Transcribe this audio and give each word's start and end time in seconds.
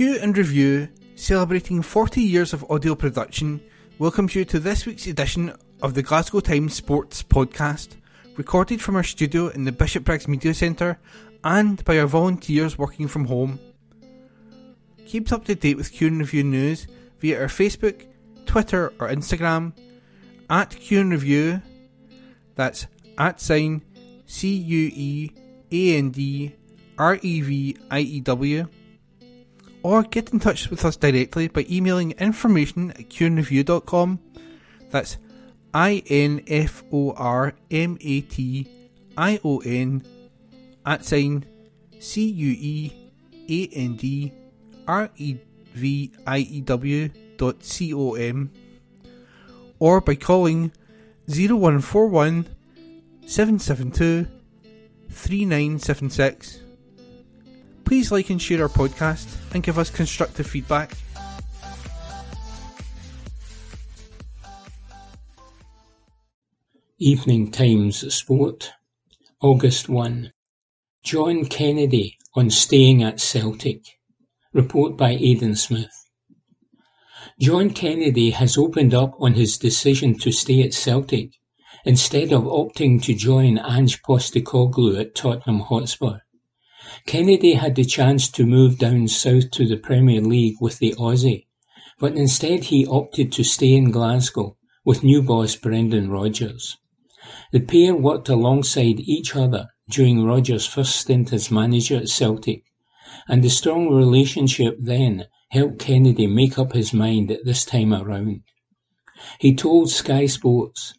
Cue 0.00 0.18
and 0.22 0.34
Review, 0.34 0.88
celebrating 1.14 1.82
40 1.82 2.22
years 2.22 2.54
of 2.54 2.64
audio 2.70 2.94
production, 2.94 3.60
welcomes 3.98 4.34
you 4.34 4.46
to 4.46 4.58
this 4.58 4.86
week's 4.86 5.06
edition 5.06 5.54
of 5.82 5.92
the 5.92 6.02
Glasgow 6.02 6.40
Times 6.40 6.72
Sports 6.72 7.22
Podcast, 7.22 7.96
recorded 8.38 8.80
from 8.80 8.96
our 8.96 9.02
studio 9.02 9.48
in 9.48 9.64
the 9.64 9.72
Bishopbriggs 9.72 10.26
Media 10.26 10.54
Centre 10.54 10.98
and 11.44 11.84
by 11.84 11.98
our 11.98 12.06
volunteers 12.06 12.78
working 12.78 13.08
from 13.08 13.26
home. 13.26 13.60
Keep 15.04 15.30
up 15.32 15.44
to 15.44 15.54
date 15.54 15.76
with 15.76 15.92
Cue 15.92 16.06
and 16.06 16.20
Review 16.20 16.44
news 16.44 16.86
via 17.18 17.38
our 17.38 17.48
Facebook, 17.48 18.06
Twitter, 18.46 18.94
or 18.98 19.08
Instagram 19.10 19.74
at 20.48 20.70
Cue 20.70 21.02
and 21.02 21.12
Review. 21.12 21.60
That's 22.54 22.86
at 23.18 23.38
sign 23.38 23.82
C 24.24 24.48
U 24.48 24.90
E 24.94 25.30
A 25.70 25.98
N 25.98 26.10
D 26.10 26.56
R 26.96 27.18
E 27.20 27.40
V 27.42 27.76
I 27.90 28.00
E 28.00 28.20
W 28.20 28.66
or 29.82 30.02
get 30.02 30.32
in 30.32 30.40
touch 30.40 30.70
with 30.70 30.84
us 30.84 30.96
directly 30.96 31.48
by 31.48 31.66
emailing 31.70 32.12
information 32.12 32.90
at 32.92 33.08
cueandreview.com. 33.08 34.20
That's 34.90 35.18
I 35.72 36.02
N 36.08 36.42
F 36.46 36.82
O 36.92 37.12
R 37.12 37.54
M 37.70 37.98
A 38.00 38.20
T 38.22 38.68
I 39.16 39.40
O 39.44 39.58
N 39.58 40.04
at 40.84 41.04
sign 41.04 41.44
C 41.98 42.28
U 42.28 42.56
E 42.58 42.92
A 43.48 43.74
N 43.74 43.96
D 43.96 44.32
R 44.86 45.10
E 45.16 45.36
V 45.74 46.12
I 46.26 46.38
E 46.38 46.60
W 46.62 47.10
dot 47.36 47.62
C 47.62 47.94
O 47.94 48.14
M 48.14 48.50
or 49.78 50.00
by 50.00 50.14
calling 50.14 50.72
0141 51.26 52.46
772 53.26 54.26
3976 55.10 56.59
Please 57.90 58.12
like 58.12 58.30
and 58.30 58.40
share 58.40 58.62
our 58.62 58.68
podcast 58.68 59.26
and 59.52 59.64
give 59.64 59.76
us 59.76 59.90
constructive 59.90 60.46
feedback. 60.46 60.92
Evening 67.00 67.50
Times 67.50 68.14
Sport, 68.14 68.70
August 69.42 69.88
1. 69.88 70.30
John 71.02 71.46
Kennedy 71.46 72.16
on 72.36 72.48
staying 72.50 73.02
at 73.02 73.18
Celtic. 73.18 73.82
Report 74.52 74.96
by 74.96 75.10
Aidan 75.10 75.56
Smith. 75.56 75.90
John 77.40 77.70
Kennedy 77.70 78.30
has 78.30 78.56
opened 78.56 78.94
up 78.94 79.16
on 79.18 79.34
his 79.34 79.58
decision 79.58 80.16
to 80.18 80.30
stay 80.30 80.62
at 80.62 80.74
Celtic 80.74 81.32
instead 81.84 82.32
of 82.32 82.44
opting 82.44 83.02
to 83.02 83.14
join 83.14 83.58
Ange 83.58 84.00
Postecoglou 84.02 85.00
at 85.00 85.16
Tottenham 85.16 85.58
Hotspur. 85.58 86.20
Kennedy 87.06 87.54
had 87.54 87.76
the 87.76 87.84
chance 87.84 88.28
to 88.28 88.44
move 88.44 88.78
down 88.78 89.08
south 89.08 89.50
to 89.52 89.66
the 89.66 89.76
Premier 89.76 90.20
League 90.20 90.56
with 90.60 90.78
the 90.78 90.94
Aussie, 90.98 91.46
but 91.98 92.14
instead 92.14 92.64
he 92.64 92.86
opted 92.86 93.32
to 93.32 93.44
stay 93.44 93.74
in 93.74 93.90
Glasgow 93.90 94.56
with 94.84 95.02
new 95.02 95.22
boss 95.22 95.56
Brendan 95.56 96.10
Rodgers. 96.10 96.76
The 97.52 97.60
pair 97.60 97.94
worked 97.94 98.28
alongside 98.28 99.00
each 99.00 99.34
other 99.34 99.68
during 99.88 100.24
Rodgers' 100.24 100.66
first 100.66 100.96
stint 100.96 101.32
as 101.32 101.50
manager 101.50 101.96
at 101.96 102.08
Celtic, 102.08 102.64
and 103.28 103.42
the 103.42 103.50
strong 103.50 103.88
relationship 103.88 104.76
then 104.80 105.26
helped 105.50 105.78
Kennedy 105.80 106.26
make 106.26 106.58
up 106.58 106.72
his 106.72 106.92
mind 106.92 107.30
at 107.30 107.44
this 107.44 107.64
time 107.64 107.92
around. 107.92 108.42
He 109.38 109.54
told 109.54 109.90
Sky 109.90 110.26
Sports, 110.26 110.94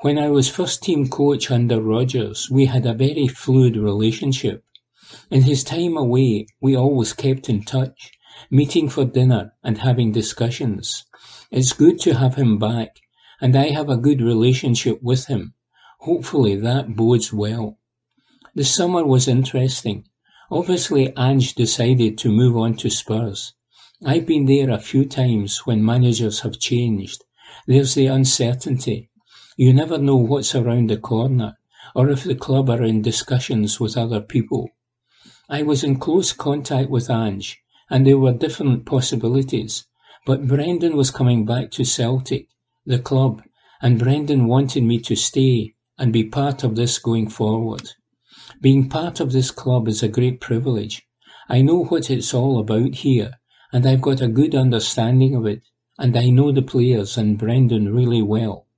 When 0.00 0.18
I 0.18 0.28
was 0.28 0.48
first 0.48 0.82
team 0.82 1.08
coach 1.08 1.50
under 1.50 1.80
Rodgers, 1.80 2.50
we 2.50 2.66
had 2.66 2.84
a 2.84 2.94
very 2.94 3.28
fluid 3.28 3.76
relationship. 3.76 4.64
In 5.32 5.44
his 5.44 5.64
time 5.64 5.96
away, 5.96 6.46
we 6.60 6.76
always 6.76 7.14
kept 7.14 7.48
in 7.48 7.62
touch, 7.62 8.12
meeting 8.50 8.90
for 8.90 9.06
dinner 9.06 9.54
and 9.64 9.78
having 9.78 10.12
discussions. 10.12 11.06
It's 11.50 11.72
good 11.72 11.98
to 12.00 12.12
have 12.12 12.34
him 12.34 12.58
back, 12.58 13.00
and 13.40 13.56
I 13.56 13.70
have 13.70 13.88
a 13.88 13.96
good 13.96 14.20
relationship 14.20 15.02
with 15.02 15.28
him. 15.28 15.54
Hopefully 16.00 16.56
that 16.56 16.96
bodes 16.96 17.32
well. 17.32 17.78
The 18.54 18.62
summer 18.62 19.06
was 19.06 19.26
interesting. 19.26 20.04
Obviously 20.50 21.16
Ange 21.16 21.54
decided 21.54 22.18
to 22.18 22.30
move 22.30 22.54
on 22.54 22.76
to 22.76 22.90
Spurs. 22.90 23.54
I've 24.04 24.26
been 24.26 24.44
there 24.44 24.68
a 24.68 24.78
few 24.78 25.06
times 25.06 25.60
when 25.64 25.82
managers 25.82 26.40
have 26.40 26.58
changed. 26.58 27.24
There's 27.66 27.94
the 27.94 28.08
uncertainty. 28.08 29.08
You 29.56 29.72
never 29.72 29.96
know 29.96 30.16
what's 30.16 30.54
around 30.54 30.90
the 30.90 30.98
corner, 30.98 31.56
or 31.96 32.10
if 32.10 32.22
the 32.22 32.34
club 32.34 32.68
are 32.68 32.82
in 32.82 33.00
discussions 33.00 33.80
with 33.80 33.96
other 33.96 34.20
people. 34.20 34.68
I 35.48 35.62
was 35.62 35.82
in 35.82 35.96
close 35.96 36.32
contact 36.32 36.88
with 36.88 37.10
Ange, 37.10 37.58
and 37.90 38.06
there 38.06 38.18
were 38.18 38.32
different 38.32 38.86
possibilities, 38.86 39.86
but 40.24 40.46
Brendan 40.46 40.96
was 40.96 41.10
coming 41.10 41.44
back 41.44 41.70
to 41.72 41.84
Celtic, 41.84 42.48
the 42.86 42.98
club, 42.98 43.42
and 43.80 43.98
Brendan 43.98 44.46
wanted 44.46 44.84
me 44.84 45.00
to 45.00 45.16
stay 45.16 45.74
and 45.98 46.12
be 46.12 46.24
part 46.24 46.62
of 46.62 46.76
this 46.76 46.98
going 46.98 47.28
forward. 47.28 47.90
Being 48.60 48.88
part 48.88 49.18
of 49.18 49.32
this 49.32 49.50
club 49.50 49.88
is 49.88 50.02
a 50.02 50.08
great 50.08 50.40
privilege. 50.40 51.02
I 51.48 51.62
know 51.62 51.84
what 51.84 52.08
it's 52.08 52.32
all 52.32 52.60
about 52.60 52.94
here, 52.94 53.40
and 53.72 53.84
I've 53.84 54.00
got 54.00 54.20
a 54.20 54.28
good 54.28 54.54
understanding 54.54 55.34
of 55.34 55.46
it, 55.46 55.62
and 55.98 56.16
I 56.16 56.30
know 56.30 56.52
the 56.52 56.62
players 56.62 57.18
and 57.18 57.36
Brendan 57.36 57.92
really 57.92 58.22
well. 58.22 58.68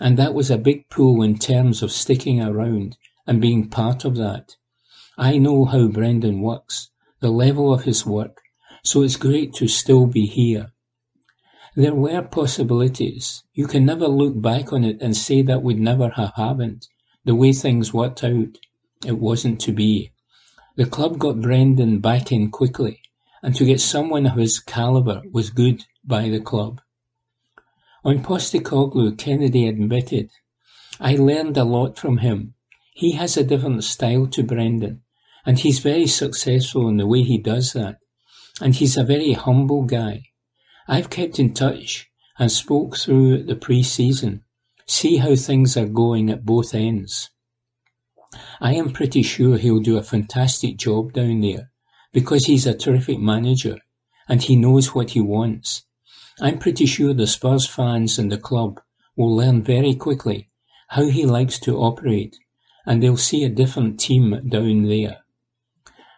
And 0.00 0.16
that 0.16 0.34
was 0.34 0.50
a 0.50 0.58
big 0.58 0.88
pull 0.88 1.22
in 1.22 1.38
terms 1.38 1.82
of 1.82 1.92
sticking 1.92 2.40
around 2.42 2.96
and 3.26 3.40
being 3.40 3.68
part 3.68 4.04
of 4.04 4.16
that. 4.16 4.56
I 5.18 5.38
know 5.38 5.64
how 5.64 5.88
Brendan 5.88 6.42
works, 6.42 6.90
the 7.20 7.30
level 7.30 7.72
of 7.72 7.84
his 7.84 8.04
work, 8.04 8.42
so 8.84 9.02
it's 9.02 9.16
great 9.16 9.54
to 9.54 9.66
still 9.66 10.06
be 10.06 10.26
here. 10.26 10.72
There 11.74 11.94
were 11.94 12.20
possibilities. 12.20 13.42
You 13.54 13.66
can 13.66 13.86
never 13.86 14.08
look 14.08 14.40
back 14.40 14.74
on 14.74 14.84
it 14.84 14.98
and 15.00 15.16
say 15.16 15.40
that 15.42 15.62
would 15.62 15.78
never 15.78 16.10
have 16.10 16.34
happened. 16.36 16.86
The 17.24 17.34
way 17.34 17.52
things 17.52 17.94
worked 17.94 18.22
out, 18.24 18.58
it 19.06 19.18
wasn't 19.18 19.58
to 19.62 19.72
be. 19.72 20.12
The 20.76 20.84
club 20.84 21.18
got 21.18 21.40
Brendan 21.40 22.00
back 22.00 22.30
in 22.30 22.50
quickly, 22.50 23.00
and 23.42 23.54
to 23.54 23.64
get 23.64 23.80
someone 23.80 24.26
of 24.26 24.36
his 24.36 24.58
calibre 24.58 25.22
was 25.32 25.48
good 25.48 25.84
by 26.04 26.28
the 26.28 26.40
club. 26.40 26.82
On 28.04 28.22
Postecoglou, 28.22 29.16
Kennedy 29.16 29.66
admitted, 29.66 30.30
I 31.00 31.16
learned 31.16 31.56
a 31.56 31.64
lot 31.64 31.98
from 31.98 32.18
him. 32.18 32.52
He 32.92 33.12
has 33.12 33.38
a 33.38 33.44
different 33.44 33.82
style 33.84 34.26
to 34.28 34.42
Brendan. 34.42 35.02
And 35.46 35.58
he's 35.60 35.78
very 35.78 36.08
successful 36.08 36.88
in 36.88 36.96
the 36.96 37.06
way 37.06 37.22
he 37.22 37.38
does 37.38 37.72
that. 37.72 37.98
And 38.60 38.74
he's 38.74 38.96
a 38.96 39.04
very 39.04 39.32
humble 39.32 39.84
guy. 39.84 40.24
I've 40.88 41.08
kept 41.08 41.38
in 41.38 41.54
touch 41.54 42.10
and 42.38 42.50
spoke 42.50 42.96
through 42.96 43.44
the 43.44 43.56
pre-season, 43.56 44.42
see 44.86 45.18
how 45.18 45.36
things 45.36 45.76
are 45.76 45.86
going 45.86 46.30
at 46.30 46.44
both 46.44 46.74
ends. 46.74 47.30
I 48.60 48.74
am 48.74 48.92
pretty 48.92 49.22
sure 49.22 49.56
he'll 49.56 49.80
do 49.80 49.96
a 49.96 50.02
fantastic 50.02 50.76
job 50.76 51.12
down 51.12 51.40
there 51.40 51.70
because 52.12 52.46
he's 52.46 52.66
a 52.66 52.74
terrific 52.74 53.18
manager 53.18 53.78
and 54.28 54.42
he 54.42 54.56
knows 54.56 54.94
what 54.94 55.10
he 55.10 55.20
wants. 55.20 55.84
I'm 56.40 56.58
pretty 56.58 56.86
sure 56.86 57.14
the 57.14 57.26
Spurs 57.26 57.66
fans 57.66 58.18
and 58.18 58.30
the 58.30 58.38
club 58.38 58.80
will 59.16 59.34
learn 59.34 59.62
very 59.62 59.94
quickly 59.94 60.50
how 60.88 61.06
he 61.06 61.24
likes 61.24 61.58
to 61.60 61.78
operate 61.78 62.36
and 62.84 63.02
they'll 63.02 63.16
see 63.16 63.44
a 63.44 63.48
different 63.48 64.00
team 64.00 64.48
down 64.48 64.84
there. 64.84 65.18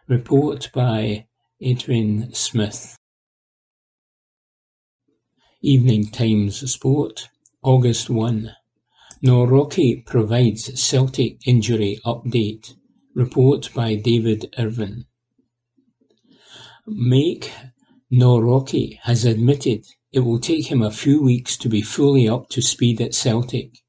Report 0.08 0.70
by 0.72 1.26
Adrian 1.60 2.32
Smith. 2.32 2.96
Evening 5.60 6.06
Times 6.06 6.72
Sport, 6.72 7.28
August 7.62 8.08
1. 8.08 8.50
Nawrocki 9.22 10.06
provides 10.06 10.80
Celtic 10.80 11.47
injury 11.47 12.00
update. 12.06 12.72
Report 13.12 13.68
by 13.74 13.97
David 13.97 14.54
Irvin. 14.56 15.04
Maik 16.88 17.50
Nawrocki 18.10 19.00
has 19.03 19.27
admitted 19.27 19.84
it 20.10 20.21
will 20.21 20.41
take 20.41 20.68
him 20.68 20.80
a 20.80 20.91
few 20.91 21.22
weeks 21.22 21.54
to 21.59 21.68
be 21.68 21.83
fully 21.83 22.27
up 22.27 22.48
to 22.48 22.62
speed 22.62 22.98
at 23.03 23.15
Celtic. 23.15 23.83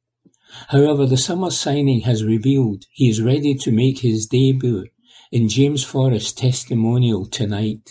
However, 0.68 1.06
the 1.06 1.16
summer 1.16 1.50
signing 1.50 2.02
has 2.02 2.26
revealed 2.26 2.84
he 2.92 3.08
is 3.08 3.22
ready 3.22 3.56
to 3.56 3.72
make 3.72 4.00
his 4.00 4.26
debut 4.26 4.88
in 5.32 5.48
James 5.48 5.84
Forrest's 5.84 6.34
testimonial 6.34 7.24
tonight. 7.24 7.88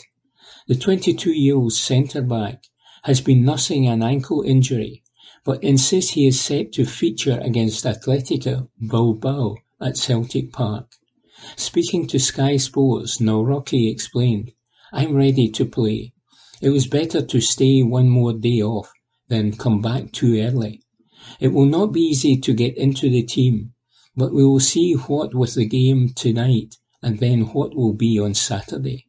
The 0.66 0.74
22-year-old 0.74 1.72
centre-back 1.72 2.64
has 3.04 3.20
been 3.20 3.44
nursing 3.44 3.86
an 3.86 4.02
ankle 4.02 4.42
injury, 4.42 5.04
but 5.44 5.62
insists 5.62 6.14
he 6.14 6.26
is 6.26 6.40
set 6.40 6.72
to 6.72 6.84
feature 6.84 7.38
against 7.38 7.84
Atletico 7.84 8.70
Bilbao 8.90 9.54
at 9.80 9.96
Celtic 9.96 10.52
Park. 10.52 10.90
Speaking 11.54 12.08
to 12.08 12.18
Sky 12.18 12.56
Sports, 12.56 13.18
Nawrocki 13.18 13.88
explained, 13.88 14.50
I'm 14.92 15.14
ready 15.14 15.48
to 15.50 15.64
play. 15.64 16.14
It 16.60 16.70
was 16.70 16.88
better 16.88 17.22
to 17.22 17.40
stay 17.40 17.84
one 17.84 18.08
more 18.08 18.32
day 18.32 18.60
off 18.60 18.90
than 19.28 19.56
come 19.56 19.80
back 19.80 20.10
too 20.10 20.40
early. 20.40 20.82
It 21.38 21.52
will 21.52 21.66
not 21.66 21.92
be 21.92 22.00
easy 22.00 22.36
to 22.36 22.52
get 22.52 22.76
into 22.76 23.08
the 23.08 23.22
team, 23.22 23.74
but 24.16 24.34
we 24.34 24.44
will 24.44 24.58
see 24.58 24.94
what 24.94 25.36
with 25.36 25.54
the 25.54 25.66
game 25.66 26.08
tonight 26.16 26.74
and 27.02 27.18
then 27.18 27.42
what 27.52 27.74
will 27.76 27.92
be 27.92 28.18
on 28.18 28.34
Saturday. 28.34 29.06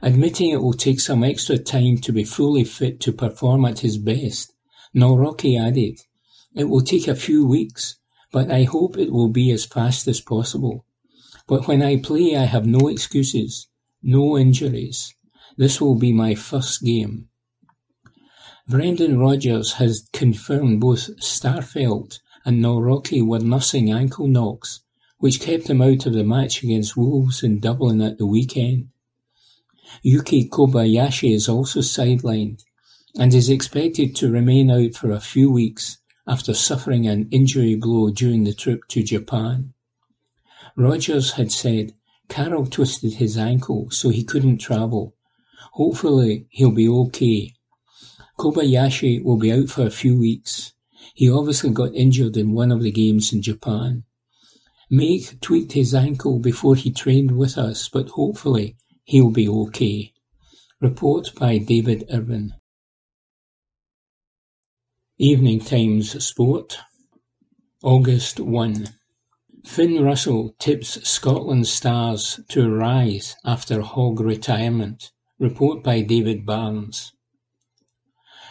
Admitting 0.00 0.50
it 0.50 0.62
will 0.62 0.72
take 0.72 1.00
some 1.00 1.24
extra 1.24 1.58
time 1.58 1.98
to 1.98 2.12
be 2.12 2.24
fully 2.24 2.64
fit 2.64 3.00
to 3.00 3.12
perform 3.12 3.64
at 3.64 3.80
his 3.80 3.98
best, 3.98 4.52
Nawrocki 4.94 5.58
added, 5.58 5.98
It 6.54 6.64
will 6.64 6.82
take 6.82 7.08
a 7.08 7.16
few 7.16 7.46
weeks, 7.46 7.96
but 8.30 8.50
I 8.50 8.64
hope 8.64 8.96
it 8.96 9.10
will 9.10 9.28
be 9.28 9.50
as 9.50 9.64
fast 9.64 10.06
as 10.06 10.20
possible. 10.20 10.84
But 11.48 11.66
when 11.66 11.82
I 11.82 11.96
play 11.96 12.36
I 12.36 12.44
have 12.44 12.66
no 12.66 12.88
excuses, 12.88 13.66
no 14.02 14.38
injuries. 14.38 15.14
This 15.56 15.80
will 15.80 15.96
be 15.96 16.12
my 16.12 16.34
first 16.34 16.82
game. 16.82 17.28
Brendan 18.68 19.18
Rodgers 19.18 19.72
has 19.74 20.08
confirmed 20.12 20.80
both 20.80 21.10
Starfelt 21.20 22.20
and 22.44 22.62
Nawrocki 22.62 23.20
were 23.26 23.40
nursing 23.40 23.90
ankle 23.90 24.28
knocks, 24.28 24.81
which 25.22 25.38
kept 25.38 25.70
him 25.70 25.80
out 25.80 26.04
of 26.04 26.14
the 26.14 26.24
match 26.24 26.64
against 26.64 26.96
Wolves 26.96 27.44
in 27.44 27.60
Dublin 27.60 28.00
at 28.00 28.18
the 28.18 28.26
weekend. 28.26 28.88
Yuki 30.02 30.48
Kobayashi 30.48 31.32
is 31.32 31.48
also 31.48 31.78
sidelined 31.78 32.64
and 33.16 33.32
is 33.32 33.48
expected 33.48 34.16
to 34.16 34.32
remain 34.32 34.68
out 34.68 34.96
for 34.96 35.12
a 35.12 35.20
few 35.20 35.48
weeks 35.48 35.98
after 36.26 36.52
suffering 36.52 37.06
an 37.06 37.28
injury 37.30 37.76
blow 37.76 38.10
during 38.10 38.42
the 38.42 38.52
trip 38.52 38.80
to 38.88 39.04
Japan. 39.04 39.72
Rodgers 40.74 41.34
had 41.34 41.52
said 41.52 41.94
Carl 42.28 42.66
twisted 42.66 43.12
his 43.12 43.38
ankle 43.38 43.90
so 43.92 44.08
he 44.08 44.24
couldn't 44.24 44.58
travel. 44.58 45.14
Hopefully 45.74 46.48
he'll 46.50 46.72
be 46.72 46.88
okay. 46.88 47.54
Kobayashi 48.40 49.22
will 49.22 49.38
be 49.38 49.52
out 49.52 49.68
for 49.68 49.86
a 49.86 49.90
few 49.90 50.18
weeks. 50.18 50.72
He 51.14 51.30
obviously 51.30 51.70
got 51.70 51.94
injured 51.94 52.36
in 52.36 52.54
one 52.54 52.72
of 52.72 52.82
the 52.82 52.90
games 52.90 53.32
in 53.32 53.40
Japan. 53.40 54.02
Maik 54.92 55.40
tweaked 55.40 55.72
his 55.72 55.94
ankle 55.94 56.38
before 56.38 56.76
he 56.76 56.90
trained 56.90 57.30
with 57.30 57.56
us, 57.56 57.88
but 57.88 58.10
hopefully 58.10 58.76
he'll 59.04 59.30
be 59.30 59.48
okay. 59.48 60.12
Report 60.82 61.34
by 61.34 61.56
David 61.56 62.04
Irvin. 62.10 62.52
Evening 65.16 65.60
Times 65.60 66.22
Sport, 66.22 66.76
August 67.82 68.38
1. 68.38 68.88
Finn 69.64 70.04
Russell 70.04 70.54
tips 70.58 71.08
Scotland 71.08 71.66
Stars 71.66 72.40
to 72.50 72.68
rise 72.68 73.34
after 73.46 73.80
Hogg 73.80 74.20
retirement. 74.20 75.10
Report 75.38 75.82
by 75.82 76.02
David 76.02 76.44
Barnes. 76.44 77.14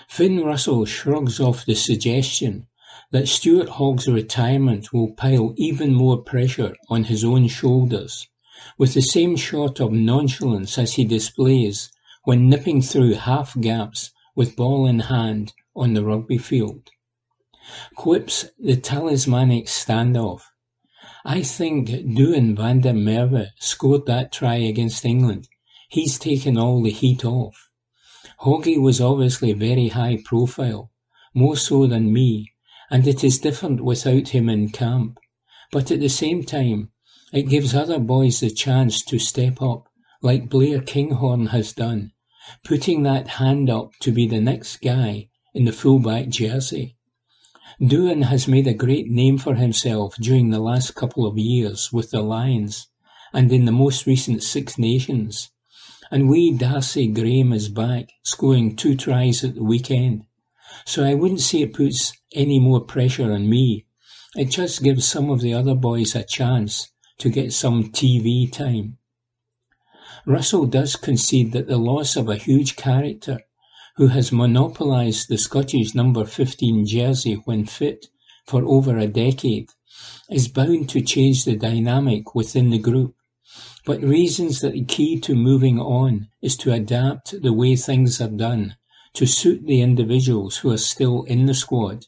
Finn 0.09 0.43
Russell 0.43 0.85
shrugs 0.85 1.39
off 1.39 1.67
the 1.67 1.75
suggestion 1.75 2.65
that 3.11 3.27
Stuart 3.27 3.67
Hogg's 3.67 4.07
retirement 4.07 4.93
will 4.93 5.13
pile 5.13 5.53
even 5.57 5.93
more 5.93 6.17
pressure 6.21 6.75
on 6.89 7.03
his 7.03 7.23
own 7.23 7.47
shoulders, 7.47 8.27
with 8.77 8.93
the 8.93 9.01
same 9.01 9.35
sort 9.35 9.79
of 9.81 9.91
nonchalance 9.91 10.77
as 10.77 10.93
he 10.93 11.03
displays 11.03 11.91
when 12.23 12.49
nipping 12.49 12.81
through 12.81 13.13
half 13.13 13.59
gaps 13.59 14.11
with 14.35 14.55
ball 14.55 14.87
in 14.87 14.99
hand 14.99 15.53
on 15.75 15.93
the 15.93 16.03
rugby 16.03 16.37
field. 16.37 16.89
Quips 17.95 18.45
the 18.57 18.77
talismanic 18.77 19.65
standoff. 19.65 20.41
I 21.25 21.43
think 21.43 21.89
Duhan 21.89 22.55
van 22.55 22.81
der 22.81 22.93
Merwe 22.93 23.49
scored 23.59 24.05
that 24.05 24.31
try 24.31 24.55
against 24.55 25.05
England. 25.05 25.47
He's 25.89 26.17
taken 26.17 26.57
all 26.57 26.81
the 26.81 26.91
heat 26.91 27.25
off. 27.25 27.69
Hoggy 28.41 28.81
was 28.81 29.01
obviously 29.01 29.53
very 29.53 29.89
high 29.89 30.17
profile, 30.23 30.91
more 31.33 31.57
so 31.57 31.85
than 31.85 32.13
me, 32.13 32.51
and 32.91 33.07
it 33.07 33.23
is 33.23 33.39
different 33.39 33.81
without 33.81 34.27
him 34.27 34.49
in 34.49 34.69
camp. 34.69 35.17
But 35.71 35.89
at 35.89 36.01
the 36.01 36.09
same 36.09 36.43
time, 36.43 36.89
it 37.31 37.43
gives 37.43 37.73
other 37.73 37.97
boys 37.97 38.41
the 38.41 38.51
chance 38.51 39.01
to 39.05 39.17
step 39.17 39.61
up, 39.61 39.87
like 40.21 40.49
Blair 40.49 40.81
Kinghorn 40.81 41.47
has 41.47 41.71
done, 41.71 42.11
putting 42.65 43.03
that 43.03 43.39
hand 43.39 43.69
up 43.69 43.91
to 44.01 44.11
be 44.11 44.27
the 44.27 44.41
next 44.41 44.81
guy 44.81 45.29
in 45.53 45.63
the 45.63 45.71
fullback 45.71 46.27
jersey. 46.27 46.97
Duhan 47.79 48.25
has 48.25 48.49
made 48.49 48.67
a 48.67 48.73
great 48.73 49.09
name 49.09 49.37
for 49.37 49.55
himself 49.55 50.15
during 50.17 50.49
the 50.49 50.59
last 50.59 50.93
couple 50.93 51.25
of 51.25 51.37
years 51.37 51.93
with 51.93 52.11
the 52.11 52.21
Lions 52.21 52.87
and 53.33 53.51
in 53.53 53.63
the 53.63 53.71
most 53.71 54.05
recent 54.05 54.43
Six 54.43 54.77
Nations. 54.77 55.49
And 56.11 56.29
wee 56.29 56.51
Darcy 56.51 57.07
Graham 57.07 57.53
is 57.53 57.69
back, 57.69 58.09
scoring 58.23 58.75
two 58.75 58.97
tries 58.97 59.45
at 59.45 59.55
the 59.55 59.63
weekend. 59.63 60.25
So 60.85 61.03
I 61.03 61.13
wouldn't 61.13 61.41
say 61.41 61.61
it 61.61 61.73
puts 61.73 62.13
any 62.33 62.59
more 62.59 62.81
pressure 62.81 63.31
on 63.31 63.49
me. 63.49 63.85
It 64.35 64.49
just 64.49 64.83
gives 64.83 65.05
some 65.05 65.29
of 65.29 65.41
the 65.41 65.53
other 65.53 65.75
boys 65.75 66.15
a 66.15 66.23
chance 66.23 66.89
to 67.19 67.29
get 67.29 67.53
some 67.53 67.91
TV 67.91 68.51
time. 68.51 68.97
Russell 70.25 70.65
does 70.65 70.95
concede 70.95 71.51
that 71.51 71.67
the 71.67 71.77
loss 71.77 72.15
of 72.15 72.29
a 72.29 72.35
huge 72.35 72.75
character 72.75 73.41
who 73.97 74.07
has 74.07 74.31
monopolised 74.31 75.27
the 75.29 75.37
Scottish 75.37 75.93
number 75.93 76.25
15 76.25 76.85
jersey 76.85 77.35
when 77.45 77.65
fit 77.65 78.07
for 78.45 78.63
over 78.65 78.97
a 78.97 79.07
decade 79.07 79.69
is 80.29 80.47
bound 80.47 80.89
to 80.89 81.01
change 81.01 81.43
the 81.43 81.55
dynamic 81.55 82.33
within 82.33 82.69
the 82.69 82.79
group 82.79 83.15
but 83.85 84.01
reasons 84.01 84.61
that 84.61 84.73
the 84.73 84.85
key 84.85 85.19
to 85.19 85.35
moving 85.35 85.79
on 85.79 86.29
is 86.41 86.55
to 86.55 86.71
adapt 86.71 87.41
the 87.41 87.51
way 87.51 87.75
things 87.75 88.21
are 88.21 88.29
done 88.29 88.75
to 89.13 89.25
suit 89.25 89.65
the 89.65 89.81
individuals 89.81 90.57
who 90.57 90.71
are 90.71 90.77
still 90.77 91.23
in 91.23 91.45
the 91.45 91.53
squad, 91.53 92.05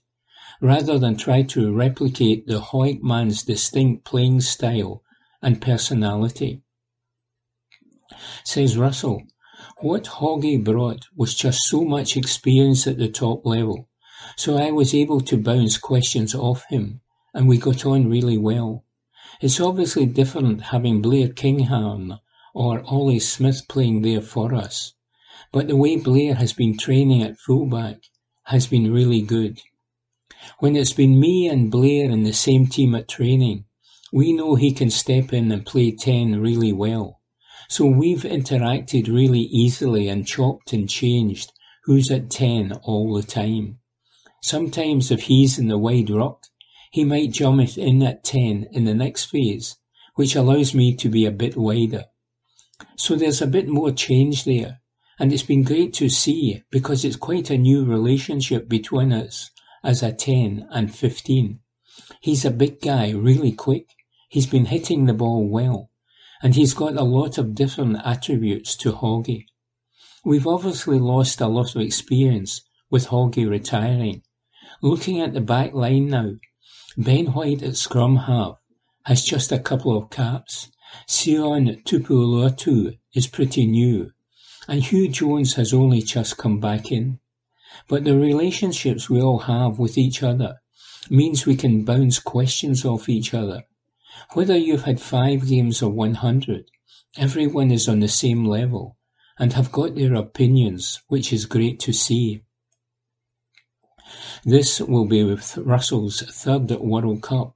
rather 0.61 0.97
than 0.97 1.15
try 1.15 1.41
to 1.41 1.73
replicate 1.73 2.47
the 2.47 2.59
Hawick 2.59 3.03
man's 3.03 3.43
distinct 3.43 4.05
playing 4.05 4.41
style 4.41 5.03
and 5.41 5.61
personality. 5.61 6.61
Says 8.45 8.77
Russell, 8.77 9.23
what 9.79 10.05
Hoggy 10.05 10.63
brought 10.63 11.07
was 11.15 11.33
just 11.33 11.59
so 11.63 11.83
much 11.83 12.15
experience 12.15 12.87
at 12.87 12.97
the 12.97 13.09
top 13.09 13.45
level, 13.45 13.89
so 14.37 14.57
I 14.57 14.71
was 14.71 14.93
able 14.93 15.19
to 15.21 15.37
bounce 15.37 15.77
questions 15.77 16.33
off 16.33 16.63
him, 16.69 17.01
and 17.33 17.47
we 17.47 17.57
got 17.57 17.85
on 17.85 18.09
really 18.09 18.37
well. 18.37 18.85
It's 19.41 19.59
obviously 19.59 20.05
different 20.05 20.61
having 20.61 21.01
Blair 21.01 21.27
Kinghorn 21.27 22.19
or 22.53 22.83
Ollie 22.85 23.19
Smith 23.19 23.67
playing 23.67 24.03
there 24.03 24.21
for 24.21 24.53
us, 24.53 24.93
but 25.53 25.67
the 25.67 25.75
way 25.77 25.95
Blair 25.95 26.33
has 26.33 26.51
been 26.51 26.75
training 26.75 27.21
at 27.21 27.37
fullback 27.37 27.97
has 28.45 28.65
been 28.65 28.91
really 28.91 29.21
good. 29.21 29.61
When 30.59 30.75
it's 30.75 30.93
been 30.93 31.19
me 31.19 31.47
and 31.47 31.69
Blair 31.71 32.09
in 32.09 32.23
the 32.23 32.33
same 32.33 32.65
team 32.65 32.95
at 32.95 33.07
training, 33.07 33.65
we 34.11 34.33
know 34.33 34.55
he 34.55 34.71
can 34.71 34.89
step 34.89 35.31
in 35.31 35.51
and 35.51 35.63
play 35.63 35.91
10 35.91 36.41
really 36.41 36.73
well. 36.73 37.21
So 37.69 37.85
we've 37.85 38.23
interacted 38.23 39.07
really 39.07 39.41
easily 39.41 40.09
and 40.09 40.27
chopped 40.27 40.73
and 40.73 40.89
changed 40.89 41.51
who's 41.83 42.09
at 42.09 42.31
10 42.31 42.73
all 42.83 43.13
the 43.13 43.23
time. 43.23 43.77
Sometimes 44.41 45.11
if 45.11 45.23
he's 45.23 45.59
in 45.59 45.67
the 45.67 45.77
wide 45.77 46.09
ruck, 46.09 46.45
he 46.91 47.05
might 47.05 47.31
jump 47.31 47.77
in 47.77 48.01
at 48.01 48.23
10 48.23 48.69
in 48.71 48.85
the 48.85 48.95
next 48.95 49.25
phase, 49.25 49.77
which 50.15 50.35
allows 50.35 50.73
me 50.73 50.95
to 50.95 51.09
be 51.09 51.25
a 51.25 51.31
bit 51.31 51.55
wider. 51.55 52.05
So 52.97 53.15
there's 53.15 53.41
a 53.41 53.47
bit 53.47 53.67
more 53.67 53.91
change 53.91 54.45
there, 54.45 54.81
and 55.19 55.31
it's 55.31 55.43
been 55.43 55.63
great 55.63 55.93
to 55.93 56.09
see 56.09 56.63
because 56.71 57.05
it's 57.05 57.15
quite 57.15 57.49
a 57.49 57.57
new 57.57 57.85
relationship 57.85 58.67
between 58.67 59.13
us 59.13 59.51
as 59.83 60.01
a 60.01 60.11
10 60.11 60.67
and 60.71 60.93
15. 60.93 61.59
He's 62.21 62.45
a 62.45 62.51
big 62.51 62.81
guy, 62.81 63.11
really 63.11 63.51
quick. 63.51 63.89
He's 64.29 64.47
been 64.47 64.65
hitting 64.65 65.05
the 65.05 65.13
ball 65.13 65.47
well, 65.47 65.91
and 66.41 66.55
he's 66.55 66.73
got 66.73 66.97
a 66.97 67.03
lot 67.03 67.37
of 67.37 67.53
different 67.53 67.97
attributes 68.03 68.75
to 68.77 68.93
Hoggy. 68.93 69.45
We've 70.25 70.47
obviously 70.47 70.99
lost 70.99 71.41
a 71.41 71.47
lot 71.47 71.75
of 71.75 71.81
experience 71.81 72.61
with 72.89 73.07
Hoggy 73.07 73.47
retiring. 73.47 74.23
Looking 74.81 75.19
at 75.21 75.33
the 75.33 75.41
back 75.41 75.73
line 75.73 76.07
now, 76.07 76.31
Ben 76.97 77.27
White 77.27 77.61
at 77.61 77.75
scrum 77.75 78.15
half 78.15 78.57
has 79.03 79.23
just 79.23 79.51
a 79.51 79.59
couple 79.59 79.97
of 79.97 80.09
caps. 80.09 80.71
Sion 81.07 81.81
Tuipulotu 81.85 82.97
is 83.13 83.27
pretty 83.27 83.65
new, 83.65 84.11
and 84.67 84.83
Hugh 84.83 85.09
Jones 85.09 85.55
has 85.55 85.73
only 85.73 86.01
just 86.01 86.37
come 86.37 86.59
back 86.59 86.91
in. 86.91 87.19
But 87.87 88.03
the 88.03 88.17
relationships 88.17 89.09
we 89.09 89.21
all 89.21 89.39
have 89.39 89.77
with 89.77 89.97
each 89.97 90.23
other 90.23 90.61
means 91.09 91.45
we 91.45 91.55
can 91.55 91.83
bounce 91.83 92.19
questions 92.19 92.85
off 92.85 93.09
each 93.09 93.33
other. 93.33 93.63
Whether 94.33 94.57
you've 94.57 94.83
had 94.83 95.01
five 95.01 95.47
games 95.49 95.81
or 95.81 95.91
100, 95.91 96.65
everyone 97.17 97.71
is 97.71 97.89
on 97.89 97.99
the 97.99 98.07
same 98.07 98.45
level 98.45 98.97
and 99.37 99.53
have 99.53 99.71
got 99.71 99.95
their 99.95 100.13
opinions, 100.13 101.01
which 101.07 101.33
is 101.33 101.45
great 101.45 101.79
to 101.81 101.91
see. 101.91 102.43
This 104.45 104.79
will 104.79 105.05
be 105.05 105.23
with 105.23 105.57
Russell's 105.57 106.21
third 106.21 106.69
World 106.71 107.21
Cup, 107.21 107.55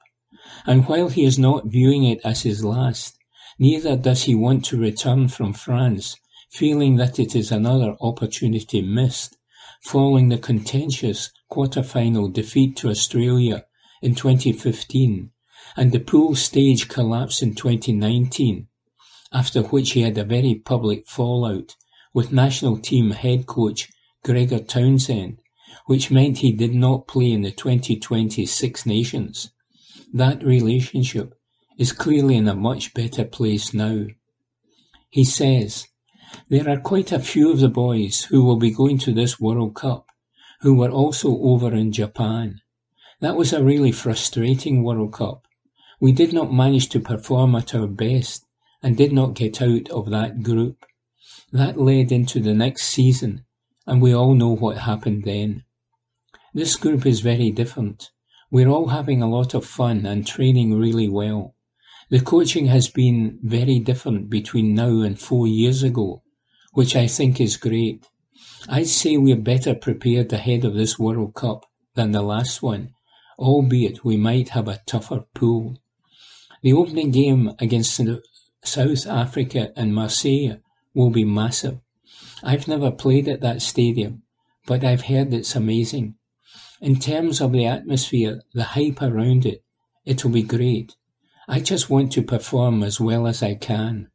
and 0.66 0.88
while 0.88 1.10
he 1.10 1.24
is 1.24 1.38
not 1.40 1.68
viewing 1.68 2.04
it 2.04 2.20
as 2.26 2.42
his 2.42 2.64
last, 2.64 3.18
neither 3.60 3.96
does 3.96 4.24
he 4.24 4.36
want 4.36 4.66
to 4.66 4.78
return 4.78 5.28
from 5.28 5.54
France 5.54 6.18
feeling 6.58 6.96
that 6.96 7.20
it 7.20 7.36
is 7.36 7.52
another 7.52 7.96
opportunity 8.02 8.82
missed 8.82 9.38
following 9.82 10.30
the 10.30 10.38
contentious 10.50 11.30
quarter-final 11.50 12.28
defeat 12.30 12.76
to 12.76 12.90
Australia 12.90 13.64
in 14.02 14.16
2015 14.16 15.30
and 15.76 15.92
the 15.92 16.00
pool 16.00 16.34
stage 16.34 16.88
collapse 16.88 17.44
in 17.44 17.54
2019. 17.54 18.68
after 19.32 19.62
which 19.62 19.92
he 19.92 20.02
had 20.02 20.18
a 20.18 20.24
very 20.24 20.56
public 20.56 21.06
fallout 21.08 21.76
with 22.14 22.32
national 22.32 22.78
team 22.78 23.12
head 23.12 23.46
coach 23.46 23.90
Gregor 24.24 24.60
Townsend, 24.60 25.38
which 25.86 26.10
meant 26.10 26.40
he 26.40 26.52
did 26.52 26.74
not 26.74 27.08
play 27.08 27.32
in 27.32 27.42
the 27.42 27.52
2020 27.52 28.46
Six 28.46 28.86
Nations. 28.86 29.52
That 30.14 30.44
relationship 30.44 31.36
is 31.78 31.92
clearly 31.92 32.36
in 32.36 32.48
a 32.48 32.56
much 32.56 32.94
better 32.94 33.26
place 33.26 33.74
now. 33.74 34.08
He 35.10 35.24
says, 35.24 35.88
There 36.50 36.70
are 36.70 36.80
quite 36.80 37.12
a 37.12 37.20
few 37.20 37.52
of 37.52 37.60
the 37.60 37.70
boys 37.70 38.24
who 38.26 38.44
will 38.44 38.56
be 38.56 38.72
going 38.72 39.00
to 39.00 39.14
this 39.14 39.40
World 39.40 39.76
Cup 39.76 40.08
who 40.62 40.76
were 40.76 40.90
also 40.90 41.38
over 41.40 41.74
in 41.74 41.92
Japan. 41.92 42.62
That 43.20 43.36
was 43.36 43.54
a 43.54 43.64
really 43.64 43.92
frustrating 43.92 44.84
World 44.84 45.14
Cup. 45.14 45.46
We 46.00 46.12
did 46.12 46.34
not 46.34 46.54
manage 46.54 46.90
to 46.90 47.00
perform 47.00 47.56
at 47.56 47.76
our 47.76 47.88
best 47.88 48.46
and 48.82 48.96
did 48.96 49.12
not 49.12 49.34
get 49.34 49.62
out 49.62 49.90
of 49.90 50.10
that 50.10 50.42
group. 50.42 50.86
That 51.52 51.80
led 51.80 52.12
into 52.12 52.40
the 52.40 52.54
next 52.54 52.86
season 52.86 53.44
and 53.86 54.02
we 54.02 54.14
all 54.14 54.34
know 54.34 54.56
what 54.56 54.80
happened 54.80 55.24
then. 55.24 55.64
This 56.54 56.76
group 56.76 57.06
is 57.06 57.22
very 57.22 57.52
different. 57.52 58.12
We're 58.52 58.68
all 58.68 58.88
having 58.88 59.22
a 59.22 59.30
lot 59.30 59.54
of 59.54 59.66
fun 59.66 60.06
and 60.06 60.26
training 60.26 60.74
really 60.74 61.08
well. 61.08 61.56
The 62.10 62.20
coaching 62.20 62.68
has 62.68 62.90
been 62.90 63.40
very 63.44 63.80
different 63.80 64.30
between 64.30 64.74
now 64.74 65.02
and 65.02 65.20
four 65.20 65.48
years 65.48 65.84
ago, 65.84 66.24
which 66.74 66.96
I 66.96 67.08
think 67.08 67.40
is 67.40 67.58
great. 67.58 68.08
I'd 68.70 68.88
say 68.88 69.18
we're 69.18 69.36
better 69.36 69.74
prepared 69.74 70.32
ahead 70.34 70.66
of 70.66 70.74
this 70.74 71.00
World 71.00 71.34
Cup 71.34 71.66
than 71.96 72.12
the 72.12 72.22
last 72.22 72.62
one, 72.62 72.94
albeit 73.40 74.04
we 74.04 74.18
might 74.18 74.50
have 74.50 74.68
a 74.68 74.82
tougher 74.86 75.26
pool. 75.34 75.78
The 76.62 76.74
opening 76.74 77.12
game 77.12 77.54
against 77.60 78.02
South 78.64 79.08
Africa 79.08 79.72
and 79.76 79.96
Marseille 79.96 80.58
will 80.94 81.10
be 81.10 81.24
massive. 81.24 81.80
I've 82.44 82.68
never 82.68 82.92
played 82.92 83.28
at 83.28 83.42
that 83.42 83.62
stadium, 83.62 84.24
but 84.66 84.84
I've 84.84 85.04
heard 85.04 85.34
it's 85.34 85.56
amazing. 85.56 86.16
In 86.82 87.00
terms 87.00 87.42
of 87.42 87.52
the 87.54 87.66
atmosphere, 87.66 88.44
the 88.54 88.64
hype 88.64 89.02
around 89.02 89.46
it, 89.46 89.64
it'll 90.06 90.30
be 90.30 90.44
great. 90.44 90.96
I 91.48 91.60
just 91.60 91.90
want 91.90 92.12
to 92.12 92.22
perform 92.22 92.84
as 92.84 93.00
well 93.00 93.26
as 93.26 93.42
I 93.42 93.56
can. 93.56 94.10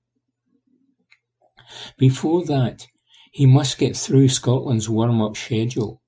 Before 1.96 2.44
that, 2.44 2.86
he 3.30 3.46
must 3.46 3.78
get 3.78 3.96
through 3.96 4.28
Scotland's 4.28 4.88
warm-up 4.88 5.36
schedule. 5.36 6.02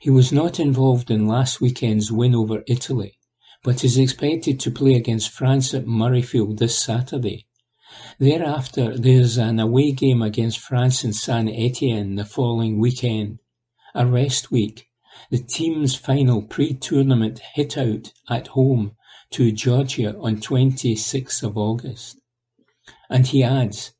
He 0.00 0.10
was 0.10 0.32
not 0.32 0.58
involved 0.58 1.10
in 1.10 1.28
last 1.28 1.60
weekend's 1.60 2.10
win 2.10 2.34
over 2.34 2.64
Italy, 2.66 3.18
but 3.62 3.84
is 3.84 3.96
expected 3.96 4.58
to 4.60 4.70
play 4.70 4.94
against 4.94 5.30
France 5.30 5.72
at 5.72 5.86
Murrayfield 5.86 6.58
this 6.58 6.78
Saturday. 6.78 7.46
Thereafter 8.18 8.98
there's 8.98 9.36
an 9.36 9.60
away 9.60 9.92
game 9.92 10.20
against 10.20 10.58
France 10.58 11.04
in 11.04 11.12
Saint 11.12 11.48
Etienne 11.48 12.16
the 12.16 12.24
following 12.24 12.80
weekend, 12.80 13.38
a 13.94 14.04
rest 14.04 14.50
week, 14.50 14.88
the 15.30 15.38
team's 15.38 15.94
final 15.94 16.42
pre-tournament 16.42 17.38
hit-out 17.54 18.12
at 18.28 18.48
home 18.48 18.96
to 19.30 19.52
Georgia 19.52 20.16
on 20.18 20.36
26th 20.36 21.42
of 21.44 21.56
August. 21.56 22.20
And 23.08 23.26
he 23.28 23.42
adds, 23.44 23.92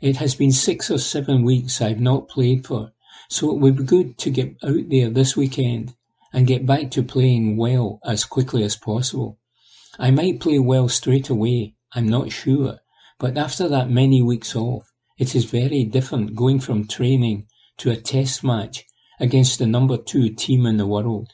It 0.00 0.16
has 0.18 0.34
been 0.34 0.52
six 0.52 0.90
or 0.90 0.98
seven 0.98 1.42
weeks 1.42 1.80
I've 1.80 2.00
not 2.00 2.28
played 2.28 2.66
for, 2.66 2.92
so 3.28 3.50
it 3.50 3.58
would 3.58 3.76
be 3.76 3.84
good 3.84 4.16
to 4.18 4.30
get 4.30 4.56
out 4.62 4.88
there 4.88 5.10
this 5.10 5.36
weekend 5.36 5.94
and 6.32 6.46
get 6.46 6.66
back 6.66 6.90
to 6.92 7.02
playing 7.02 7.56
well 7.56 7.98
as 8.04 8.24
quickly 8.24 8.62
as 8.62 8.76
possible. 8.76 9.38
I 9.98 10.10
might 10.12 10.40
play 10.40 10.60
well 10.60 10.88
straight 10.88 11.28
away, 11.28 11.74
I'm 11.92 12.06
not 12.08 12.30
sure, 12.30 12.78
but 13.18 13.36
after 13.36 13.68
that 13.68 13.90
many 13.90 14.22
weeks 14.22 14.54
off, 14.54 14.92
it 15.18 15.34
is 15.34 15.46
very 15.46 15.82
different 15.82 16.36
going 16.36 16.60
from 16.60 16.86
training 16.86 17.48
to 17.78 17.90
a 17.90 17.96
test 17.96 18.44
match 18.44 18.84
against 19.18 19.58
the 19.58 19.66
number 19.66 19.96
two 19.96 20.28
team 20.30 20.64
in 20.66 20.76
the 20.76 20.86
world. 20.86 21.32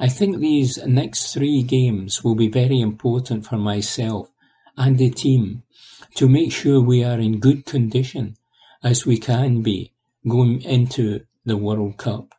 I 0.00 0.08
think 0.08 0.38
these 0.38 0.84
next 0.84 1.32
three 1.32 1.62
games 1.62 2.24
will 2.24 2.34
be 2.34 2.48
very 2.48 2.80
important 2.80 3.46
for 3.46 3.56
myself 3.56 4.28
and 4.76 4.98
the 4.98 5.10
team 5.10 5.62
to 6.14 6.28
make 6.28 6.52
sure 6.52 6.80
we 6.80 7.02
are 7.02 7.18
in 7.18 7.40
good 7.40 7.64
condition 7.66 8.36
as 8.82 9.06
we 9.06 9.18
can 9.18 9.62
be 9.62 9.92
going 10.28 10.62
into 10.62 11.20
the 11.44 11.56
World 11.56 11.96
Cup. 11.96 12.34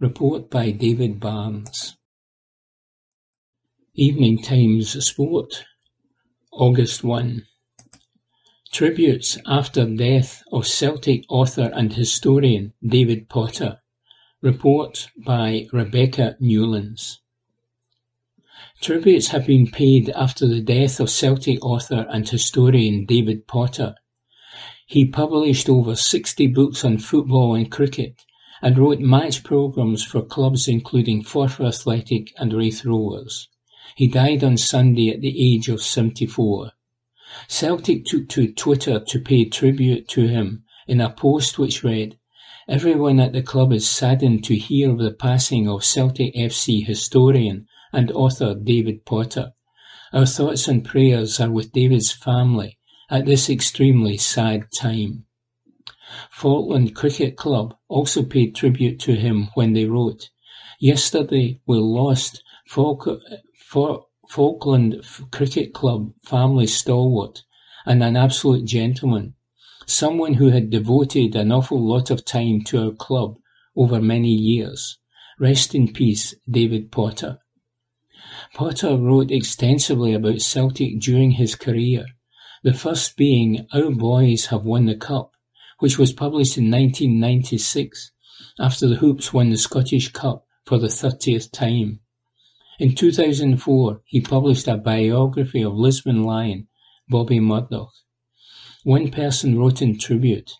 Report 0.00 0.50
by 0.50 0.70
David 0.70 1.20
Barnes. 1.20 1.96
Evening 3.94 4.42
Times 4.42 5.04
Sport, 5.06 5.64
August 6.52 7.04
1. 7.04 7.46
Tributes 8.72 9.38
after 9.46 9.84
death 9.86 10.42
of 10.50 10.66
Celtic 10.66 11.24
author 11.28 11.70
and 11.74 11.92
historian 11.92 12.72
David 12.84 13.28
Potter. 13.28 13.80
Report 14.42 15.08
by 15.16 15.66
Rebecca 15.72 16.36
Newlands. 16.40 17.20
Tributes 18.84 19.28
have 19.28 19.46
been 19.46 19.66
paid 19.68 20.10
after 20.10 20.46
the 20.46 20.60
death 20.60 21.00
of 21.00 21.08
Celtic 21.08 21.64
author 21.64 22.06
and 22.10 22.28
historian 22.28 23.06
David 23.06 23.46
Potter. 23.46 23.94
He 24.86 25.06
published 25.06 25.70
over 25.70 25.96
60 25.96 26.48
books 26.48 26.84
on 26.84 26.98
football 26.98 27.54
and 27.54 27.70
cricket 27.70 28.26
and 28.60 28.76
wrote 28.76 29.00
match 29.00 29.42
programmes 29.42 30.04
for 30.04 30.20
clubs 30.20 30.68
including 30.68 31.22
Forfar 31.22 31.68
Athletic 31.68 32.34
and 32.36 32.52
Raith 32.52 32.84
Rovers. 32.84 33.48
He 33.96 34.06
died 34.06 34.44
on 34.44 34.58
Sunday 34.58 35.08
at 35.08 35.22
the 35.22 35.54
age 35.54 35.70
of 35.70 35.80
74. 35.80 36.72
Celtic 37.48 38.04
took 38.04 38.28
to 38.28 38.52
Twitter 38.52 39.00
to 39.00 39.18
pay 39.18 39.46
tribute 39.46 40.08
to 40.08 40.28
him 40.28 40.62
in 40.86 41.00
a 41.00 41.08
post 41.08 41.58
which 41.58 41.84
read, 41.84 42.18
Everyone 42.68 43.18
at 43.18 43.32
the 43.32 43.40
club 43.40 43.72
is 43.72 43.88
saddened 43.88 44.44
to 44.44 44.56
hear 44.56 44.90
of 44.90 44.98
the 44.98 45.10
passing 45.10 45.70
of 45.70 45.86
Celtic 45.86 46.34
FC 46.34 46.84
historian 46.84 47.66
and 47.94 48.10
author 48.10 48.54
David 48.54 49.04
Potter. 49.04 49.52
Our 50.12 50.26
thoughts 50.26 50.68
and 50.68 50.84
prayers 50.84 51.40
are 51.40 51.50
with 51.50 51.72
David's 51.72 52.12
family 52.12 52.78
at 53.08 53.24
this 53.24 53.48
extremely 53.48 54.16
sad 54.16 54.66
time. 54.76 55.26
Falkland 56.30 56.94
Cricket 56.94 57.36
Club 57.36 57.74
also 57.88 58.22
paid 58.22 58.54
tribute 58.54 58.98
to 59.00 59.14
him 59.14 59.48
when 59.54 59.72
they 59.72 59.84
wrote, 59.84 60.30
Yesterday 60.78 61.60
we 61.66 61.78
lost 61.78 62.42
Falk- 62.68 63.20
Falkland 64.28 65.04
Cricket 65.30 65.72
Club 65.72 66.12
family 66.24 66.66
stalwart 66.66 67.42
and 67.86 68.02
an 68.02 68.16
absolute 68.16 68.64
gentleman, 68.64 69.34
someone 69.86 70.34
who 70.34 70.50
had 70.50 70.70
devoted 70.70 71.36
an 71.36 71.52
awful 71.52 71.80
lot 71.80 72.10
of 72.10 72.24
time 72.24 72.62
to 72.62 72.84
our 72.84 72.92
club 72.92 73.36
over 73.76 74.00
many 74.00 74.32
years. 74.32 74.98
Rest 75.38 75.74
in 75.74 75.92
peace, 75.92 76.34
David 76.48 76.90
Potter. 76.92 77.38
Potter 78.54 78.96
wrote 78.96 79.32
extensively 79.32 80.14
about 80.14 80.40
Celtic 80.40 81.00
during 81.00 81.32
his 81.32 81.56
career, 81.56 82.06
the 82.62 82.72
first 82.72 83.16
being 83.16 83.66
Our 83.72 83.90
Boys 83.90 84.46
Have 84.46 84.64
Won 84.64 84.86
the 84.86 84.94
Cup, 84.94 85.32
which 85.80 85.98
was 85.98 86.12
published 86.12 86.56
in 86.56 86.70
1996 86.70 88.12
after 88.60 88.86
the 88.86 88.94
Hoops 88.94 89.32
won 89.32 89.50
the 89.50 89.58
Scottish 89.58 90.12
Cup 90.12 90.46
for 90.64 90.78
the 90.78 90.86
30th 90.86 91.50
time. 91.50 91.98
In 92.78 92.94
two 92.94 93.10
thousand 93.10 93.54
and 93.54 93.60
four 93.60 94.02
he 94.04 94.20
published 94.20 94.68
a 94.68 94.76
biography 94.76 95.62
of 95.62 95.74
Lisbon 95.74 96.22
Lion 96.22 96.68
Bobby 97.08 97.40
Murdoch. 97.40 97.90
One 98.84 99.10
person 99.10 99.58
wrote 99.58 99.82
in 99.82 99.98
tribute, 99.98 100.52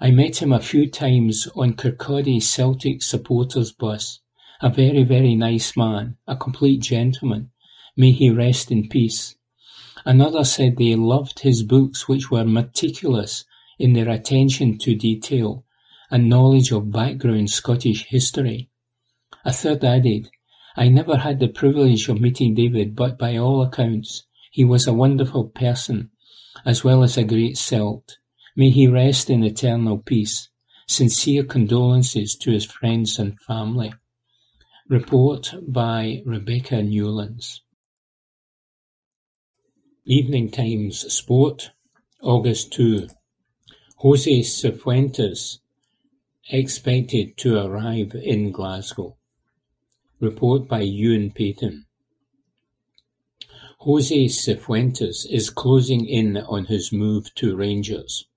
I 0.00 0.10
met 0.10 0.42
him 0.42 0.52
a 0.52 0.58
few 0.58 0.90
times 0.90 1.46
on 1.54 1.74
Kirkcaldy 1.74 2.42
Celtic 2.42 3.04
supporters 3.04 3.70
bus. 3.70 4.18
A 4.62 4.70
very, 4.70 5.02
very 5.02 5.34
nice 5.34 5.76
man, 5.76 6.16
a 6.26 6.34
complete 6.34 6.80
gentleman. 6.80 7.50
May 7.94 8.12
he 8.12 8.30
rest 8.30 8.70
in 8.70 8.88
peace. 8.88 9.36
Another 10.06 10.44
said 10.44 10.78
they 10.78 10.94
loved 10.94 11.40
his 11.40 11.62
books 11.62 12.08
which 12.08 12.30
were 12.30 12.46
meticulous 12.46 13.44
in 13.78 13.92
their 13.92 14.08
attention 14.08 14.78
to 14.78 14.94
detail 14.94 15.66
and 16.10 16.30
knowledge 16.30 16.72
of 16.72 16.90
background 16.90 17.50
Scottish 17.50 18.06
history. 18.08 18.70
A 19.44 19.52
third 19.52 19.84
added, 19.84 20.30
I 20.74 20.88
never 20.88 21.18
had 21.18 21.38
the 21.38 21.48
privilege 21.48 22.08
of 22.08 22.22
meeting 22.22 22.54
David, 22.54 22.96
but 22.96 23.18
by 23.18 23.36
all 23.36 23.60
accounts, 23.60 24.24
he 24.50 24.64
was 24.64 24.86
a 24.86 24.94
wonderful 24.94 25.48
person, 25.48 26.10
as 26.64 26.82
well 26.82 27.02
as 27.02 27.18
a 27.18 27.24
great 27.24 27.58
Celt. 27.58 28.16
May 28.56 28.70
he 28.70 28.86
rest 28.86 29.28
in 29.28 29.44
eternal 29.44 29.98
peace. 29.98 30.48
Sincere 30.86 31.44
condolences 31.44 32.34
to 32.36 32.52
his 32.52 32.64
friends 32.64 33.18
and 33.18 33.38
family. 33.40 33.92
Report 34.88 35.52
by 35.66 36.22
Rebecca 36.24 36.80
Newlands. 36.80 37.60
Evening 40.04 40.48
Times 40.48 41.12
Sport, 41.12 41.72
August 42.22 42.72
2. 42.74 43.08
Jose 43.96 44.42
Cifuentes 44.42 45.58
expected 46.50 47.36
to 47.38 47.58
arrive 47.58 48.14
in 48.14 48.52
Glasgow. 48.52 49.16
Report 50.20 50.68
by 50.68 50.82
Ewan 50.82 51.32
Payton. 51.32 51.86
Jose 53.80 54.26
Cifuentes 54.28 55.26
is 55.28 55.50
closing 55.50 56.06
in 56.06 56.36
on 56.36 56.66
his 56.66 56.92
move 56.92 57.34
to 57.34 57.56
Rangers. 57.56 58.28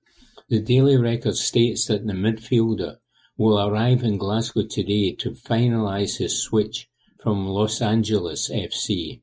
The 0.47 0.59
Daily 0.59 0.97
Record 0.97 1.35
states 1.35 1.85
that 1.85 2.07
the 2.07 2.13
midfielder 2.13 2.97
will 3.39 3.57
arrive 3.57 4.03
in 4.03 4.17
Glasgow 4.17 4.63
today 4.63 5.13
to 5.13 5.31
finalise 5.31 6.17
his 6.17 6.43
switch 6.43 6.89
from 7.23 7.47
Los 7.47 7.81
Angeles 7.81 8.49
FC. 8.49 9.21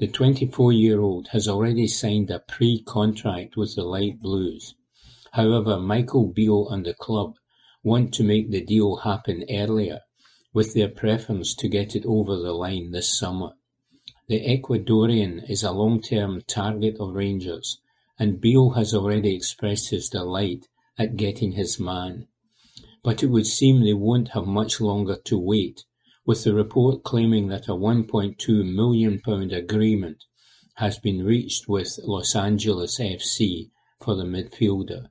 The 0.00 0.08
24-year-old 0.08 1.28
has 1.28 1.46
already 1.46 1.86
signed 1.86 2.32
a 2.32 2.40
pre-contract 2.40 3.56
with 3.56 3.76
the 3.76 3.84
Light 3.84 4.20
Blues. 4.20 4.74
However, 5.30 5.78
Michael 5.78 6.26
Beale 6.26 6.68
and 6.68 6.84
the 6.84 6.94
club 6.94 7.36
want 7.84 8.12
to 8.14 8.24
make 8.24 8.50
the 8.50 8.60
deal 8.60 8.96
happen 8.96 9.44
earlier, 9.48 10.00
with 10.52 10.74
their 10.74 10.88
preference 10.88 11.54
to 11.54 11.68
get 11.68 11.94
it 11.94 12.04
over 12.04 12.34
the 12.36 12.52
line 12.52 12.90
this 12.90 13.16
summer. 13.16 13.52
The 14.26 14.40
Ecuadorian 14.40 15.48
is 15.48 15.62
a 15.62 15.70
long-term 15.70 16.42
target 16.48 16.96
of 16.98 17.14
Rangers, 17.14 17.80
and 18.18 18.40
Beale 18.40 18.70
has 18.70 18.92
already 18.92 19.36
expressed 19.36 19.90
his 19.90 20.08
delight 20.08 20.66
at 20.98 21.14
getting 21.14 21.52
his 21.52 21.78
man. 21.78 22.26
But 23.04 23.22
it 23.22 23.28
would 23.28 23.46
seem 23.46 23.80
they 23.80 23.92
won't 23.94 24.30
have 24.30 24.48
much 24.48 24.80
longer 24.80 25.14
to 25.26 25.38
wait, 25.38 25.84
with 26.26 26.42
the 26.42 26.52
report 26.52 27.04
claiming 27.04 27.46
that 27.46 27.68
a 27.68 27.72
£1.2 27.76 28.74
million 28.74 29.22
agreement 29.52 30.24
has 30.74 30.98
been 30.98 31.22
reached 31.24 31.68
with 31.68 31.96
Los 32.02 32.34
Angeles 32.34 32.98
FC 32.98 33.70
for 34.00 34.16
the 34.16 34.24
midfielder. 34.24 35.10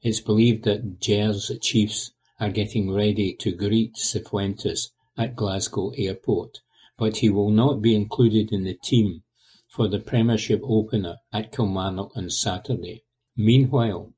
It's 0.00 0.20
believed 0.20 0.62
that 0.66 1.00
Gers 1.00 1.50
Chiefs 1.60 2.12
are 2.38 2.52
getting 2.52 2.92
ready 2.92 3.34
to 3.40 3.50
greet 3.50 3.96
Cifuentes 3.96 4.92
at 5.16 5.34
Glasgow 5.34 5.90
Airport, 5.96 6.60
but 6.96 7.16
he 7.16 7.28
will 7.28 7.50
not 7.50 7.82
be 7.82 7.96
included 7.96 8.52
in 8.52 8.62
the 8.62 8.74
team 8.74 9.24
for 9.66 9.88
the 9.88 9.98
Premiership 9.98 10.60
opener 10.62 11.16
at 11.32 11.50
Kilmarnock 11.50 12.16
on 12.16 12.30
Saturday. 12.30 13.02
Meanwhile, 13.36 14.12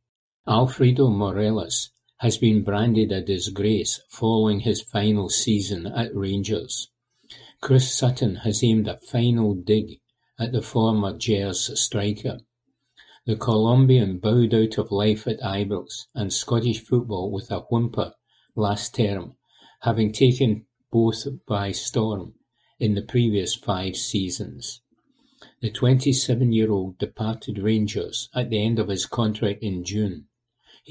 Alfredo 0.47 1.09
Morelos 1.09 1.88
has 2.21 2.37
been 2.37 2.62
branded 2.62 3.11
a 3.11 3.23
disgrace 3.23 4.03
following 4.11 4.61
his 4.61 4.83
final 4.83 5.31
season 5.31 5.87
at 5.87 6.15
Rangers. 6.15 6.91
Chris 7.62 7.97
Sutton 7.97 8.37
has 8.37 8.62
aimed 8.62 8.87
a 8.87 8.99
final 8.99 9.55
dig 9.55 10.00
at 10.39 10.53
the 10.53 10.61
former 10.61 11.17
Gers 11.17 11.81
striker. 11.81 12.41
The 13.25 13.37
Colombian 13.37 14.19
bowed 14.19 14.53
out 14.53 14.77
of 14.77 14.93
life 14.93 15.27
at 15.27 15.41
Ibrox 15.41 16.09
and 16.15 16.31
Scottish 16.31 16.81
football 16.81 17.31
with 17.31 17.50
a 17.50 17.61
whimper 17.61 18.12
last 18.55 18.95
term, 18.95 19.37
having 19.81 20.12
taken 20.12 20.67
both 20.91 21.27
by 21.47 21.73
storm 21.73 22.35
in 22.79 22.95
the 22.95 23.03
previous 23.03 23.55
five 23.55 23.97
seasons. 23.97 24.83
The 25.61 25.71
27-year-old 25.71 26.99
departed 26.99 27.59
Rangers 27.59 28.29
at 28.35 28.50
the 28.50 28.62
end 28.62 28.79
of 28.79 28.89
his 28.89 29.07
contract 29.07 29.62
in 29.62 29.85
June. 29.85 30.27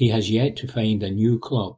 He 0.00 0.08
has 0.08 0.30
yet 0.30 0.56
to 0.56 0.66
find 0.66 1.02
a 1.02 1.10
new 1.10 1.38
club 1.38 1.76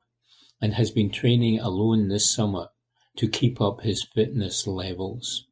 and 0.61 0.75
has 0.75 0.93
been 0.93 1.11
training 1.11 1.59
alone 1.59 2.07
this 2.07 2.33
summer 2.33 2.69
to 3.17 3.27
keep 3.29 3.61
up 3.61 3.81
his 3.81 4.07
fitness 4.15 4.65
levels. 4.65 5.49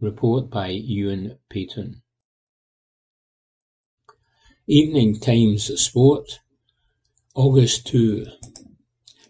Report 0.00 0.50
by 0.50 0.70
Ewan 0.70 1.38
Payton. 1.48 2.02
Evening 4.66 5.20
Times 5.20 5.80
Sport, 5.80 6.40
August 7.36 7.86
2. 7.86 8.26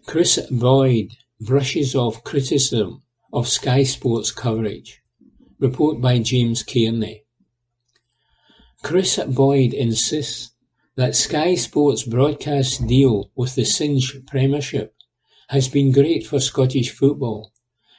Chris 0.07 0.39
Boyd 0.49 1.11
brushes 1.39 1.93
off 1.93 2.23
criticism 2.23 3.03
of 3.31 3.47
Sky 3.47 3.83
Sports 3.83 4.31
coverage. 4.31 5.03
Report 5.59 6.01
by 6.01 6.17
James 6.17 6.63
Kearney. 6.63 7.21
Chris 8.81 9.19
Boyd 9.27 9.75
insists 9.75 10.55
that 10.97 11.15
Sky 11.15 11.53
Sports' 11.53 12.01
broadcast 12.01 12.87
deal 12.87 13.29
with 13.35 13.53
the 13.53 13.63
Cinch 13.63 14.17
Premiership 14.25 14.95
has 15.49 15.69
been 15.69 15.91
great 15.91 16.25
for 16.25 16.39
Scottish 16.39 16.89
football, 16.89 17.53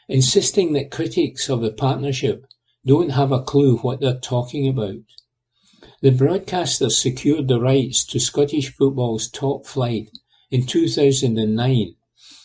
insisting 0.09 0.72
that 0.72 0.90
critics 0.90 1.49
of 1.49 1.61
the 1.61 1.70
partnership 1.70 2.44
don't 2.85 3.11
have 3.11 3.31
a 3.31 3.40
clue 3.40 3.77
what 3.77 4.01
they're 4.01 4.18
talking 4.18 4.66
about. 4.66 4.96
The 6.03 6.11
broadcasters 6.11 6.92
secured 6.92 7.46
the 7.46 7.61
rights 7.61 8.05
to 8.07 8.18
Scottish 8.18 8.75
football's 8.75 9.29
top 9.29 9.64
flight 9.64 10.11
in 10.51 10.66
two 10.66 10.88
thousand 10.88 11.38
and 11.38 11.55
nine 11.55 11.94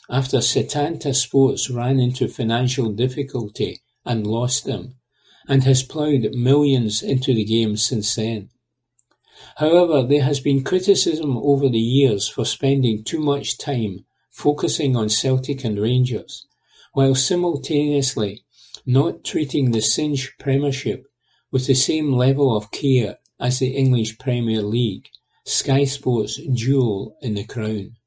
after 0.07 0.37
Setanta 0.37 1.15
Sports 1.15 1.71
ran 1.71 1.99
into 1.99 2.27
financial 2.27 2.91
difficulty 2.91 3.81
and 4.05 4.27
lost 4.27 4.65
them, 4.65 4.97
and 5.47 5.63
has 5.63 5.81
ploughed 5.81 6.35
millions 6.35 7.01
into 7.01 7.33
the 7.33 7.43
game 7.43 7.75
since 7.75 8.13
then. 8.13 8.49
However, 9.57 10.03
there 10.03 10.23
has 10.23 10.39
been 10.39 10.63
criticism 10.63 11.37
over 11.37 11.67
the 11.67 11.79
years 11.79 12.27
for 12.27 12.45
spending 12.45 13.03
too 13.03 13.19
much 13.19 13.57
time 13.57 14.05
focusing 14.29 14.95
on 14.95 15.09
Celtic 15.09 15.63
and 15.63 15.77
Rangers, 15.77 16.47
while 16.93 17.13
simultaneously 17.13 18.43
not 18.85 19.23
treating 19.23 19.71
the 19.71 19.81
Cinch 19.81 20.33
Premiership 20.39 21.05
with 21.51 21.67
the 21.67 21.75
same 21.75 22.13
level 22.13 22.55
of 22.55 22.71
care 22.71 23.19
as 23.39 23.59
the 23.59 23.75
English 23.75 24.17
Premier 24.17 24.61
League, 24.61 25.09
Sky 25.45 25.83
Sports' 25.83 26.39
jewel 26.53 27.17
in 27.21 27.33
the 27.33 27.43
crown. 27.43 27.97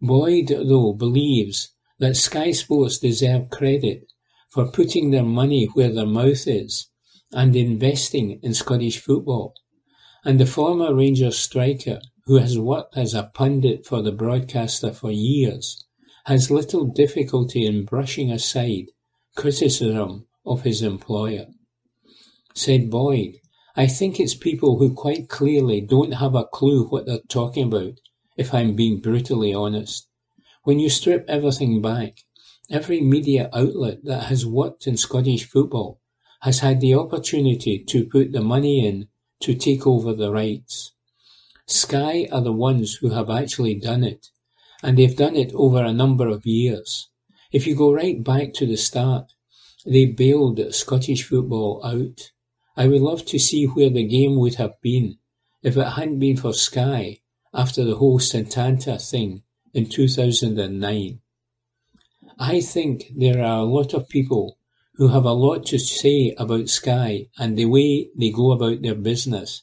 Boyd, 0.00 0.48
though, 0.48 0.92
believes 0.92 1.68
that 1.98 2.16
Sky 2.16 2.52
Sports 2.52 2.98
deserve 2.98 3.50
credit 3.50 4.10
for 4.48 4.66
putting 4.66 5.10
their 5.10 5.22
money 5.22 5.66
where 5.66 5.92
their 5.92 6.06
mouth 6.06 6.46
is 6.46 6.88
and 7.32 7.54
investing 7.54 8.40
in 8.42 8.54
Scottish 8.54 8.98
football, 8.98 9.54
and 10.24 10.38
the 10.38 10.46
former 10.46 10.94
Rangers 10.94 11.38
striker, 11.38 12.00
who 12.26 12.36
has 12.36 12.58
worked 12.58 12.96
as 12.96 13.14
a 13.14 13.30
pundit 13.34 13.84
for 13.84 14.02
the 14.02 14.12
broadcaster 14.12 14.92
for 14.92 15.10
years, 15.10 15.84
has 16.26 16.50
little 16.50 16.84
difficulty 16.84 17.66
in 17.66 17.84
brushing 17.84 18.30
aside 18.30 18.86
criticism 19.34 20.26
of 20.46 20.62
his 20.62 20.82
employer. 20.82 21.46
Said 22.54 22.90
Boyd, 22.90 23.38
I 23.74 23.86
think 23.86 24.20
it's 24.20 24.34
people 24.34 24.78
who 24.78 24.92
quite 24.94 25.28
clearly 25.28 25.80
don't 25.80 26.12
have 26.12 26.34
a 26.34 26.44
clue 26.44 26.86
what 26.86 27.06
they're 27.06 27.20
talking 27.28 27.64
about, 27.64 27.94
if 28.36 28.52
I'm 28.52 28.76
being 28.76 29.00
brutally 29.00 29.54
honest. 29.54 30.06
When 30.62 30.78
you 30.78 30.90
strip 30.90 31.24
everything 31.28 31.82
back, 31.82 32.18
every 32.70 33.00
media 33.00 33.50
outlet 33.52 34.04
that 34.04 34.24
has 34.24 34.46
worked 34.46 34.86
in 34.86 34.96
Scottish 34.96 35.44
football 35.44 36.00
has 36.42 36.60
had 36.60 36.80
the 36.80 36.94
opportunity 36.94 37.82
to 37.88 38.04
put 38.04 38.32
the 38.32 38.42
money 38.42 38.86
in 38.86 39.08
to 39.42 39.54
take 39.54 39.86
over 39.86 40.14
the 40.14 40.32
rights. 40.32 40.92
Sky 41.66 42.28
are 42.32 42.40
the 42.40 42.52
ones 42.52 42.94
who 42.94 43.10
have 43.10 43.30
actually 43.30 43.74
done 43.74 44.02
it, 44.04 44.28
and 44.82 44.98
they've 44.98 45.16
done 45.16 45.36
it 45.36 45.52
over 45.54 45.82
a 45.82 45.92
number 45.92 46.28
of 46.28 46.46
years. 46.46 47.08
If 47.52 47.66
you 47.66 47.76
go 47.76 47.92
right 47.92 48.22
back 48.22 48.54
to 48.54 48.66
the 48.66 48.76
start, 48.76 49.32
they 49.84 50.06
bailed 50.06 50.60
Scottish 50.74 51.24
football 51.24 51.80
out. 51.84 52.32
I 52.76 52.88
would 52.88 53.02
love 53.02 53.24
to 53.26 53.38
see 53.38 53.64
where 53.64 53.90
the 53.90 54.06
game 54.06 54.36
would 54.38 54.54
have 54.54 54.80
been 54.80 55.18
if 55.62 55.76
it 55.76 55.86
hadn't 55.86 56.18
been 56.18 56.36
for 56.36 56.52
Sky 56.52 57.20
after 57.52 57.84
the 57.84 57.96
whole 57.96 58.18
Setanta 58.18 58.98
thing 59.00 59.42
in 59.74 59.86
2009. 59.88 61.20
I 62.38 62.60
think 62.60 63.12
there 63.14 63.44
are 63.44 63.58
a 63.58 63.64
lot 63.64 63.92
of 63.92 64.08
people 64.08 64.58
who 64.96 65.08
have 65.08 65.24
a 65.24 65.32
lot 65.32 65.64
to 65.66 65.78
say 65.78 66.34
about 66.36 66.68
Sky 66.68 67.28
and 67.38 67.56
the 67.56 67.64
way 67.64 68.10
they 68.16 68.30
go 68.30 68.52
about 68.52 68.82
their 68.82 68.94
business, 68.94 69.62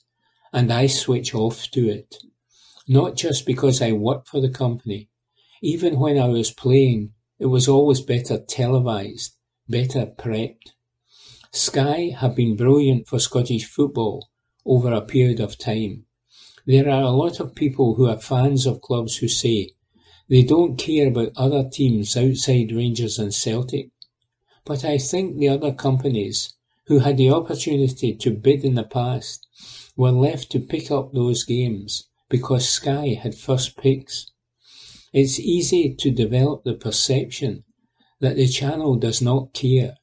and 0.51 0.73
I 0.73 0.87
switch 0.87 1.35
off 1.35 1.69
to 1.71 1.87
it. 1.87 2.15
Not 2.87 3.15
just 3.15 3.45
because 3.45 3.81
I 3.81 3.91
work 3.91 4.25
for 4.25 4.41
the 4.41 4.49
company. 4.49 5.09
Even 5.61 5.99
when 5.99 6.17
I 6.17 6.27
was 6.27 6.51
playing, 6.51 7.13
it 7.37 7.45
was 7.45 7.67
always 7.67 8.01
better 8.01 8.39
televised, 8.39 9.35
better 9.67 10.07
prepped. 10.07 10.71
Sky 11.51 12.15
have 12.17 12.35
been 12.35 12.55
brilliant 12.55 13.07
for 13.07 13.19
Scottish 13.19 13.65
football 13.65 14.29
over 14.65 14.91
a 14.91 15.01
period 15.01 15.39
of 15.39 15.57
time. 15.57 16.05
There 16.65 16.89
are 16.89 17.03
a 17.03 17.11
lot 17.11 17.39
of 17.39 17.55
people 17.55 17.95
who 17.95 18.07
are 18.07 18.17
fans 18.17 18.65
of 18.65 18.81
clubs 18.81 19.17
who 19.17 19.27
say 19.27 19.71
they 20.27 20.43
don't 20.43 20.77
care 20.77 21.07
about 21.07 21.31
other 21.35 21.67
teams 21.67 22.15
outside 22.17 22.71
Rangers 22.71 23.17
and 23.17 23.33
Celtic. 23.33 23.89
But 24.69 24.85
I 24.85 24.97
think 24.97 25.35
the 25.35 25.49
other 25.49 25.73
companies 25.73 26.53
who 26.85 26.99
had 26.99 27.17
the 27.17 27.31
opportunity 27.31 28.13
to 28.13 28.31
bid 28.31 28.63
in 28.63 28.75
the 28.75 28.85
past 28.85 29.45
were 29.97 30.11
left 30.11 30.49
to 30.51 30.59
pick 30.61 30.89
up 30.89 31.11
those 31.11 31.43
games 31.43 32.05
because 32.29 32.69
Sky 32.69 33.19
had 33.21 33.35
first 33.35 33.75
picks. 33.75 34.31
It's 35.11 35.39
easy 35.39 35.93
to 35.95 36.11
develop 36.11 36.63
the 36.63 36.75
perception 36.75 37.65
that 38.21 38.37
the 38.37 38.47
channel 38.47 38.95
does 38.95 39.21
not 39.21 39.53
care 39.53 39.97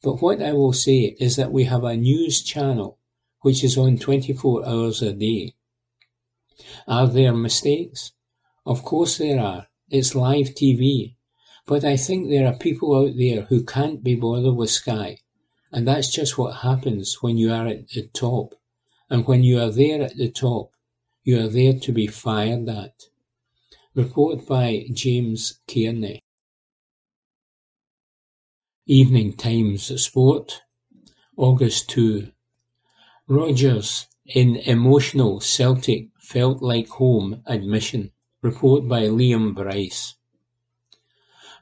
but 0.00 0.22
what 0.22 0.40
I 0.40 0.52
will 0.52 0.72
say 0.72 1.16
is 1.18 1.34
that 1.36 1.50
we 1.50 1.64
have 1.64 1.82
a 1.82 1.96
news 1.96 2.42
channel 2.42 2.98
which 3.40 3.64
is 3.64 3.76
on 3.76 3.98
24 3.98 4.64
hours 4.64 5.02
a 5.02 5.12
day. 5.12 5.54
Are 6.86 7.08
there 7.08 7.34
mistakes? 7.34 8.12
Of 8.64 8.84
course 8.84 9.18
there 9.18 9.40
are. 9.40 9.66
It's 9.90 10.14
live 10.14 10.50
TV. 10.50 11.16
But 11.68 11.84
I 11.84 11.98
think 11.98 12.30
there 12.30 12.46
are 12.46 12.56
people 12.56 12.96
out 12.96 13.18
there 13.18 13.42
who 13.42 13.62
can't 13.62 14.02
be 14.02 14.14
bothered 14.14 14.56
with 14.56 14.70
Sky, 14.70 15.18
And 15.70 15.86
that's 15.86 16.10
just 16.10 16.38
what 16.38 16.62
happens 16.62 17.18
when 17.20 17.36
you 17.36 17.52
are 17.52 17.66
at 17.66 17.88
the 17.88 18.06
top. 18.06 18.54
And 19.10 19.26
when 19.26 19.44
you 19.44 19.60
are 19.60 19.70
there 19.70 20.00
at 20.00 20.16
the 20.16 20.30
top, 20.30 20.72
you 21.24 21.38
are 21.38 21.48
there 21.48 21.78
to 21.78 21.92
be 21.92 22.06
fired 22.06 22.70
at. 22.70 22.94
Report 23.94 24.46
by 24.46 24.86
James 24.94 25.60
Kearney. 25.68 26.22
Evening 28.86 29.34
Times 29.34 30.02
Sport, 30.02 30.62
August 31.36 31.90
2. 31.90 32.32
Rodgers 33.26 34.06
in 34.24 34.56
emotional 34.56 35.40
Celtic 35.40 36.08
felt 36.18 36.62
like 36.62 36.88
home 36.88 37.42
admission. 37.44 38.12
Report 38.40 38.88
by 38.88 39.02
Liam 39.02 39.54
Bryce. 39.54 40.14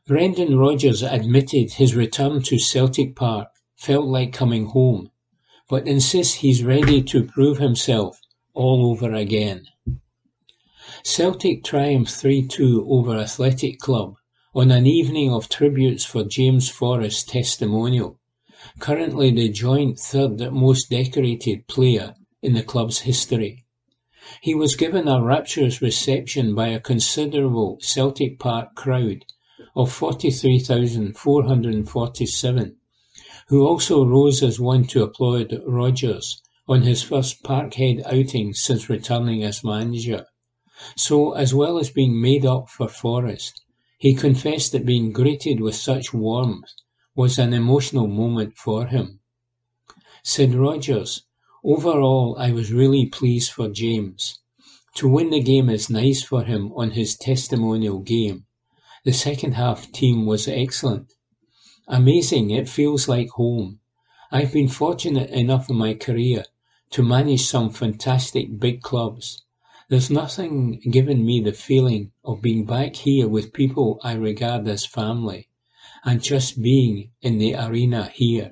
Brendan 0.09 0.57
Rodgers 0.57 1.03
admitted 1.03 1.73
his 1.73 1.97
return 1.97 2.41
to 2.43 2.61
Celtic 2.61 3.17
Park 3.17 3.49
felt 3.75 4.07
like 4.07 4.33
coming 4.33 4.67
home, 4.67 5.11
but 5.69 5.89
insists 5.89 6.35
he's 6.35 6.63
ready 6.63 7.03
to 7.03 7.25
prove 7.25 7.59
himself 7.59 8.21
all 8.55 8.89
over 8.89 9.13
again. 9.13 9.67
Celtic 11.03 11.65
triumphed 11.65 12.13
3-2 12.13 12.87
over 12.89 13.17
Athletic 13.17 13.81
Club 13.81 14.15
on 14.55 14.71
an 14.71 14.87
evening 14.87 15.33
of 15.33 15.49
tributes 15.49 16.05
for 16.05 16.23
James 16.23 16.71
Forrest's 16.71 17.25
testimonial, 17.25 18.21
currently 18.79 19.33
the 19.33 19.49
joint 19.49 19.99
third 19.99 20.39
most 20.53 20.89
decorated 20.89 21.67
player 21.67 22.15
in 22.43 22.55
the 22.55 22.63
club's 22.63 23.01
history. 23.01 23.65
He 24.41 24.55
was 24.55 24.77
given 24.77 25.09
a 25.09 25.21
rapturous 25.21 25.83
reception 25.83 26.55
by 26.55 26.69
a 26.69 26.79
considerable 26.79 27.79
Celtic 27.81 28.39
Park 28.39 28.77
crowd 28.77 29.25
of 29.75 29.93
43,447, 29.93 32.77
who 33.49 33.67
also 33.67 34.05
rose 34.05 34.43
as 34.43 34.61
one 34.61 34.85
to 34.85 35.03
applaud 35.03 35.61
Rodgers 35.67 36.43
on 36.69 36.83
his 36.83 37.03
first 37.03 37.43
Parkhead 37.43 38.03
outing 38.07 38.55
since 38.55 38.89
returning 38.89 39.43
as 39.43 39.63
manager. 39.63 40.27
So, 40.97 41.33
as 41.33 41.55
well 41.55 41.79
as 41.79 41.91
being 41.91 42.21
made 42.21 42.45
up 42.45 42.69
for 42.69 42.89
Forrest, 42.89 43.63
he 43.99 44.15
confessed 44.15 44.73
that 44.73 44.85
being 44.85 45.13
greeted 45.13 45.61
with 45.61 45.75
such 45.75 46.13
warmth 46.13 46.71
was 47.15 47.39
an 47.39 47.53
emotional 47.53 48.07
moment 48.07 48.57
for 48.57 48.87
him. 48.87 49.21
Said 50.23 50.55
Rodgers, 50.55 51.23
Overall, 51.63 52.37
I 52.39 52.53
was 52.53 52.73
really 52.73 53.07
pleased 53.07 53.51
for 53.51 53.69
James. 53.69 54.39
To 54.97 55.09
win 55.09 55.31
the 55.31 55.41
game 55.41 55.69
is 55.69 55.91
nice 55.91 56.23
for 56.23 56.45
him 56.45 56.73
on 56.75 56.93
his 56.93 57.17
testimonial 57.17 57.99
game. 57.99 58.46
The 59.07 59.13
second 59.13 59.53
half 59.53 59.93
team 59.93 60.27
was 60.27 60.49
excellent. 60.49 61.13
Amazing, 61.87 62.51
it 62.51 62.69
feels 62.69 63.07
like 63.07 63.29
home. 63.29 63.79
I've 64.33 64.53
been 64.53 64.67
fortunate 64.67 65.31
enough 65.31 65.71
in 65.71 65.77
my 65.77 65.95
career 65.95 66.45
to 66.91 67.05
manage 67.05 67.43
some 67.43 67.71
fantastic 67.71 68.59
big 68.59 68.83
clubs. 68.83 69.45
There's 69.89 70.11
nothing 70.11 70.81
given 70.91 71.25
me 71.25 71.39
the 71.39 71.53
feeling 71.53 72.11
of 72.25 72.43
being 72.43 72.65
back 72.65 72.97
here 72.97 73.29
with 73.29 73.53
people 73.53 74.01
I 74.03 74.15
regard 74.15 74.67
as 74.67 74.85
family, 74.85 75.51
and 76.05 76.21
just 76.21 76.61
being 76.61 77.13
in 77.23 77.39
the 77.39 77.55
arena 77.55 78.11
here. 78.13 78.51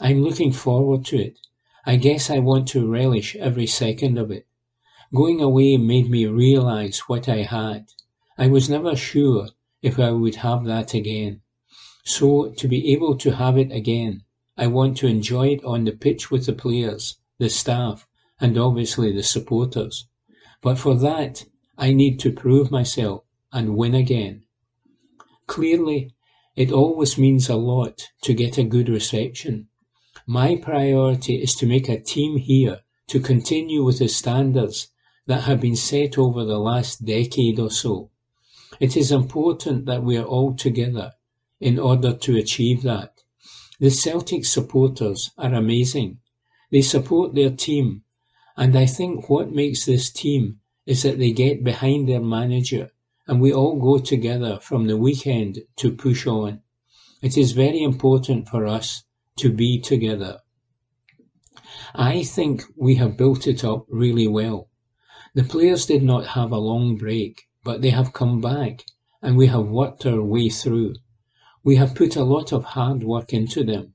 I'm 0.00 0.22
looking 0.22 0.52
forward 0.52 1.04
to 1.06 1.18
it. 1.18 1.38
I 1.84 1.96
guess 1.96 2.30
I 2.30 2.38
want 2.38 2.66
to 2.68 2.90
relish 2.90 3.36
every 3.36 3.66
second 3.66 4.16
of 4.16 4.30
it. 4.30 4.46
Going 5.14 5.42
away 5.42 5.76
made 5.76 6.08
me 6.08 6.24
realize 6.24 7.00
what 7.00 7.28
I 7.28 7.42
had. 7.42 7.88
I 8.38 8.46
was 8.46 8.70
never 8.70 8.96
sure 8.96 9.50
if 9.82 9.98
I 9.98 10.10
would 10.10 10.36
have 10.36 10.64
that 10.64 10.94
again. 10.94 11.42
So 12.04 12.50
to 12.50 12.68
be 12.68 12.92
able 12.92 13.16
to 13.18 13.36
have 13.36 13.58
it 13.58 13.72
again, 13.72 14.22
I 14.56 14.68
want 14.68 14.96
to 14.98 15.06
enjoy 15.06 15.48
it 15.48 15.64
on 15.64 15.84
the 15.84 15.92
pitch 15.92 16.30
with 16.30 16.46
the 16.46 16.52
players, 16.52 17.18
the 17.38 17.50
staff, 17.50 18.06
and 18.40 18.56
obviously 18.56 19.12
the 19.12 19.22
supporters. 19.22 20.08
But 20.62 20.78
for 20.78 20.94
that, 20.96 21.44
I 21.76 21.92
need 21.92 22.18
to 22.20 22.32
prove 22.32 22.70
myself 22.70 23.24
and 23.52 23.76
win 23.76 23.94
again. 23.94 24.44
Clearly, 25.46 26.14
it 26.56 26.72
always 26.72 27.18
means 27.18 27.48
a 27.48 27.56
lot 27.56 28.08
to 28.22 28.32
get 28.32 28.56
a 28.56 28.64
good 28.64 28.88
reception. 28.88 29.68
My 30.26 30.56
priority 30.56 31.42
is 31.42 31.54
to 31.56 31.66
make 31.66 31.88
a 31.88 32.00
team 32.00 32.38
here 32.38 32.80
to 33.08 33.20
continue 33.20 33.84
with 33.84 33.98
the 33.98 34.08
standards 34.08 34.88
that 35.26 35.42
have 35.42 35.60
been 35.60 35.76
set 35.76 36.16
over 36.16 36.44
the 36.44 36.58
last 36.58 37.04
decade 37.04 37.60
or 37.60 37.70
so. 37.70 38.10
It 38.80 38.96
is 38.96 39.12
important 39.12 39.86
that 39.86 40.02
we 40.02 40.16
are 40.16 40.24
all 40.24 40.54
together 40.54 41.12
in 41.60 41.78
order 41.78 42.12
to 42.12 42.36
achieve 42.36 42.82
that. 42.82 43.22
The 43.78 43.90
Celtic 43.90 44.44
supporters 44.44 45.30
are 45.38 45.54
amazing. 45.54 46.18
They 46.70 46.82
support 46.82 47.34
their 47.34 47.50
team 47.50 48.02
and 48.56 48.74
I 48.74 48.86
think 48.86 49.28
what 49.28 49.52
makes 49.52 49.84
this 49.84 50.10
team 50.10 50.60
is 50.86 51.02
that 51.02 51.18
they 51.18 51.32
get 51.32 51.62
behind 51.62 52.08
their 52.08 52.22
manager 52.22 52.90
and 53.26 53.40
we 53.40 53.52
all 53.52 53.76
go 53.78 53.98
together 53.98 54.58
from 54.60 54.86
the 54.86 54.96
weekend 54.96 55.60
to 55.76 55.92
push 55.92 56.26
on. 56.26 56.62
It 57.20 57.36
is 57.36 57.52
very 57.52 57.82
important 57.82 58.48
for 58.48 58.66
us 58.66 59.04
to 59.36 59.52
be 59.52 59.78
together. 59.78 60.40
I 61.94 62.22
think 62.22 62.62
we 62.76 62.94
have 62.94 63.16
built 63.16 63.46
it 63.46 63.64
up 63.64 63.84
really 63.88 64.28
well. 64.28 64.70
The 65.34 65.44
players 65.44 65.84
did 65.84 66.02
not 66.02 66.28
have 66.28 66.50
a 66.50 66.58
long 66.58 66.96
break, 66.96 67.45
but 67.66 67.82
they 67.82 67.90
have 67.90 68.12
come 68.12 68.40
back 68.40 68.84
and 69.20 69.36
we 69.36 69.48
have 69.48 69.66
worked 69.66 70.06
our 70.06 70.22
way 70.22 70.48
through. 70.48 70.94
We 71.64 71.74
have 71.74 71.96
put 71.96 72.14
a 72.14 72.22
lot 72.22 72.52
of 72.52 72.62
hard 72.62 73.02
work 73.02 73.32
into 73.32 73.64
them. 73.64 73.94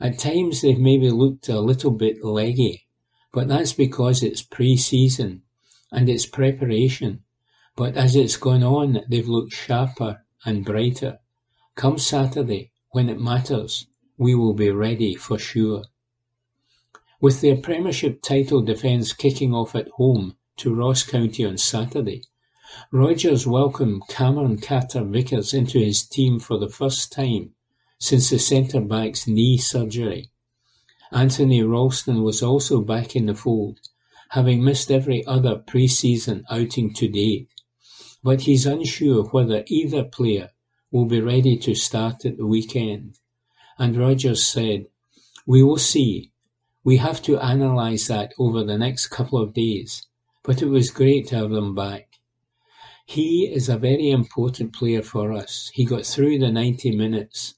At 0.00 0.18
times 0.18 0.62
they've 0.62 0.78
maybe 0.78 1.10
looked 1.10 1.50
a 1.50 1.60
little 1.60 1.90
bit 1.90 2.24
leggy, 2.24 2.86
but 3.30 3.46
that's 3.46 3.74
because 3.74 4.22
it's 4.22 4.40
pre-season 4.40 5.42
and 5.92 6.08
it's 6.08 6.24
preparation. 6.24 7.24
But 7.76 7.94
as 7.94 8.16
it's 8.16 8.38
gone 8.38 8.62
on, 8.62 9.04
they've 9.06 9.28
looked 9.28 9.52
sharper 9.52 10.24
and 10.46 10.64
brighter. 10.64 11.18
Come 11.74 11.98
Saturday, 11.98 12.70
when 12.92 13.10
it 13.10 13.20
matters, 13.20 13.86
we 14.16 14.34
will 14.34 14.54
be 14.54 14.70
ready 14.70 15.14
for 15.14 15.38
sure. 15.38 15.84
With 17.20 17.42
their 17.42 17.58
Premiership 17.58 18.22
title 18.22 18.62
defence 18.62 19.12
kicking 19.12 19.52
off 19.52 19.74
at 19.74 19.88
home 19.88 20.36
to 20.56 20.74
Ross 20.74 21.02
County 21.02 21.44
on 21.44 21.58
Saturday, 21.58 22.22
Rodgers 22.90 23.46
welcomed 23.46 24.02
Cameron 24.08 24.58
Carter-Vickers 24.58 25.54
into 25.54 25.78
his 25.78 26.02
team 26.02 26.38
for 26.38 26.58
the 26.58 26.68
first 26.68 27.12
time 27.12 27.54
since 27.98 28.30
the 28.30 28.38
centre-back's 28.38 29.26
knee 29.26 29.58
surgery. 29.58 30.30
Anthony 31.12 31.62
Ralston 31.62 32.22
was 32.22 32.42
also 32.42 32.80
back 32.80 33.14
in 33.14 33.26
the 33.26 33.34
fold, 33.34 33.78
having 34.30 34.64
missed 34.64 34.90
every 34.90 35.24
other 35.26 35.56
pre-season 35.56 36.44
outing 36.50 36.92
to 36.94 37.06
date, 37.06 37.48
but 38.22 38.40
he's 38.42 38.66
unsure 38.66 39.24
whether 39.24 39.62
either 39.68 40.02
player 40.02 40.50
will 40.90 41.04
be 41.04 41.20
ready 41.20 41.56
to 41.58 41.74
start 41.74 42.24
at 42.24 42.36
the 42.36 42.46
weekend. 42.46 43.18
And 43.78 43.96
Rodgers 43.96 44.42
said, 44.44 44.86
We 45.46 45.62
will 45.62 45.78
see. 45.78 46.32
We 46.82 46.96
have 46.96 47.22
to 47.22 47.38
analyse 47.38 48.08
that 48.08 48.34
over 48.38 48.64
the 48.64 48.78
next 48.78 49.08
couple 49.08 49.40
of 49.40 49.54
days, 49.54 50.06
but 50.42 50.62
it 50.62 50.68
was 50.68 50.90
great 50.90 51.28
to 51.28 51.36
have 51.36 51.50
them 51.50 51.74
back. 51.74 52.13
He 53.06 53.46
is 53.46 53.68
a 53.68 53.76
very 53.76 54.10
important 54.10 54.72
player 54.72 55.02
for 55.02 55.32
us. 55.32 55.70
He 55.74 55.84
got 55.84 56.06
through 56.06 56.38
the 56.38 56.50
90 56.50 56.96
minutes. 56.96 57.54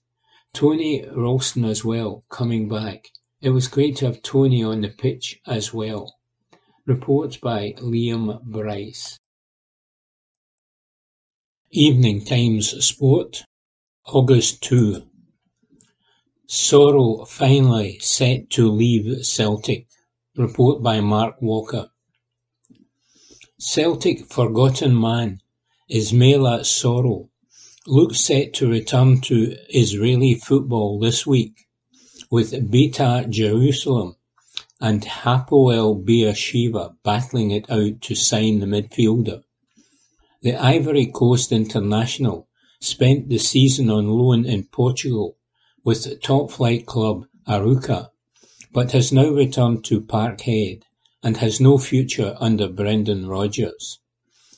Tony 0.52 1.04
Ralston 1.14 1.64
as 1.64 1.84
well, 1.84 2.24
coming 2.28 2.68
back. 2.68 3.08
It 3.40 3.50
was 3.50 3.68
great 3.68 3.96
to 3.96 4.06
have 4.06 4.22
Tony 4.22 4.64
on 4.64 4.80
the 4.80 4.88
pitch 4.88 5.40
as 5.46 5.72
well. 5.72 6.16
Report 6.84 7.40
by 7.40 7.74
Liam 7.78 8.42
Bryce. 8.42 9.18
Evening 11.70 12.24
Times 12.24 12.84
Sport, 12.84 13.44
August 14.06 14.62
2. 14.62 15.02
Soro 16.48 17.26
finally 17.28 17.98
set 17.98 18.50
to 18.50 18.70
leave 18.70 19.26
Celtic. 19.26 19.86
Report 20.36 20.82
by 20.82 21.00
Mark 21.00 21.40
Walker. 21.42 21.90
Celtic 23.58 24.26
forgotten 24.26 25.00
man 25.00 25.40
Ismaila 25.90 26.60
Soro 26.60 27.30
looks 27.86 28.20
set 28.20 28.52
to 28.52 28.68
return 28.68 29.22
to 29.22 29.56
Israeli 29.70 30.34
football 30.34 30.98
this 30.98 31.26
week 31.26 31.66
with 32.30 32.70
Beitar 32.70 33.30
Jerusalem 33.30 34.16
and 34.78 35.06
Hapoel 35.06 36.04
Beersheva 36.04 36.96
battling 37.02 37.50
it 37.50 37.70
out 37.70 38.02
to 38.02 38.14
sign 38.14 38.58
the 38.58 38.66
midfielder. 38.66 39.42
The 40.42 40.54
Ivory 40.54 41.06
Coast 41.06 41.50
international 41.50 42.48
spent 42.78 43.30
the 43.30 43.38
season 43.38 43.88
on 43.88 44.06
loan 44.10 44.44
in 44.44 44.64
Portugal 44.64 45.38
with 45.82 46.20
top-flight 46.20 46.84
club 46.84 47.24
Arouca, 47.48 48.10
but 48.70 48.92
has 48.92 49.12
now 49.12 49.30
returned 49.30 49.82
to 49.86 50.02
Parkhead 50.02 50.82
and 51.22 51.36
has 51.38 51.60
no 51.60 51.78
future 51.78 52.36
under 52.38 52.68
Brendan 52.68 53.26
Rodgers. 53.26 54.00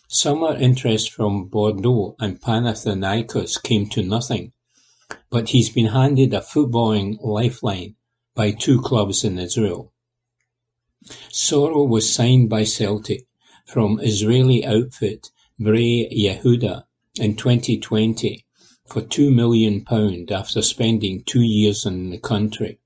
Summer 0.09 0.57
interest 0.57 1.11
from 1.11 1.49
Bordeaux 1.49 2.17
and 2.19 2.41
Panathinaikos 2.41 3.63
came 3.63 3.89
to 3.91 4.03
nothing, 4.03 4.53
but 5.31 5.51
he's 5.51 5.71
been 5.71 5.87
handed 5.87 6.33
a 6.35 6.41
footballing 6.41 7.19
lifeline 7.21 7.95
by 8.35 8.51
two 8.51 8.81
clubs 8.81 9.25
in 9.25 9.39
Israel. 9.39 9.93
Soro 11.31 11.89
was 11.89 12.13
signed 12.13 12.49
by 12.49 12.65
Celtic 12.65 13.27
from 13.67 14.01
Israeli 14.01 14.65
outfit 14.65 15.31
Bnei 15.61 16.11
Yehuda 16.13 16.85
in 17.21 17.37
twenty-twenty 17.37 18.45
for 18.87 19.03
two 19.03 19.31
million 19.31 19.85
pound 19.85 20.31
after 20.33 20.63
spending 20.63 21.23
two 21.25 21.43
years 21.43 21.85
in 21.85 22.11
the 22.11 22.19
country, 22.19 22.79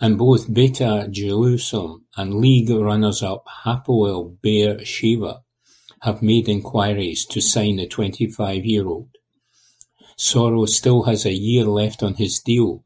and 0.00 0.18
both 0.18 0.48
Beitar 0.48 1.10
Jerusalem 1.10 2.04
and 2.16 2.34
league 2.34 2.70
runners-up 2.70 3.44
Hapoel 3.64 4.36
Be'er 4.42 4.76
Sheva 4.78 5.40
have 6.02 6.20
made 6.22 6.48
inquiries 6.48 7.24
to 7.26 7.40
sign 7.40 7.76
the 7.76 7.86
twenty-five-year-old. 7.86 9.08
Soro 10.18 10.68
still 10.68 11.04
has 11.04 11.24
a 11.24 11.32
year 11.32 11.64
left 11.64 12.02
on 12.02 12.14
his 12.14 12.40
deal, 12.40 12.84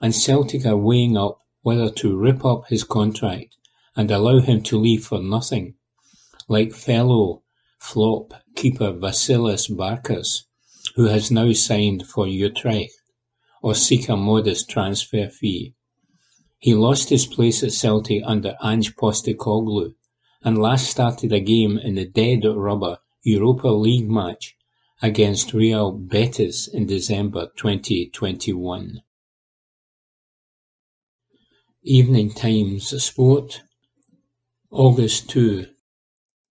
and 0.00 0.14
Celtic 0.14 0.64
are 0.64 0.76
weighing 0.76 1.16
up 1.16 1.38
whether 1.62 1.90
to 1.90 2.16
rip 2.16 2.44
up 2.44 2.68
his 2.68 2.84
contract 2.84 3.56
and 3.96 4.10
allow 4.10 4.38
him 4.38 4.62
to 4.62 4.78
leave 4.78 5.04
for 5.04 5.20
nothing, 5.20 5.74
like 6.48 6.72
fellow 6.72 7.42
flop 7.78 8.34
keeper 8.54 8.92
Vasilis 8.92 9.68
Barkas, 9.68 10.44
who 10.94 11.06
has 11.06 11.30
now 11.30 11.52
signed 11.52 12.06
for 12.06 12.26
Utrecht, 12.26 12.92
or 13.62 13.74
seek 13.74 14.08
a 14.08 14.16
modest 14.16 14.68
transfer 14.68 15.28
fee. 15.28 15.74
He 16.64 16.74
lost 16.74 17.10
his 17.10 17.26
place 17.26 17.62
at 17.62 17.74
Celtic 17.74 18.22
under 18.24 18.56
Ange 18.64 18.96
Postecoglou, 18.96 19.96
and 20.42 20.56
last 20.56 20.88
started 20.88 21.30
a 21.30 21.38
game 21.38 21.76
in 21.76 21.94
the 21.94 22.06
dead 22.06 22.42
rubber 22.46 23.00
Europa 23.22 23.68
League 23.68 24.08
match 24.08 24.56
against 25.02 25.52
Real 25.52 25.92
Betis 25.92 26.66
in 26.66 26.86
December 26.86 27.50
2021. 27.56 29.02
Evening 31.82 32.32
Times 32.32 33.04
Sport 33.04 33.60
August 34.70 35.28
2 35.28 35.66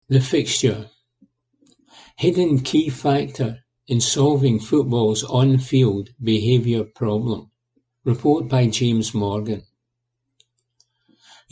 The 0.08 0.20
fixture 0.20 0.90
Hidden 2.18 2.60
key 2.60 2.90
factor 2.90 3.64
in 3.86 4.02
solving 4.02 4.60
football's 4.60 5.24
on-field 5.24 6.10
behaviour 6.22 6.84
problem. 6.84 7.50
Report 8.04 8.46
by 8.46 8.66
James 8.66 9.14
Morgan. 9.14 9.62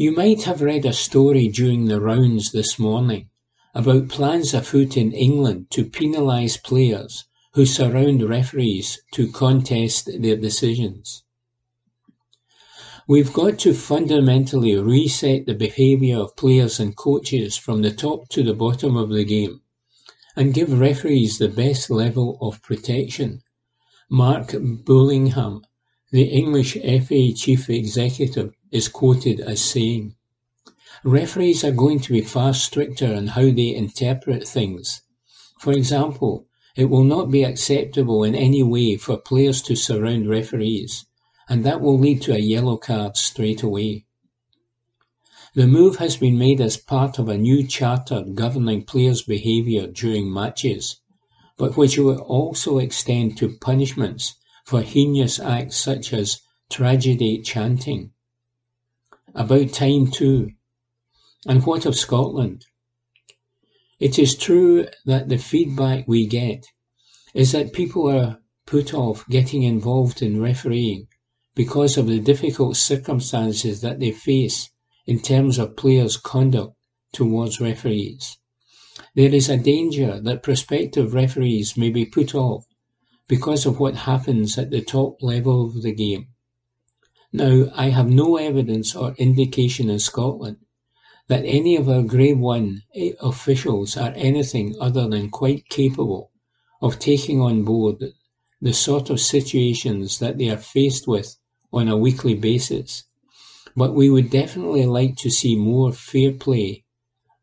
You 0.01 0.13
might 0.13 0.45
have 0.45 0.63
read 0.63 0.87
a 0.87 0.95
story 0.95 1.47
during 1.49 1.85
the 1.85 2.01
rounds 2.01 2.53
this 2.53 2.79
morning 2.79 3.29
about 3.75 4.09
plans 4.09 4.55
afoot 4.55 4.97
in 4.97 5.13
England 5.13 5.67
to 5.73 5.85
penalise 5.85 6.57
players 6.57 7.27
who 7.53 7.67
surround 7.67 8.27
referees 8.27 8.99
to 9.13 9.31
contest 9.31 10.09
their 10.23 10.37
decisions. 10.37 11.23
We've 13.07 13.31
got 13.31 13.59
to 13.59 13.75
fundamentally 13.75 14.75
reset 14.75 15.45
the 15.45 15.53
behaviour 15.53 16.17
of 16.17 16.35
players 16.35 16.81
and 16.81 16.97
coaches 16.97 17.59
from 17.59 17.83
the 17.83 17.93
top 17.93 18.31
to 18.31 18.43
the 18.43 18.55
bottom 18.55 18.97
of 18.97 19.11
the 19.11 19.25
game 19.25 19.61
and 20.35 20.55
give 20.55 20.81
referees 20.81 21.37
the 21.37 21.49
best 21.49 21.91
level 21.91 22.39
of 22.41 22.63
protection. 22.63 23.43
Mark 24.09 24.53
Bullingham, 24.53 25.61
the 26.11 26.25
English 26.25 26.75
FA 26.75 27.33
chief 27.33 27.69
executive, 27.71 28.53
is 28.71 28.89
quoted 28.89 29.41
as 29.41 29.61
saying, 29.61 30.15
Referees 31.05 31.65
are 31.65 31.73
going 31.73 32.01
to 32.01 32.13
be 32.13 32.21
far 32.21 32.55
stricter 32.55 33.13
in 33.13 33.29
how 33.29 33.51
they 33.51 33.75
interpret 33.75 34.47
things. 34.47 35.03
For 35.59 35.73
example, 35.73 36.47
it 36.77 36.87
will 36.87 37.05
not 37.05 37.31
be 37.31 37.43
acceptable 37.45 38.25
in 38.25 38.35
any 38.35 38.63
way 38.63 38.97
for 38.97 39.17
players 39.17 39.63
to 39.63 39.77
surround 39.77 40.29
referees 40.29 41.05
and 41.51 41.65
that 41.65 41.81
will 41.81 41.99
lead 41.99 42.23
to 42.23 42.33
a 42.33 42.39
yellow 42.39 42.77
card 42.77 43.17
straight 43.17 43.61
away. 43.61 44.07
The 45.55 45.67
move 45.67 45.97
has 45.97 46.17
been 46.17 46.39
made 46.39 46.61
as 46.61 46.77
part 46.77 47.19
of 47.19 47.29
a 47.29 47.37
new 47.37 47.67
charter 47.67 48.23
governing 48.23 48.85
players' 48.85 49.23
behaviour 49.23 49.89
during 49.89 50.33
matches, 50.33 51.01
but 51.59 51.77
which 51.77 51.99
will 51.99 52.21
also 52.21 52.79
extend 52.79 53.37
to 53.39 53.59
punishments 53.61 54.37
for 54.71 54.83
heinous 54.83 55.41
acts 55.41 55.77
such 55.77 56.13
as 56.13 56.43
tragedy 56.71 57.43
chanting. 57.43 58.13
About 59.35 59.73
time 59.73 60.09
too. 60.09 60.53
And 61.45 61.67
what 61.67 61.87
of 61.87 61.97
Scotland? 61.97 62.67
It 63.99 64.17
is 64.17 64.37
true 64.37 64.87
that 65.05 65.29
the 65.29 65.39
feedback 65.39 66.07
we 66.07 66.25
get 66.25 66.67
is 67.35 67.51
that 67.51 67.73
people 67.73 68.09
are 68.09 68.39
put 68.65 68.95
off 68.95 69.27
getting 69.29 69.65
involved 69.65 70.23
in 70.23 70.41
refereeing 70.41 71.09
because 71.57 71.97
of 71.97 72.07
the 72.07 72.21
difficult 72.21 72.77
circumstances 72.77 73.81
that 73.81 73.99
they 73.99 74.13
face 74.13 74.71
in 75.05 75.19
terms 75.19 75.59
of 75.59 75.77
players' 75.77 76.17
conduct 76.17 76.77
towards 77.13 77.61
referees. 77.61 78.39
There 79.17 79.35
is 79.35 79.49
a 79.49 79.57
danger 79.57 80.21
that 80.21 80.45
prospective 80.45 81.13
referees 81.13 81.77
may 81.77 81.91
be 81.91 82.07
put 82.07 82.37
off 82.37 82.67
because 83.31 83.65
of 83.65 83.79
what 83.79 83.95
happens 83.95 84.59
at 84.59 84.71
the 84.73 84.81
top 84.81 85.23
level 85.23 85.65
of 85.65 85.83
the 85.83 85.93
game. 85.93 86.27
Now, 87.33 87.71
I 87.77 87.91
have 87.91 88.11
no 88.11 88.37
evidence 88.37 88.97
or 88.97 89.15
indication 89.19 89.89
in 89.89 90.01
Scotland 90.01 90.57
that 91.29 91.45
any 91.45 91.77
of 91.77 91.89
our 91.89 92.03
Grade 92.03 92.41
1 92.41 92.83
eh, 92.93 93.13
officials 93.21 93.97
are 93.97 94.13
anything 94.17 94.75
other 94.81 95.07
than 95.07 95.31
quite 95.31 95.69
capable 95.69 96.33
of 96.83 96.99
taking 96.99 97.41
on 97.41 97.63
board 97.63 98.03
the 98.61 98.73
sort 98.75 99.11
of 99.11 99.21
situations 99.21 100.19
that 100.19 100.37
they 100.37 100.51
are 100.51 100.57
faced 100.57 101.07
with 101.07 101.37
on 101.73 101.87
a 101.87 101.97
weekly 101.97 102.35
basis, 102.35 103.05
but 103.77 103.95
we 103.95 104.11
would 104.11 104.29
definitely 104.29 104.87
like 104.87 105.15
to 105.19 105.31
see 105.31 105.55
more 105.55 105.93
fair 105.93 106.33
play 106.33 106.83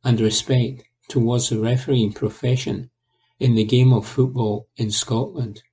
and 0.04 0.19
respect 0.19 0.84
towards 1.08 1.47
the 1.47 1.62
refereeing 1.62 2.12
profession 2.12 2.89
in 3.39 3.56
the 3.56 3.63
game 3.63 3.93
of 3.93 4.06
football 4.06 4.67
in 4.76 4.91
Scotland. 4.91 5.63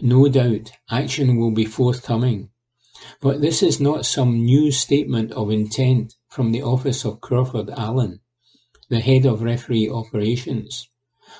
No 0.00 0.28
doubt 0.28 0.72
action 0.90 1.36
will 1.36 1.50
be 1.50 1.64
forthcoming, 1.64 2.50
but 3.20 3.40
this 3.40 3.62
is 3.62 3.80
not 3.80 4.06
some 4.06 4.44
new 4.44 4.70
statement 4.70 5.32
of 5.32 5.50
intent 5.50 6.14
from 6.28 6.52
the 6.52 6.62
office 6.62 7.04
of 7.04 7.20
Crawford 7.20 7.70
Allan, 7.70 8.20
the 8.88 9.00
head 9.00 9.26
of 9.26 9.42
referee 9.42 9.88
operations, 9.88 10.88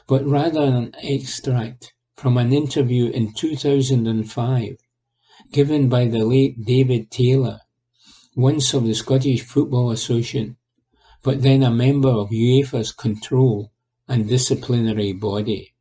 but 0.07 0.27
rather 0.27 0.63
an 0.63 0.95
extract 1.03 1.95
from 2.17 2.37
an 2.37 2.53
interview 2.53 3.07
in 3.07 3.33
2005 3.33 4.77
given 5.53 5.89
by 5.89 6.07
the 6.07 6.25
late 6.25 6.65
David 6.65 7.11
Taylor, 7.11 7.61
once 8.37 8.73
of 8.75 8.87
the 8.87 8.95
Scottish 8.95 9.43
Football 9.43 9.91
Association, 9.91 10.57
but 11.23 11.43
then 11.43 11.63
a 11.63 11.71
member 11.71 12.09
of 12.09 12.31
UEFA's 12.31 12.93
control 12.93 13.73
and 14.09 14.29
disciplinary 14.29 15.13
body. 15.13 15.74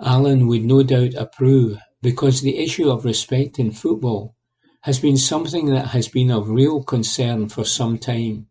Allan 0.00 0.46
would 0.46 0.64
no 0.64 0.82
doubt 0.82 1.14
approve 1.14 1.78
because 2.02 2.40
the 2.40 2.58
issue 2.58 2.88
of 2.90 3.04
respect 3.04 3.58
in 3.58 3.72
football 3.72 4.36
has 4.82 5.00
been 5.00 5.16
something 5.16 5.66
that 5.66 5.88
has 5.88 6.08
been 6.08 6.30
of 6.30 6.48
real 6.48 6.82
concern 6.82 7.48
for 7.48 7.64
some 7.64 7.98
time. 7.98 8.46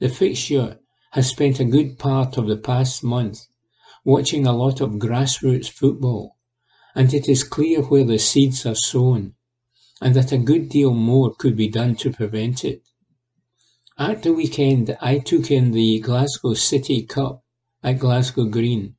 The 0.00 0.08
fixture 0.08 0.80
has 1.12 1.28
spent 1.28 1.60
a 1.60 1.64
good 1.64 1.98
part 1.98 2.36
of 2.36 2.46
the 2.46 2.56
past 2.56 3.04
month 3.04 3.46
watching 4.04 4.46
a 4.46 4.56
lot 4.56 4.80
of 4.80 4.98
grassroots 4.98 5.68
football 5.68 6.36
and 6.96 7.12
it 7.12 7.28
is 7.28 7.44
clear 7.44 7.82
where 7.82 8.04
the 8.04 8.18
seeds 8.18 8.64
are 8.64 8.74
sown, 8.74 9.34
and 10.00 10.14
that 10.14 10.32
a 10.32 10.38
good 10.38 10.70
deal 10.70 10.94
more 10.94 11.34
could 11.34 11.54
be 11.54 11.68
done 11.68 11.94
to 11.94 12.10
prevent 12.10 12.64
it. 12.64 12.88
At 13.98 14.22
the 14.22 14.32
weekend, 14.32 14.96
I 14.98 15.18
took 15.18 15.50
in 15.50 15.72
the 15.72 16.00
Glasgow 16.00 16.54
City 16.54 17.02
Cup 17.02 17.44
at 17.82 17.98
Glasgow 17.98 18.46
Green. 18.46 18.95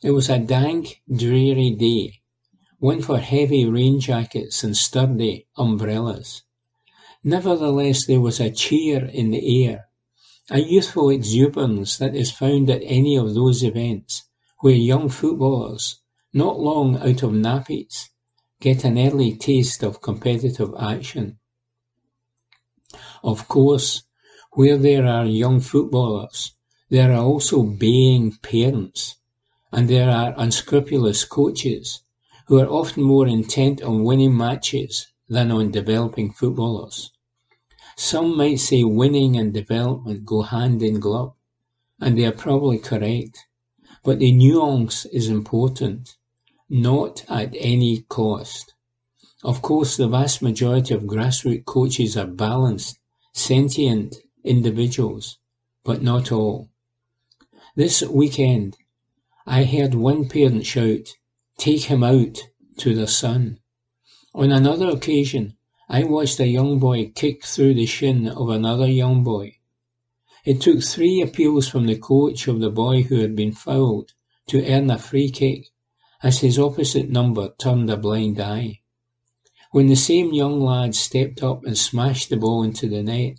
It 0.00 0.12
was 0.12 0.28
a 0.28 0.38
dank, 0.38 1.02
dreary 1.12 1.70
day, 1.70 2.20
one 2.78 3.02
for 3.02 3.18
heavy 3.18 3.66
rain 3.66 3.98
jackets 3.98 4.62
and 4.62 4.76
sturdy 4.76 5.48
umbrellas. 5.56 6.42
Nevertheless, 7.24 8.06
there 8.06 8.20
was 8.20 8.38
a 8.38 8.50
cheer 8.52 9.04
in 9.06 9.32
the 9.32 9.66
air, 9.66 9.88
a 10.50 10.60
youthful 10.60 11.10
exuberance 11.10 11.96
that 11.98 12.14
is 12.14 12.30
found 12.30 12.70
at 12.70 12.80
any 12.84 13.16
of 13.16 13.34
those 13.34 13.64
events 13.64 14.22
where 14.60 14.74
young 14.74 15.08
footballers, 15.08 16.00
not 16.32 16.60
long 16.60 16.96
out 16.98 17.24
of 17.24 17.32
nappies, 17.32 18.08
get 18.60 18.84
an 18.84 18.98
early 18.98 19.34
taste 19.34 19.82
of 19.82 20.00
competitive 20.00 20.72
action. 20.78 21.40
Of 23.24 23.48
course, 23.48 24.04
where 24.52 24.78
there 24.78 25.06
are 25.06 25.26
young 25.26 25.58
footballers, 25.58 26.52
there 26.88 27.12
are 27.12 27.24
also 27.24 27.64
baying 27.64 28.36
parents, 28.42 29.16
and 29.70 29.88
there 29.88 30.10
are 30.10 30.34
unscrupulous 30.36 31.24
coaches 31.24 32.02
who 32.46 32.58
are 32.58 32.68
often 32.68 33.02
more 33.02 33.26
intent 33.26 33.82
on 33.82 34.02
winning 34.04 34.36
matches 34.36 35.08
than 35.28 35.50
on 35.50 35.70
developing 35.70 36.32
footballers. 36.32 37.12
Some 37.96 38.36
might 38.36 38.60
say 38.60 38.84
winning 38.84 39.36
and 39.36 39.52
development 39.52 40.24
go 40.24 40.42
hand 40.42 40.82
in 40.82 41.00
glove, 41.00 41.34
and 42.00 42.16
they 42.16 42.24
are 42.24 42.32
probably 42.32 42.78
correct, 42.78 43.46
but 44.02 44.18
the 44.18 44.32
nuance 44.32 45.04
is 45.06 45.28
important 45.28 46.16
not 46.70 47.24
at 47.28 47.54
any 47.58 48.02
cost. 48.08 48.72
Of 49.44 49.60
course, 49.60 49.96
the 49.96 50.08
vast 50.08 50.40
majority 50.40 50.94
of 50.94 51.02
grassroots 51.02 51.66
coaches 51.66 52.16
are 52.16 52.26
balanced, 52.26 52.98
sentient 53.34 54.16
individuals, 54.42 55.36
but 55.84 56.02
not 56.02 56.32
all. 56.32 56.70
This 57.76 58.02
weekend, 58.02 58.77
I 59.50 59.64
heard 59.64 59.94
one 59.94 60.28
parent 60.28 60.66
shout, 60.66 61.14
Take 61.56 61.84
him 61.84 62.04
out, 62.04 62.38
to 62.80 62.94
their 62.94 63.06
son. 63.06 63.60
On 64.34 64.52
another 64.52 64.90
occasion, 64.90 65.56
I 65.88 66.04
watched 66.04 66.38
a 66.38 66.46
young 66.46 66.78
boy 66.78 67.12
kick 67.14 67.46
through 67.46 67.72
the 67.72 67.86
shin 67.86 68.28
of 68.28 68.50
another 68.50 68.86
young 68.86 69.24
boy. 69.24 69.56
It 70.44 70.60
took 70.60 70.82
three 70.82 71.22
appeals 71.22 71.66
from 71.66 71.86
the 71.86 71.96
coach 71.96 72.46
of 72.46 72.60
the 72.60 72.68
boy 72.68 73.04
who 73.04 73.20
had 73.20 73.34
been 73.34 73.52
fouled 73.52 74.12
to 74.48 74.62
earn 74.66 74.90
a 74.90 74.98
free 74.98 75.30
kick, 75.30 75.70
as 76.22 76.40
his 76.40 76.58
opposite 76.58 77.08
number 77.08 77.54
turned 77.56 77.88
a 77.88 77.96
blind 77.96 78.38
eye. 78.38 78.80
When 79.72 79.86
the 79.86 79.96
same 79.96 80.34
young 80.34 80.60
lad 80.60 80.94
stepped 80.94 81.42
up 81.42 81.64
and 81.64 81.78
smashed 81.78 82.28
the 82.28 82.36
ball 82.36 82.62
into 82.62 82.86
the 82.86 83.02
net, 83.02 83.38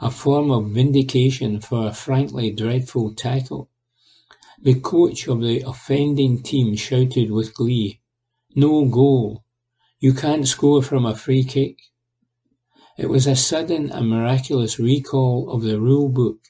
a 0.00 0.10
form 0.10 0.50
of 0.50 0.70
vindication 0.70 1.60
for 1.60 1.86
a 1.86 1.94
frankly 1.94 2.50
dreadful 2.50 3.14
tackle, 3.14 3.69
the 4.62 4.78
coach 4.78 5.26
of 5.26 5.40
the 5.40 5.62
offending 5.66 6.42
team 6.42 6.76
shouted 6.76 7.30
with 7.30 7.54
glee, 7.54 8.00
No 8.54 8.84
goal! 8.84 9.42
You 10.00 10.12
can't 10.12 10.46
score 10.46 10.82
from 10.82 11.06
a 11.06 11.16
free 11.16 11.44
kick. 11.44 11.78
It 12.98 13.08
was 13.08 13.26
a 13.26 13.34
sudden 13.34 13.90
and 13.90 14.10
miraculous 14.10 14.78
recall 14.78 15.50
of 15.50 15.62
the 15.62 15.80
rule 15.80 16.10
book, 16.10 16.40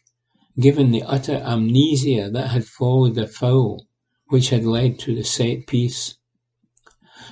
given 0.58 0.90
the 0.90 1.04
utter 1.04 1.36
amnesia 1.36 2.28
that 2.32 2.48
had 2.48 2.64
followed 2.64 3.14
the 3.14 3.28
foul, 3.28 3.86
which 4.28 4.48
had 4.48 4.64
led 4.64 4.98
to 5.00 5.14
the 5.14 5.22
set 5.22 5.68
piece. 5.68 6.16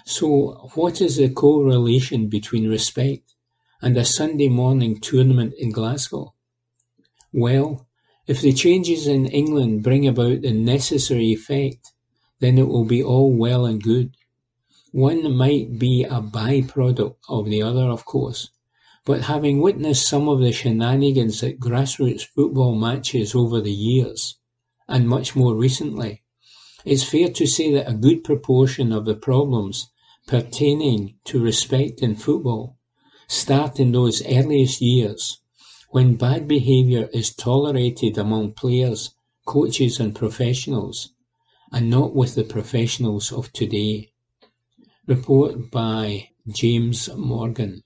So, 0.07 0.71
what 0.75 1.01
is 1.01 1.17
the 1.17 1.29
correlation 1.29 2.29
between 2.29 2.69
respect 2.69 3.35
and 3.83 3.97
a 3.97 4.05
Sunday 4.05 4.49
morning 4.49 5.01
tournament 5.01 5.55
in 5.59 5.73
Glasgow? 5.73 6.35
Well, 7.33 7.88
if 8.29 8.43
the 8.43 8.53
changes 8.53 9.07
in 9.07 9.25
England 9.25 9.83
bring 9.83 10.07
about 10.07 10.43
the 10.43 10.53
necessary 10.53 11.33
effect, 11.33 11.95
then 12.41 12.59
it 12.59 12.69
will 12.69 12.85
be 12.85 13.03
all 13.03 13.33
well 13.33 13.65
and 13.65 13.83
good. 13.83 14.15
One 14.93 15.35
might 15.35 15.79
be 15.79 16.05
a 16.05 16.21
by-product 16.21 17.19
of 17.27 17.47
the 17.47 17.63
other, 17.63 17.85
of 17.85 18.05
course, 18.05 18.51
but 19.07 19.23
having 19.23 19.63
witnessed 19.63 20.07
some 20.07 20.29
of 20.29 20.41
the 20.41 20.53
shenanigans 20.53 21.43
at 21.43 21.59
grassroots 21.59 22.23
football 22.23 22.75
matches 22.75 23.35
over 23.35 23.63
the 23.63 23.73
years, 23.73 24.37
and 24.87 25.09
much 25.09 25.35
more 25.35 25.55
recently, 25.55 26.23
it's 26.85 27.05
fair 27.05 27.31
to 27.31 27.47
say 27.47 27.73
that 27.73 27.89
a 27.89 27.95
good 27.95 28.25
proportion 28.25 28.93
of 28.93 29.07
the 29.07 29.15
problems 29.15 29.89
pertaining 30.27 31.15
to 31.25 31.43
respect 31.43 32.03
in 32.03 32.15
football 32.15 32.77
start 33.27 33.81
in 33.81 33.93
those 33.93 34.23
earliest 34.27 34.83
years 34.83 35.39
when 35.91 36.17
bad 36.17 36.47
behaviour 36.47 37.09
is 37.15 37.35
tolerated 37.35 38.19
among 38.19 38.53
players, 38.53 39.15
coaches 39.47 39.99
and 39.99 40.15
professionals, 40.15 41.13
and 41.73 41.89
not 41.89 42.15
with 42.15 42.35
the 42.35 42.45
professionals 42.45 43.33
of 43.33 43.51
today. 43.53 44.11
Report 45.07 45.71
by 45.71 46.29
James 46.47 47.09
Morgan. 47.17 47.83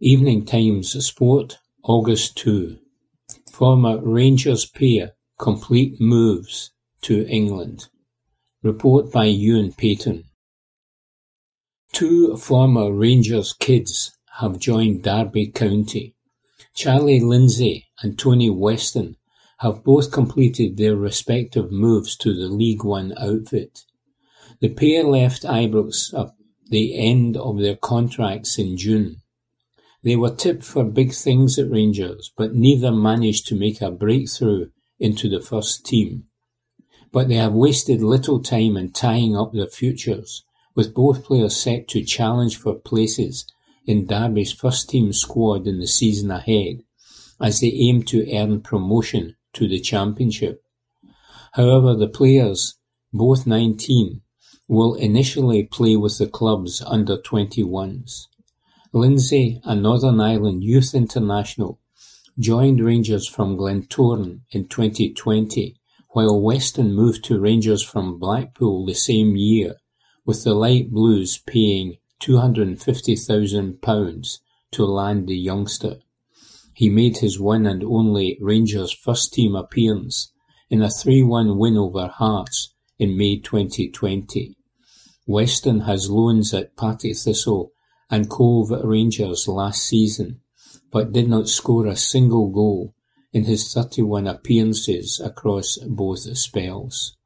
Evening 0.00 0.44
Times 0.44 1.04
Sport, 1.06 1.58
August 1.82 2.36
2. 2.36 2.78
Former 3.50 3.98
Rangers 4.02 4.66
pair 4.66 5.12
complete 5.38 5.98
moves 5.98 6.72
to 7.02 7.26
England. 7.26 7.88
Report 8.62 9.10
by 9.10 9.24
Ewan 9.24 9.72
Payton. 9.72 10.24
Two 11.92 12.36
former 12.36 12.92
Rangers 12.92 13.54
kids 13.54 14.17
have 14.38 14.60
joined 14.60 15.02
Derby 15.02 15.48
County. 15.48 16.14
Charlie 16.72 17.18
Lindsay 17.18 17.86
and 18.02 18.16
Tony 18.16 18.48
Weston 18.48 19.16
have 19.58 19.82
both 19.82 20.12
completed 20.12 20.76
their 20.76 20.94
respective 20.94 21.72
moves 21.72 22.14
to 22.18 22.32
the 22.32 22.46
League 22.46 22.84
One 22.84 23.12
outfit. 23.18 23.84
The 24.60 24.68
pair 24.68 25.02
left 25.02 25.42
Ibrox 25.42 26.14
at 26.16 26.32
the 26.70 26.96
end 26.96 27.36
of 27.36 27.58
their 27.58 27.74
contracts 27.74 28.60
in 28.60 28.76
June. 28.76 29.16
They 30.04 30.14
were 30.14 30.36
tipped 30.36 30.62
for 30.62 30.84
big 30.84 31.12
things 31.12 31.58
at 31.58 31.68
Rangers, 31.68 32.30
but 32.36 32.54
neither 32.54 32.92
managed 32.92 33.48
to 33.48 33.56
make 33.56 33.80
a 33.80 33.90
breakthrough 33.90 34.70
into 35.00 35.28
the 35.28 35.40
first 35.40 35.84
team. 35.84 36.26
But 37.10 37.26
they 37.26 37.34
have 37.34 37.54
wasted 37.54 38.02
little 38.02 38.40
time 38.40 38.76
in 38.76 38.92
tying 38.92 39.36
up 39.36 39.52
their 39.52 39.66
futures, 39.66 40.44
with 40.76 40.94
both 40.94 41.24
players 41.24 41.56
set 41.56 41.88
to 41.88 42.04
challenge 42.04 42.56
for 42.56 42.76
places 42.76 43.44
in 43.88 44.04
Derby's 44.04 44.52
first 44.52 44.90
team 44.90 45.14
squad 45.14 45.66
in 45.66 45.78
the 45.78 45.86
season 45.86 46.30
ahead, 46.30 46.82
as 47.40 47.60
they 47.60 47.72
aim 47.72 48.02
to 48.02 48.30
earn 48.30 48.60
promotion 48.60 49.34
to 49.54 49.66
the 49.66 49.80
Championship. 49.80 50.62
However, 51.54 51.94
the 51.94 52.06
players, 52.06 52.74
both 53.14 53.46
19, 53.46 54.20
will 54.68 54.92
initially 54.92 55.62
play 55.62 55.96
with 55.96 56.18
the 56.18 56.26
club's 56.26 56.82
under-21s. 56.82 58.26
Lindsay, 58.92 59.58
a 59.64 59.74
Northern 59.74 60.20
Ireland 60.20 60.64
youth 60.64 60.94
international, 60.94 61.80
joined 62.38 62.84
Rangers 62.84 63.26
from 63.26 63.56
Glentoran 63.56 64.42
in 64.50 64.68
2020, 64.68 65.76
while 66.10 66.38
Weston 66.38 66.92
moved 66.92 67.24
to 67.24 67.40
Rangers 67.40 67.82
from 67.82 68.18
Blackpool 68.18 68.84
the 68.84 68.94
same 68.94 69.34
year, 69.34 69.76
with 70.26 70.44
the 70.44 70.52
Light 70.52 70.90
Blues 70.90 71.38
paying 71.38 71.96
£250,000 72.20 74.38
to 74.70 74.84
land 74.84 75.28
the 75.28 75.36
youngster. 75.36 75.98
He 76.74 76.88
made 76.88 77.18
his 77.18 77.40
one 77.40 77.66
and 77.66 77.82
only 77.82 78.38
Rangers 78.40 78.92
first 78.92 79.32
team 79.32 79.56
appearance 79.56 80.30
in 80.70 80.82
a 80.82 80.86
3-1 80.86 81.56
win 81.56 81.76
over 81.76 82.08
Hearts 82.08 82.74
in 82.98 83.16
May 83.16 83.38
2020. 83.38 84.56
Weston 85.26 85.80
has 85.80 86.10
loans 86.10 86.54
at 86.54 86.76
Partick 86.76 87.16
Thistle 87.16 87.72
and 88.10 88.30
Cove 88.30 88.70
Rangers 88.70 89.48
last 89.48 89.82
season, 89.82 90.40
but 90.90 91.12
did 91.12 91.28
not 91.28 91.48
score 91.48 91.86
a 91.86 91.96
single 91.96 92.50
goal 92.50 92.94
in 93.32 93.44
his 93.44 93.72
31 93.72 94.26
appearances 94.26 95.20
across 95.20 95.78
both 95.78 96.36
spells. 96.36 97.16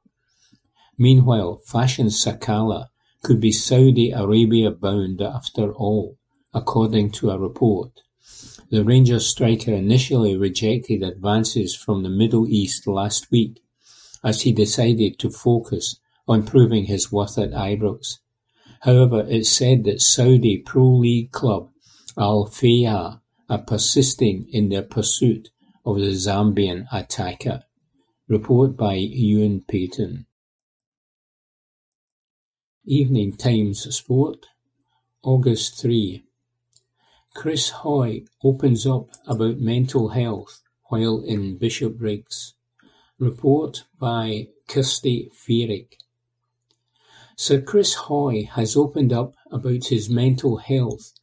Meanwhile, 0.99 1.63
Fashion 1.65 2.09
Sakala 2.09 2.89
could 3.23 3.41
be 3.41 3.53
Saudi 3.53 4.11
Arabia 4.11 4.71
bound 4.71 5.23
after 5.23 5.73
all, 5.73 6.19
according 6.53 7.11
to 7.11 7.31
a 7.31 7.39
report. 7.39 8.03
The 8.71 8.85
Rangers 8.85 9.27
striker 9.27 9.73
initially 9.73 10.37
rejected 10.37 11.03
advances 11.03 11.75
from 11.75 12.03
the 12.03 12.09
Middle 12.09 12.49
East 12.49 12.87
last 12.87 13.31
week 13.31 13.63
as 14.25 14.43
he 14.43 14.53
decided 14.53 15.19
to 15.19 15.31
focus 15.31 16.01
on 16.27 16.45
proving 16.45 16.87
his 16.87 17.13
worth 17.13 17.39
at 17.39 17.51
Ibrox. 17.51 18.19
However, 18.81 19.25
it's 19.29 19.51
said 19.51 19.85
that 19.85 20.01
Saudi 20.01 20.59
Pro 20.59 20.87
League 20.97 21.31
club 21.33 21.71
Al 22.19 22.47
Fayha 22.47 23.21
are 23.49 23.63
persisting 23.63 24.49
in 24.51 24.69
their 24.69 24.83
pursuit 24.83 25.51
of 25.85 25.99
the 25.99 26.13
Zambian 26.13 26.87
attacker. 26.93 27.65
Report 28.29 28.77
by 28.77 28.95
Ewan 28.95 29.63
Payton. 29.69 30.27
Evening 32.85 33.37
Times 33.37 33.95
Sport, 33.95 34.47
August 35.23 35.81
3. 35.81 36.25
Chris 37.33 37.69
Hoy 37.69 38.25
opens 38.43 38.85
up 38.89 39.09
about 39.25 39.61
mental 39.61 40.09
health 40.09 40.65
while 40.89 41.21
in 41.21 41.59
Bishopbriggs. 41.59 42.55
Report 43.21 43.85
by 44.01 44.49
Kirsty 44.67 45.31
Feerick. 45.33 45.93
Sir 47.37 47.61
Chris 47.61 47.95
Hoy 47.95 48.47
has 48.47 48.77
opened 48.77 49.13
up 49.13 49.37
about 49.53 49.85
his 49.87 50.11
mental 50.11 50.57
health 50.57 51.15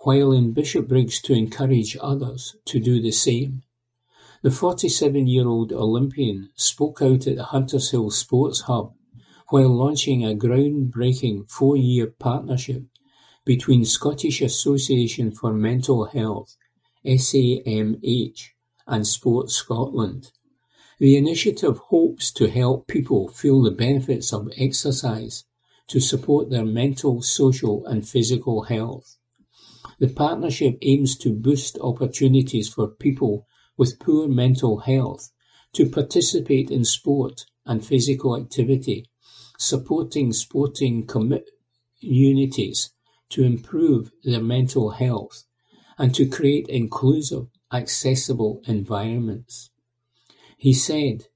while 0.00 0.32
in 0.32 0.52
Bishopbriggs 0.52 1.22
to 1.22 1.32
encourage 1.32 1.96
others 1.98 2.56
to 2.66 2.78
do 2.78 3.00
the 3.00 3.10
same. 3.10 3.62
The 4.42 4.50
47-year-old 4.50 5.72
Olympian 5.72 6.50
spoke 6.56 7.00
out 7.00 7.26
at 7.26 7.36
the 7.36 7.44
Huntershill 7.44 8.12
Sports 8.12 8.60
Hub 8.60 8.92
while 9.48 9.68
launching 9.68 10.24
a 10.24 10.34
groundbreaking 10.34 11.48
four-year 11.48 12.08
partnership 12.18 12.82
between 13.44 13.84
Scottish 13.84 14.42
Association 14.42 15.30
for 15.30 15.52
Mental 15.52 16.06
Health 16.06 16.56
(SAMH) 17.04 18.48
and 18.88 19.06
Sport 19.06 19.50
Scotland. 19.50 20.32
The 20.98 21.16
initiative 21.16 21.78
hopes 21.78 22.32
to 22.32 22.50
help 22.50 22.88
people 22.88 23.28
feel 23.28 23.62
the 23.62 23.70
benefits 23.70 24.32
of 24.32 24.50
exercise 24.56 25.44
to 25.86 26.00
support 26.00 26.50
their 26.50 26.64
mental, 26.64 27.22
social 27.22 27.86
and 27.86 28.08
physical 28.08 28.62
health. 28.62 29.16
The 30.00 30.08
partnership 30.08 30.76
aims 30.82 31.16
to 31.18 31.32
boost 31.32 31.78
opportunities 31.80 32.68
for 32.68 32.88
people 32.88 33.46
with 33.76 34.00
poor 34.00 34.26
mental 34.26 34.78
health 34.78 35.30
to 35.74 35.88
participate 35.88 36.68
in 36.72 36.84
sport 36.84 37.46
and 37.64 37.86
physical 37.86 38.36
activity 38.36 39.08
supporting 39.58 40.32
sporting 40.32 41.06
communities 41.06 42.90
to 43.28 43.42
improve 43.42 44.12
their 44.24 44.42
mental 44.42 44.90
health 44.90 45.44
and 45.98 46.14
to 46.14 46.26
create 46.26 46.68
inclusive, 46.68 47.46
accessible 47.72 48.60
environments. 48.66 49.70
He 50.58 50.72
said, 50.72 51.26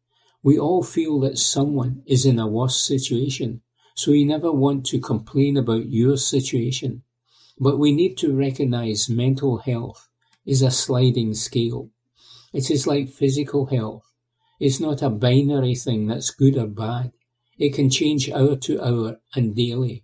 We 0.43 0.59
all 0.59 0.83
feel 0.83 1.21
that 1.21 1.39
someone 1.39 2.03
is 2.07 2.25
in 2.25 2.39
a 2.39 2.47
worse 2.47 2.81
situation, 2.81 3.63
so 3.95 4.13
we 4.13 4.25
never 4.25 4.51
want 4.51 4.87
to 4.87 5.01
complain 5.01 5.57
about 5.57 5.91
your 5.91 6.17
situation. 6.17 7.03
But 7.59 7.79
we 7.79 7.93
need 7.93 8.17
to 8.19 8.35
recognize 8.35 9.09
mental 9.11 9.59
health 9.59 10.09
is 10.47 10.63
a 10.63 10.71
sliding 10.71 11.35
scale. 11.35 11.91
It 12.53 12.71
is 12.71 12.87
like 12.87 13.09
physical 13.09 13.67
health. 13.67 14.05
It's 14.59 14.81
not 14.81 15.03
a 15.03 15.11
binary 15.11 15.75
thing 15.75 16.07
that's 16.07 16.31
good 16.31 16.57
or 16.57 16.67
bad. 16.67 17.13
It 17.61 17.75
can 17.75 17.91
change 17.91 18.31
hour 18.31 18.57
to 18.57 18.81
hour 18.81 19.21
and 19.35 19.55
daily. 19.55 20.03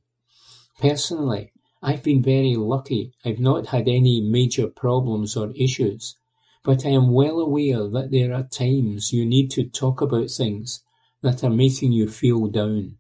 Personally, 0.79 1.53
I've 1.81 2.03
been 2.03 2.23
very 2.23 2.55
lucky. 2.55 3.13
I've 3.25 3.41
not 3.41 3.69
had 3.69 3.89
any 3.89 4.21
major 4.21 4.67
problems 4.67 5.39
or 5.39 5.53
issues. 5.53 6.17
But 6.63 6.85
I 6.85 6.91
am 6.91 7.13
well 7.13 7.41
aware 7.41 7.89
that 7.89 8.11
there 8.11 8.35
are 8.35 8.43
times 8.43 9.11
you 9.11 9.25
need 9.25 9.51
to 9.53 9.65
talk 9.65 10.03
about 10.03 10.31
things 10.31 10.83
that 11.23 11.43
are 11.43 11.49
making 11.49 11.93
you 11.93 12.11
feel 12.11 12.47
down. 12.49 12.99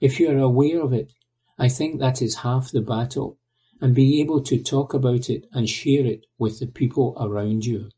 If 0.00 0.18
you 0.18 0.30
are 0.30 0.38
aware 0.38 0.82
of 0.82 0.92
it, 0.92 1.12
I 1.56 1.68
think 1.68 2.00
that 2.00 2.20
is 2.20 2.42
half 2.42 2.72
the 2.72 2.82
battle, 2.82 3.38
and 3.80 3.94
being 3.94 4.20
able 4.20 4.40
to 4.42 4.60
talk 4.60 4.94
about 4.94 5.30
it 5.30 5.46
and 5.52 5.68
share 5.68 6.04
it 6.04 6.26
with 6.40 6.58
the 6.58 6.66
people 6.66 7.16
around 7.20 7.64
you. 7.64 7.90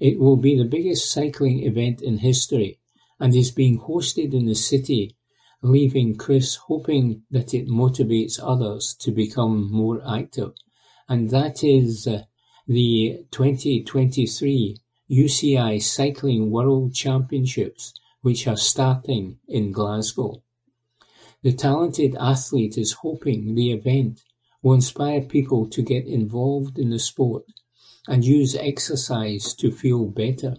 It 0.00 0.18
will 0.18 0.36
be 0.36 0.58
the 0.58 0.64
biggest 0.64 1.08
cycling 1.08 1.62
event 1.62 2.02
in 2.02 2.18
history 2.18 2.80
and 3.18 3.34
is 3.34 3.50
being 3.50 3.78
hosted 3.78 4.32
in 4.34 4.46
the 4.46 4.54
city, 4.54 5.16
leaving 5.62 6.16
Chris 6.16 6.56
hoping 6.56 7.22
that 7.30 7.54
it 7.54 7.68
motivates 7.68 8.38
others 8.42 8.94
to 9.00 9.10
become 9.10 9.70
more 9.70 10.02
active 10.06 10.52
and 11.08 11.30
that 11.30 11.62
is 11.62 12.06
uh, 12.06 12.22
the 12.66 13.24
2023 13.30 14.76
UCI 15.08 15.80
Cycling 15.80 16.50
World 16.50 16.94
Championships, 16.94 17.94
which 18.22 18.48
are 18.48 18.56
starting 18.56 19.38
in 19.46 19.70
Glasgow. 19.70 20.42
The 21.42 21.52
talented 21.52 22.16
athlete 22.18 22.76
is 22.76 22.92
hoping 23.02 23.54
the 23.54 23.70
event 23.70 24.24
will 24.62 24.74
inspire 24.74 25.20
people 25.20 25.68
to 25.68 25.82
get 25.82 26.06
involved 26.06 26.76
in 26.76 26.90
the 26.90 26.98
sport 26.98 27.44
and 28.08 28.24
use 28.24 28.56
exercise 28.56 29.54
to 29.54 29.70
feel 29.70 30.06
better. 30.06 30.56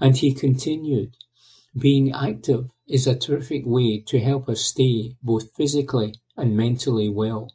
And 0.00 0.16
he 0.16 0.34
continued, 0.34 1.16
being 1.78 2.10
active 2.12 2.68
is 2.88 3.06
a 3.06 3.14
terrific 3.14 3.64
way 3.64 4.00
to 4.00 4.18
help 4.18 4.48
us 4.48 4.60
stay 4.60 5.16
both 5.22 5.54
physically 5.54 6.14
and 6.36 6.56
mentally 6.56 7.08
well. 7.08 7.52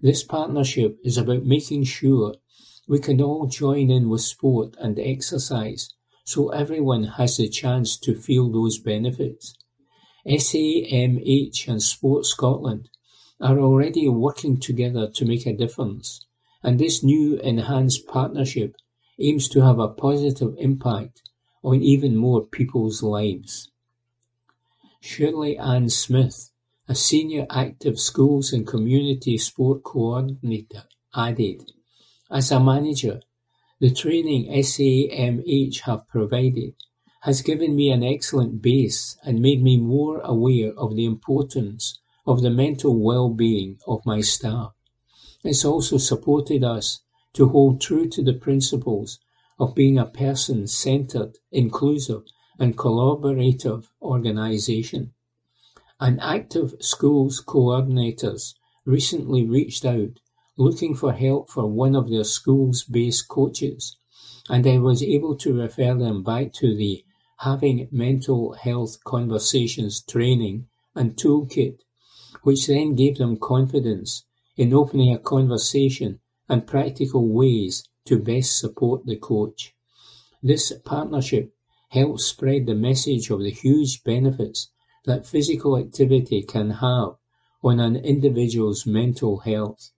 This 0.00 0.22
partnership 0.22 0.98
is 1.02 1.16
about 1.16 1.44
making 1.44 1.84
sure 1.84 2.34
we 2.86 2.98
can 2.98 3.22
all 3.22 3.46
join 3.46 3.90
in 3.90 4.10
with 4.10 4.20
sport 4.20 4.76
and 4.78 4.98
exercise 4.98 5.88
so 6.24 6.48
everyone 6.48 7.04
has 7.04 7.36
the 7.36 7.48
chance 7.48 7.96
to 7.96 8.14
feel 8.14 8.50
those 8.50 8.78
benefits. 8.78 9.54
SAMH 10.26 11.68
and 11.68 11.80
Sport 11.80 12.26
Scotland 12.26 12.88
are 13.40 13.60
already 13.60 14.08
working 14.08 14.58
together 14.58 15.08
to 15.08 15.24
make 15.24 15.46
a 15.46 15.56
difference, 15.56 16.26
and 16.64 16.80
this 16.80 17.04
new 17.04 17.38
enhanced 17.38 18.08
partnership 18.08 18.74
aims 19.20 19.48
to 19.48 19.62
have 19.62 19.78
a 19.78 19.88
positive 19.88 20.56
impact 20.58 21.22
on 21.66 21.82
even 21.82 22.16
more 22.16 22.46
people's 22.46 23.02
lives. 23.02 23.70
Shirley 25.00 25.58
Ann 25.58 25.90
Smith 25.90 26.52
a 26.88 26.94
senior 26.94 27.48
active 27.50 27.98
schools 27.98 28.52
and 28.52 28.64
community 28.64 29.36
sport 29.36 29.82
coordinator, 29.82 30.84
added, 31.16 31.72
As 32.30 32.52
a 32.52 32.60
manager, 32.60 33.22
the 33.80 33.90
training 33.90 34.46
SAMH 34.52 35.80
have 35.80 36.06
provided 36.06 36.74
has 37.22 37.42
given 37.42 37.74
me 37.74 37.90
an 37.90 38.04
excellent 38.04 38.62
base 38.62 39.16
and 39.24 39.42
made 39.42 39.60
me 39.60 39.76
more 39.76 40.20
aware 40.20 40.72
of 40.78 40.94
the 40.94 41.04
importance 41.04 41.98
of 42.24 42.40
the 42.40 42.50
mental 42.50 42.96
well-being 42.96 43.80
of 43.84 44.06
my 44.06 44.20
staff. 44.20 44.72
It's 45.42 45.64
also 45.64 45.98
supported 45.98 46.62
us 46.62 47.00
to 47.32 47.48
hold 47.48 47.80
true 47.80 48.08
to 48.10 48.22
the 48.22 48.34
principles 48.34 49.18
of 49.58 49.74
being 49.74 49.98
a 49.98 50.04
person-centered, 50.04 51.38
inclusive 51.50 52.22
and 52.58 52.76
collaborative 52.76 53.88
organization. 54.02 55.12
An 55.98 56.18
active 56.20 56.74
schools 56.80 57.42
coordinators 57.42 58.54
recently 58.84 59.46
reached 59.46 59.84
out 59.84 60.20
looking 60.58 60.94
for 60.94 61.12
help 61.12 61.50
for 61.50 61.66
one 61.66 61.94
of 61.94 62.08
their 62.08 62.24
schools 62.24 62.84
based 62.84 63.28
coaches, 63.28 63.96
and 64.48 64.66
I 64.66 64.78
was 64.78 65.02
able 65.02 65.36
to 65.36 65.54
refer 65.54 65.94
them 65.94 66.22
back 66.22 66.52
to 66.54 66.74
the 66.74 67.04
Having 67.38 67.88
Mental 67.90 68.54
Health 68.54 69.04
Conversations 69.04 70.02
training 70.02 70.68
and 70.94 71.16
toolkit, 71.16 71.80
which 72.42 72.66
then 72.66 72.94
gave 72.94 73.18
them 73.18 73.36
confidence 73.36 74.24
in 74.56 74.72
opening 74.72 75.12
a 75.12 75.18
conversation 75.18 76.20
and 76.48 76.66
practical 76.66 77.28
ways 77.28 77.86
to 78.06 78.18
best 78.18 78.58
support 78.58 79.06
the 79.06 79.16
coach. 79.16 79.74
This 80.42 80.72
partnership 80.84 81.54
helps 81.90 82.24
spread 82.24 82.66
the 82.66 82.74
message 82.74 83.30
of 83.30 83.40
the 83.40 83.50
huge 83.50 84.02
benefits 84.04 84.70
that 85.04 85.26
physical 85.26 85.76
activity 85.76 86.42
can 86.42 86.70
have 86.70 87.16
on 87.62 87.80
an 87.80 87.96
individual's 87.96 88.86
mental 88.86 89.38
health. 89.38 89.90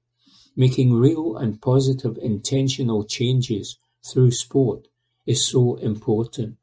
Making 0.57 0.95
real 0.95 1.37
and 1.37 1.61
positive 1.61 2.19
intentional 2.19 3.05
changes 3.05 3.79
through 4.05 4.33
sport 4.33 4.89
is 5.27 5.45
so 5.45 5.77
important. 5.77 6.57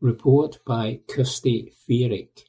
Report 0.00 0.58
by 0.64 1.00
Kirsty 1.08 1.72
Feerick. 1.88 2.44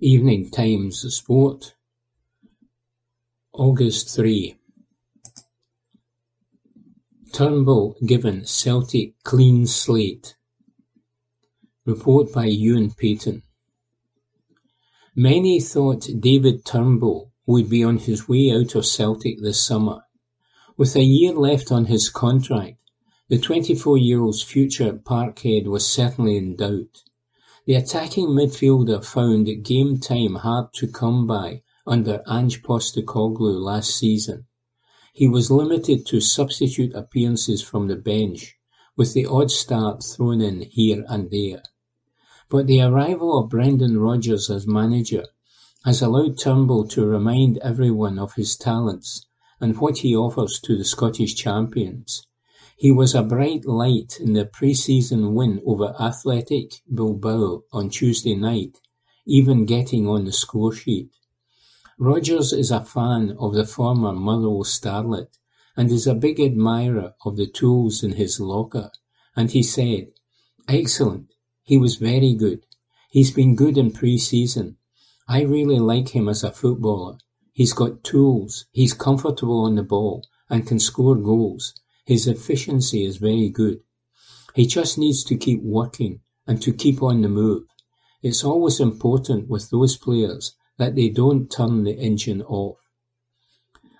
Evening 0.00 0.50
Times 0.50 1.14
Sport, 1.14 1.74
August 3.52 4.14
3. 4.16 4.56
Turnbull 7.32 7.96
given 8.04 8.44
Celtic 8.44 9.14
clean 9.22 9.66
slate. 9.66 10.36
Report 11.86 12.30
by 12.30 12.44
Ewan 12.44 12.90
Payton. 12.90 13.42
Many 15.16 15.58
thought 15.58 16.10
David 16.20 16.66
Turnbull 16.66 17.32
would 17.46 17.70
be 17.70 17.82
on 17.82 17.96
his 17.96 18.28
way 18.28 18.50
out 18.50 18.74
of 18.74 18.84
Celtic 18.84 19.40
this 19.40 19.64
summer. 19.64 20.02
With 20.76 20.94
a 20.94 21.02
year 21.02 21.32
left 21.32 21.72
on 21.72 21.86
his 21.86 22.10
contract, 22.10 22.76
the 23.28 23.38
24-year-old's 23.38 24.42
future 24.42 24.88
at 24.88 25.02
Parkhead 25.02 25.68
was 25.68 25.86
certainly 25.86 26.36
in 26.36 26.56
doubt. 26.56 27.02
The 27.64 27.76
attacking 27.76 28.28
midfielder 28.28 29.02
found 29.02 29.64
game 29.64 29.98
time 29.98 30.34
hard 30.34 30.74
to 30.74 30.86
come 30.86 31.26
by 31.26 31.62
under 31.86 32.22
Ange 32.28 32.62
Postecoglou 32.62 33.58
last 33.58 33.96
season. 33.96 34.44
He 35.14 35.28
was 35.28 35.50
limited 35.50 36.06
to 36.06 36.22
substitute 36.22 36.94
appearances 36.94 37.60
from 37.60 37.86
the 37.86 37.96
bench, 37.96 38.56
with 38.96 39.12
the 39.12 39.26
odd 39.26 39.50
start 39.50 40.02
thrown 40.02 40.40
in 40.40 40.62
here 40.62 41.04
and 41.06 41.30
there. 41.30 41.62
But 42.48 42.66
the 42.66 42.80
arrival 42.80 43.38
of 43.38 43.50
Brendan 43.50 43.98
Rodgers 43.98 44.48
as 44.48 44.66
manager 44.66 45.26
has 45.84 46.00
allowed 46.00 46.38
Turnbull 46.38 46.88
to 46.88 47.04
remind 47.04 47.58
everyone 47.58 48.18
of 48.18 48.36
his 48.36 48.56
talents 48.56 49.26
and 49.60 49.78
what 49.78 49.98
he 49.98 50.16
offers 50.16 50.58
to 50.60 50.78
the 50.78 50.84
Scottish 50.84 51.34
champions. 51.34 52.26
He 52.78 52.90
was 52.90 53.14
a 53.14 53.22
bright 53.22 53.66
light 53.66 54.18
in 54.18 54.32
the 54.32 54.46
pre-season 54.46 55.34
win 55.34 55.60
over 55.66 55.94
Athletic 56.00 56.80
Bilbao 56.92 57.64
on 57.70 57.90
Tuesday 57.90 58.34
night, 58.34 58.80
even 59.26 59.66
getting 59.66 60.08
on 60.08 60.24
the 60.24 60.32
scoresheet. 60.32 61.10
Rodgers 62.04 62.52
is 62.52 62.72
a 62.72 62.84
fan 62.84 63.36
of 63.38 63.54
the 63.54 63.64
former 63.64 64.10
Motherwell 64.12 64.64
starlet 64.64 65.38
and 65.76 65.88
is 65.88 66.04
a 66.04 66.16
big 66.16 66.40
admirer 66.40 67.14
of 67.24 67.36
the 67.36 67.46
tools 67.46 68.02
in 68.02 68.14
his 68.14 68.40
locker, 68.40 68.90
and 69.36 69.52
he 69.52 69.62
said, 69.62 70.08
Excellent, 70.66 71.32
he 71.62 71.76
was 71.76 71.94
very 71.94 72.34
good. 72.34 72.66
He's 73.08 73.30
been 73.30 73.54
good 73.54 73.78
in 73.78 73.92
pre-season. 73.92 74.78
I 75.28 75.42
really 75.42 75.78
like 75.78 76.08
him 76.08 76.28
as 76.28 76.42
a 76.42 76.50
footballer. 76.50 77.18
He's 77.52 77.72
got 77.72 78.02
tools, 78.02 78.66
he's 78.72 78.94
comfortable 78.94 79.60
on 79.60 79.76
the 79.76 79.84
ball, 79.84 80.26
and 80.50 80.66
can 80.66 80.80
score 80.80 81.14
goals. 81.14 81.72
His 82.04 82.26
efficiency 82.26 83.04
is 83.04 83.18
very 83.18 83.48
good. 83.48 83.78
He 84.56 84.66
just 84.66 84.98
needs 84.98 85.22
to 85.22 85.36
keep 85.36 85.62
working 85.62 86.22
and 86.48 86.60
to 86.62 86.72
keep 86.72 87.00
on 87.00 87.20
the 87.22 87.28
move. 87.28 87.62
It's 88.22 88.42
always 88.42 88.80
important 88.80 89.48
with 89.48 89.70
those 89.70 89.96
players 89.96 90.56
that 90.82 90.96
they 90.96 91.08
don't 91.08 91.48
turn 91.48 91.84
the 91.84 91.96
engine 91.96 92.42
off. 92.42 92.76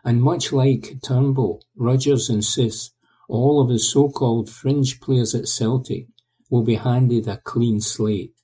And 0.04 0.20
much 0.20 0.52
like 0.52 1.00
Turnbull, 1.00 1.62
Rodgers 1.76 2.28
insists 2.28 2.92
all 3.28 3.60
of 3.60 3.68
the 3.68 3.78
so-called 3.78 4.50
fringe 4.50 5.00
players 5.00 5.32
at 5.32 5.46
Celtic 5.46 6.08
will 6.50 6.64
be 6.64 6.74
handed 6.74 7.28
a 7.28 7.36
clean 7.36 7.80
slate. 7.80 8.34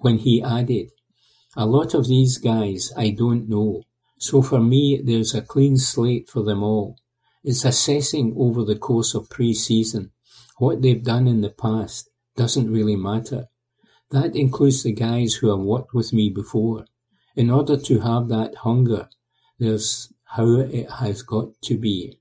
When 0.00 0.18
he 0.18 0.42
added, 0.42 0.90
a 1.56 1.64
lot 1.64 1.94
of 1.94 2.08
these 2.08 2.36
guys 2.36 2.92
I 2.94 3.08
don't 3.08 3.48
know, 3.48 3.84
so 4.18 4.42
for 4.42 4.60
me 4.60 5.00
there's 5.02 5.34
a 5.34 5.40
clean 5.40 5.78
slate 5.78 6.28
for 6.28 6.42
them 6.42 6.62
all. 6.62 6.98
It's 7.42 7.64
assessing 7.64 8.34
over 8.36 8.66
the 8.66 8.76
course 8.76 9.14
of 9.14 9.30
pre-season. 9.30 10.10
What 10.58 10.82
they've 10.82 11.02
done 11.02 11.26
in 11.26 11.40
the 11.40 11.48
past 11.48 12.10
doesn't 12.36 12.70
really 12.70 12.96
matter. 12.96 13.46
That 14.10 14.36
includes 14.36 14.82
the 14.82 14.92
guys 14.92 15.32
who 15.32 15.48
have 15.48 15.66
worked 15.66 15.94
with 15.94 16.12
me 16.12 16.28
before. 16.28 16.84
In 17.34 17.48
order 17.48 17.78
to 17.78 18.00
have 18.00 18.28
that 18.28 18.56
hunger, 18.56 19.08
there's 19.58 20.12
how 20.24 20.60
it 20.60 20.90
has 20.90 21.22
got 21.22 21.60
to 21.62 21.78
be. 21.78 22.18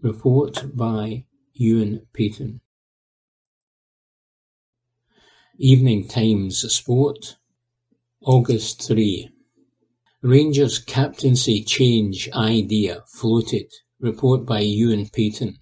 Report 0.00 0.74
by 0.74 1.26
Ewan 1.52 2.06
Payton. 2.14 2.60
Evening 5.58 6.08
Times 6.08 6.72
Sport, 6.72 7.36
August 8.22 8.82
3. 8.88 9.28
Rangers 10.22 10.78
captaincy 10.78 11.62
change 11.62 12.30
idea 12.32 13.04
floated. 13.06 13.70
Report 14.00 14.46
by 14.46 14.60
Ewan 14.60 15.10
Payton. 15.10 15.58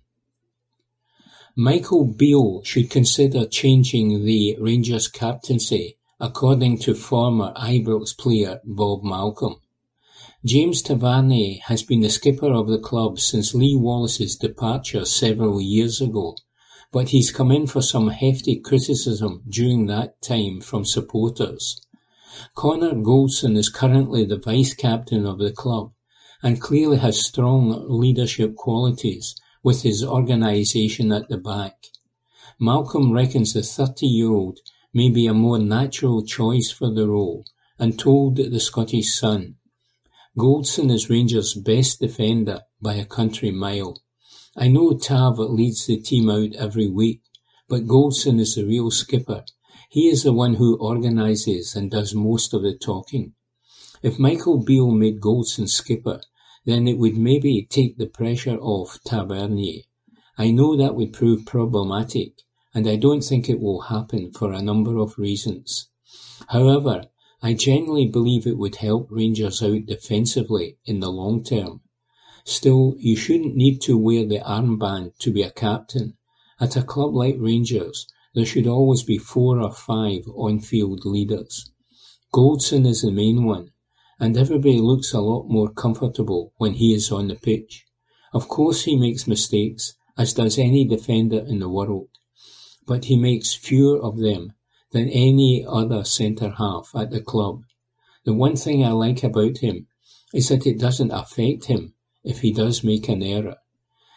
Michael 1.56 2.04
Beale 2.04 2.62
should 2.62 2.88
consider 2.88 3.46
changing 3.46 4.24
the 4.24 4.56
Rangers 4.60 5.08
captaincy 5.08 5.98
according 6.20 6.78
to 6.78 6.94
former 6.94 7.52
Ibrox 7.56 8.16
player 8.16 8.60
Bob 8.64 9.02
Malcolm. 9.02 9.56
James 10.44 10.80
Tavernier 10.80 11.58
has 11.64 11.82
been 11.82 12.02
the 12.02 12.08
skipper 12.08 12.52
of 12.52 12.68
the 12.68 12.78
club 12.78 13.18
since 13.18 13.54
Lee 13.54 13.74
Wallace's 13.74 14.36
departure 14.36 15.04
several 15.04 15.60
years 15.60 16.00
ago, 16.00 16.36
but 16.92 17.08
he's 17.08 17.32
come 17.32 17.50
in 17.50 17.66
for 17.66 17.82
some 17.82 18.10
hefty 18.10 18.56
criticism 18.56 19.42
during 19.48 19.86
that 19.86 20.22
time 20.22 20.60
from 20.60 20.84
supporters. 20.84 21.80
Connor 22.54 22.94
Goldson 22.94 23.56
is 23.56 23.68
currently 23.68 24.24
the 24.24 24.38
vice-captain 24.38 25.26
of 25.26 25.38
the 25.38 25.50
club 25.50 25.92
and 26.42 26.60
clearly 26.60 26.98
has 26.98 27.26
strong 27.26 27.86
leadership 27.88 28.54
qualities 28.54 29.34
with 29.64 29.82
his 29.82 30.04
organisation 30.04 31.10
at 31.10 31.28
the 31.28 31.38
back. 31.38 31.86
Malcolm 32.60 33.12
reckons 33.12 33.52
the 33.52 33.60
30-year-old 33.60 34.60
may 34.94 35.10
be 35.10 35.26
a 35.26 35.34
more 35.34 35.58
natural 35.58 36.24
choice 36.24 36.70
for 36.70 36.90
the 36.90 37.08
role, 37.08 37.44
and 37.78 37.98
told 37.98 38.36
the 38.36 38.60
Scottish 38.60 39.12
Sun. 39.12 39.56
Goldson 40.38 40.90
is 40.90 41.10
Rangers' 41.10 41.54
best 41.54 42.00
defender 42.00 42.62
by 42.80 42.94
a 42.94 43.04
country 43.04 43.50
mile. 43.50 43.98
I 44.56 44.68
know 44.68 44.96
Tav 44.96 45.38
leads 45.38 45.86
the 45.86 45.96
team 45.96 46.30
out 46.30 46.54
every 46.54 46.88
week, 46.88 47.22
but 47.68 47.88
Goldson 47.88 48.38
is 48.38 48.54
the 48.54 48.64
real 48.64 48.92
skipper. 48.92 49.44
He 49.90 50.08
is 50.08 50.22
the 50.22 50.32
one 50.32 50.54
who 50.54 50.76
organises 50.76 51.74
and 51.74 51.90
does 51.90 52.14
most 52.14 52.54
of 52.54 52.62
the 52.62 52.74
talking. 52.74 53.34
If 54.02 54.18
Michael 54.18 54.58
Beale 54.58 54.92
made 54.92 55.20
Goldson 55.20 55.68
skipper, 55.68 56.20
then 56.64 56.86
it 56.86 56.98
would 56.98 57.16
maybe 57.16 57.66
take 57.68 57.96
the 57.96 58.06
pressure 58.06 58.58
off 58.58 58.98
Tavernier. 59.04 59.82
I 60.38 60.50
know 60.50 60.76
that 60.76 60.94
would 60.94 61.12
prove 61.12 61.46
problematic, 61.46 62.42
and 62.76 62.88
I 62.88 62.96
don't 62.96 63.22
think 63.22 63.48
it 63.48 63.60
will 63.60 63.82
happen 63.82 64.32
for 64.32 64.52
a 64.52 64.60
number 64.60 64.98
of 64.98 65.16
reasons. 65.16 65.88
However, 66.48 67.04
I 67.40 67.54
genuinely 67.54 68.08
believe 68.08 68.46
it 68.46 68.58
would 68.58 68.76
help 68.76 69.06
Rangers 69.10 69.62
out 69.62 69.86
defensively 69.86 70.78
in 70.84 70.98
the 70.98 71.10
long 71.10 71.44
term. 71.44 71.82
Still, 72.44 72.96
you 72.98 73.14
shouldn't 73.14 73.54
need 73.54 73.80
to 73.82 73.96
wear 73.96 74.26
the 74.26 74.40
armband 74.40 75.16
to 75.20 75.30
be 75.30 75.42
a 75.42 75.52
captain. 75.52 76.16
At 76.58 76.76
a 76.76 76.82
club 76.82 77.14
like 77.14 77.36
Rangers, 77.38 78.08
there 78.34 78.44
should 78.44 78.66
always 78.66 79.04
be 79.04 79.18
four 79.18 79.60
or 79.60 79.72
five 79.72 80.24
on-field 80.34 81.04
leaders. 81.04 81.70
Goldson 82.32 82.86
is 82.86 83.02
the 83.02 83.12
main 83.12 83.44
one, 83.44 83.70
and 84.18 84.36
everybody 84.36 84.80
looks 84.80 85.12
a 85.12 85.20
lot 85.20 85.48
more 85.48 85.68
comfortable 85.68 86.52
when 86.56 86.72
he 86.72 86.92
is 86.92 87.12
on 87.12 87.28
the 87.28 87.36
pitch. 87.36 87.84
Of 88.32 88.48
course 88.48 88.82
he 88.82 88.96
makes 88.96 89.28
mistakes, 89.28 89.94
as 90.18 90.32
does 90.32 90.58
any 90.58 90.84
defender 90.84 91.38
in 91.38 91.60
the 91.60 91.68
world 91.68 92.08
but 92.86 93.06
he 93.06 93.16
makes 93.16 93.54
fewer 93.54 94.00
of 94.02 94.18
them 94.18 94.52
than 94.92 95.08
any 95.08 95.64
other 95.66 96.04
centre-half 96.04 96.90
at 96.94 97.10
the 97.10 97.20
club. 97.20 97.62
The 98.24 98.32
one 98.32 98.56
thing 98.56 98.84
I 98.84 98.92
like 98.92 99.22
about 99.22 99.58
him 99.58 99.86
is 100.32 100.48
that 100.48 100.66
it 100.66 100.78
doesn't 100.78 101.10
affect 101.10 101.66
him 101.66 101.94
if 102.22 102.40
he 102.40 102.52
does 102.52 102.84
make 102.84 103.08
an 103.08 103.22
error. 103.22 103.56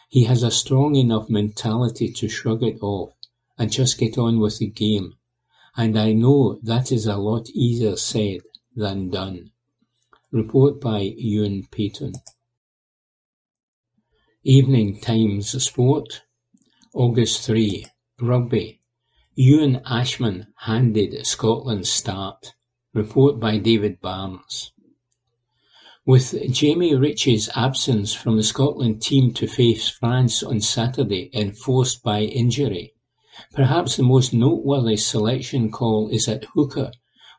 He 0.08 0.24
has 0.24 0.42
a 0.42 0.50
strong 0.50 0.96
enough 0.96 1.28
mentality 1.28 2.10
to 2.12 2.28
shrug 2.28 2.62
it 2.62 2.78
off 2.80 3.12
and 3.58 3.70
just 3.70 3.98
get 3.98 4.16
on 4.16 4.40
with 4.40 4.58
the 4.58 4.68
game, 4.68 5.14
and 5.76 5.98
I 5.98 6.12
know 6.12 6.58
that 6.62 6.90
is 6.90 7.06
a 7.06 7.16
lot 7.16 7.50
easier 7.50 7.96
said 7.96 8.40
than 8.74 9.10
done. 9.10 9.50
Report 10.30 10.80
by 10.80 11.00
Ewan 11.00 11.68
Payton. 11.70 12.14
Evening 14.44 15.00
Times 15.00 15.62
Sport, 15.62 16.22
August 16.94 17.44
3. 17.44 17.86
Rugby: 18.20 18.80
Ewan 19.36 19.80
Ashman 19.86 20.48
handed 20.62 21.24
Scotland 21.24 21.86
start. 21.86 22.52
Report 22.92 23.38
by 23.38 23.58
David 23.58 24.00
Barnes. 24.00 24.72
With 26.04 26.34
Jamie 26.52 26.96
Ritchie's 26.96 27.48
absence 27.54 28.12
from 28.12 28.36
the 28.36 28.42
Scotland 28.42 29.00
team 29.02 29.32
to 29.34 29.46
face 29.46 29.88
France 29.88 30.42
on 30.42 30.60
Saturday 30.60 31.30
enforced 31.32 32.02
by 32.02 32.22
injury, 32.22 32.92
perhaps 33.52 33.96
the 33.96 34.02
most 34.02 34.34
noteworthy 34.34 34.96
selection 34.96 35.70
call 35.70 36.08
is 36.08 36.26
at 36.26 36.44
hooker, 36.54 36.90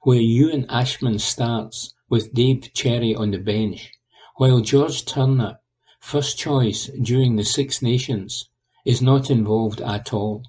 where 0.03 0.21
Ewan 0.21 0.65
Ashman 0.69 1.19
starts 1.19 1.93
with 2.09 2.33
Dave 2.33 2.71
Cherry 2.73 3.13
on 3.13 3.31
the 3.31 3.37
bench, 3.37 3.91
while 4.37 4.61
George 4.61 5.03
Turner, 5.03 5.59
first 5.99 6.37
choice 6.37 6.89
during 7.01 7.35
the 7.35 7.43
Six 7.43 7.81
Nations, 7.81 8.47
is 8.85 9.01
not 9.01 9.29
involved 9.29 9.81
at 9.81 10.13
all. 10.13 10.45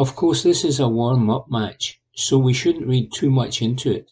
Of 0.00 0.16
course 0.16 0.42
this 0.42 0.64
is 0.64 0.80
a 0.80 0.88
warm-up 0.88 1.50
match, 1.50 2.00
so 2.16 2.38
we 2.38 2.54
shouldn't 2.54 2.86
read 2.86 3.12
too 3.12 3.28
much 3.28 3.60
into 3.60 3.92
it, 3.92 4.10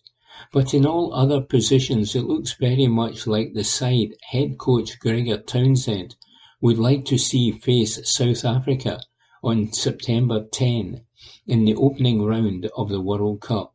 but 0.53 0.75
in 0.75 0.85
all 0.85 1.15
other 1.15 1.41
positions 1.41 2.15
it 2.15 2.25
looks 2.25 2.53
very 2.53 2.87
much 2.87 3.27
like 3.27 3.55
the 3.55 3.65
side 3.65 4.15
head 4.25 4.59
coach 4.59 5.01
Gregor 5.01 5.39
Townsend 5.39 6.17
would 6.61 6.77
like 6.77 7.07
to 7.07 7.17
see 7.17 7.53
face 7.53 7.99
South 8.05 8.45
Africa 8.45 9.01
on 9.43 9.73
September 9.73 10.45
10 10.53 11.07
in 11.47 11.65
the 11.65 11.75
opening 11.77 12.21
round 12.21 12.69
of 12.77 12.91
the 12.91 13.01
World 13.01 13.41
Cup. 13.41 13.75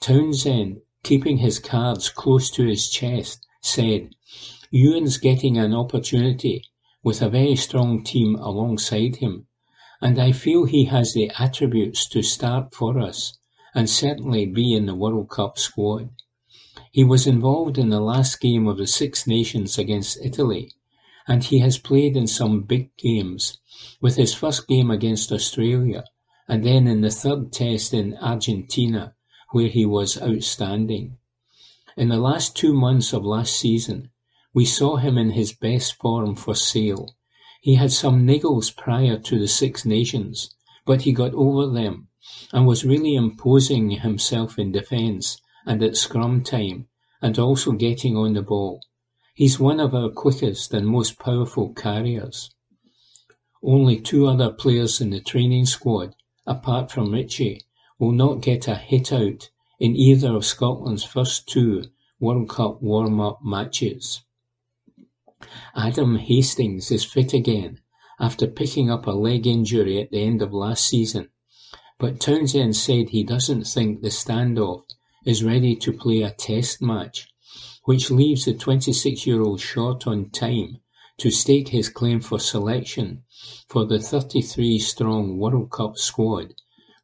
Townsend, 0.00 0.80
keeping 1.02 1.36
his 1.36 1.58
cards 1.58 2.08
close 2.08 2.50
to 2.52 2.64
his 2.64 2.88
chest, 2.88 3.46
said, 3.60 4.14
Ewan's 4.70 5.18
getting 5.18 5.58
an 5.58 5.74
opportunity 5.74 6.64
with 7.02 7.20
a 7.20 7.28
very 7.28 7.56
strong 7.56 8.02
team 8.02 8.36
alongside 8.36 9.16
him 9.16 9.46
and 10.00 10.18
I 10.18 10.32
feel 10.32 10.64
he 10.64 10.84
has 10.86 11.12
the 11.12 11.30
attributes 11.38 12.06
to 12.08 12.22
start 12.22 12.74
for 12.74 12.98
us 12.98 13.36
and 13.74 13.88
certainly 13.88 14.46
be 14.46 14.74
in 14.74 14.86
the 14.86 14.94
World 14.94 15.28
Cup 15.28 15.58
squad. 15.58 16.10
He 16.90 17.04
was 17.04 17.26
involved 17.26 17.78
in 17.78 17.90
the 17.90 18.00
last 18.00 18.40
game 18.40 18.66
of 18.66 18.78
the 18.78 18.86
Six 18.86 19.26
Nations 19.26 19.78
against 19.78 20.18
Italy, 20.24 20.72
and 21.28 21.44
he 21.44 21.60
has 21.60 21.78
played 21.78 22.16
in 22.16 22.26
some 22.26 22.62
big 22.62 22.96
games, 22.96 23.58
with 24.00 24.16
his 24.16 24.34
first 24.34 24.66
game 24.66 24.90
against 24.90 25.30
Australia, 25.30 26.04
and 26.48 26.64
then 26.64 26.88
in 26.88 27.02
the 27.02 27.10
third 27.10 27.52
test 27.52 27.94
in 27.94 28.16
Argentina, 28.16 29.14
where 29.52 29.68
he 29.68 29.86
was 29.86 30.20
outstanding. 30.20 31.18
In 31.96 32.08
the 32.08 32.18
last 32.18 32.56
two 32.56 32.72
months 32.72 33.12
of 33.12 33.24
last 33.24 33.54
season, 33.54 34.10
we 34.52 34.64
saw 34.64 34.96
him 34.96 35.18
in 35.18 35.30
his 35.30 35.52
best 35.52 35.94
form 35.94 36.34
for 36.34 36.54
Sale, 36.54 37.14
he 37.60 37.74
had 37.74 37.92
some 37.92 38.26
niggles 38.26 38.74
prior 38.74 39.18
to 39.18 39.38
the 39.38 39.46
Six 39.46 39.84
Nations, 39.84 40.54
but 40.86 41.02
he 41.02 41.12
got 41.12 41.34
over 41.34 41.70
them, 41.70 42.08
and 42.52 42.66
was 42.66 42.84
really 42.84 43.14
imposing 43.14 43.90
himself 43.90 44.58
in 44.58 44.72
defence 44.72 45.40
and 45.66 45.82
at 45.82 45.96
scrum 45.96 46.42
time, 46.42 46.88
and 47.20 47.38
also 47.38 47.72
getting 47.72 48.16
on 48.16 48.32
the 48.32 48.42
ball. 48.42 48.80
He's 49.34 49.60
one 49.60 49.78
of 49.78 49.94
our 49.94 50.08
quickest 50.10 50.72
and 50.72 50.86
most 50.86 51.18
powerful 51.18 51.72
carriers. 51.74 52.50
Only 53.62 54.00
two 54.00 54.26
other 54.26 54.50
players 54.50 55.00
in 55.02 55.10
the 55.10 55.20
training 55.20 55.66
squad, 55.66 56.14
apart 56.46 56.90
from 56.90 57.12
Ritchie, 57.12 57.60
will 57.98 58.12
not 58.12 58.40
get 58.40 58.68
a 58.68 58.74
hit 58.74 59.12
out 59.12 59.50
in 59.78 59.94
either 59.96 60.34
of 60.34 60.46
Scotland's 60.46 61.04
first 61.04 61.46
two 61.46 61.84
World 62.18 62.48
Cup 62.48 62.82
warm-up 62.82 63.40
matches. 63.44 64.22
Adam 65.74 66.18
Hastings 66.18 66.90
is 66.90 67.02
fit 67.02 67.32
again 67.32 67.80
after 68.20 68.46
picking 68.46 68.90
up 68.90 69.06
a 69.06 69.12
leg 69.12 69.46
injury 69.46 69.98
at 69.98 70.10
the 70.10 70.20
end 70.22 70.42
of 70.42 70.52
last 70.52 70.84
season, 70.84 71.30
but 71.98 72.20
Townsend 72.20 72.76
said 72.76 73.08
he 73.08 73.24
doesn't 73.24 73.64
think 73.64 74.02
the 74.02 74.10
standoff 74.10 74.82
is 75.24 75.42
ready 75.42 75.74
to 75.76 75.94
play 75.94 76.20
a 76.20 76.30
test 76.30 76.82
match, 76.82 77.26
which 77.84 78.10
leaves 78.10 78.44
the 78.44 78.52
26-year-old 78.52 79.62
short 79.62 80.06
on 80.06 80.28
time 80.28 80.80
to 81.16 81.30
stake 81.30 81.68
his 81.68 81.88
claim 81.88 82.20
for 82.20 82.38
selection 82.38 83.22
for 83.66 83.86
the 83.86 83.96
33-strong 83.96 85.38
World 85.38 85.70
Cup 85.70 85.96
squad, 85.96 86.52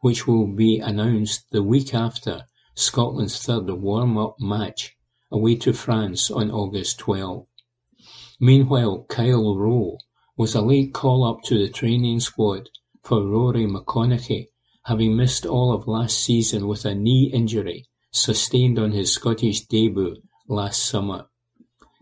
which 0.03 0.26
will 0.26 0.47
be 0.47 0.78
announced 0.78 1.51
the 1.53 1.62
week 1.62 1.95
after 1.95 2.45
Scotland's 2.74 3.39
third 3.39 3.70
warm-up 3.70 4.37
match 4.39 4.95
away 5.30 5.55
to 5.55 5.72
France 5.72 6.30
on 6.30 6.51
August 6.51 6.99
12. 6.99 7.47
Meanwhile, 8.41 9.07
Kyle 9.09 9.57
Rowe 9.57 9.97
was 10.37 10.55
a 10.55 10.61
late 10.61 10.93
call-up 10.93 11.43
to 11.45 11.59
the 11.59 11.70
training 11.70 12.20
squad 12.20 12.68
for 13.03 13.26
Rory 13.26 13.66
McConaughey, 13.66 14.49
having 14.84 15.16
missed 15.16 15.47
all 15.47 15.72
of 15.72 15.89
last 15.89 16.18
season 16.18 16.68
with 16.68 16.84
a 16.84 16.95
knee 16.95 17.30
injury 17.32 17.87
sustained 18.11 18.78
on 18.78 18.93
his 18.93 19.11
Scottish 19.12 19.62
debut 19.66 20.16
last 20.49 20.84
summer. 20.84 21.26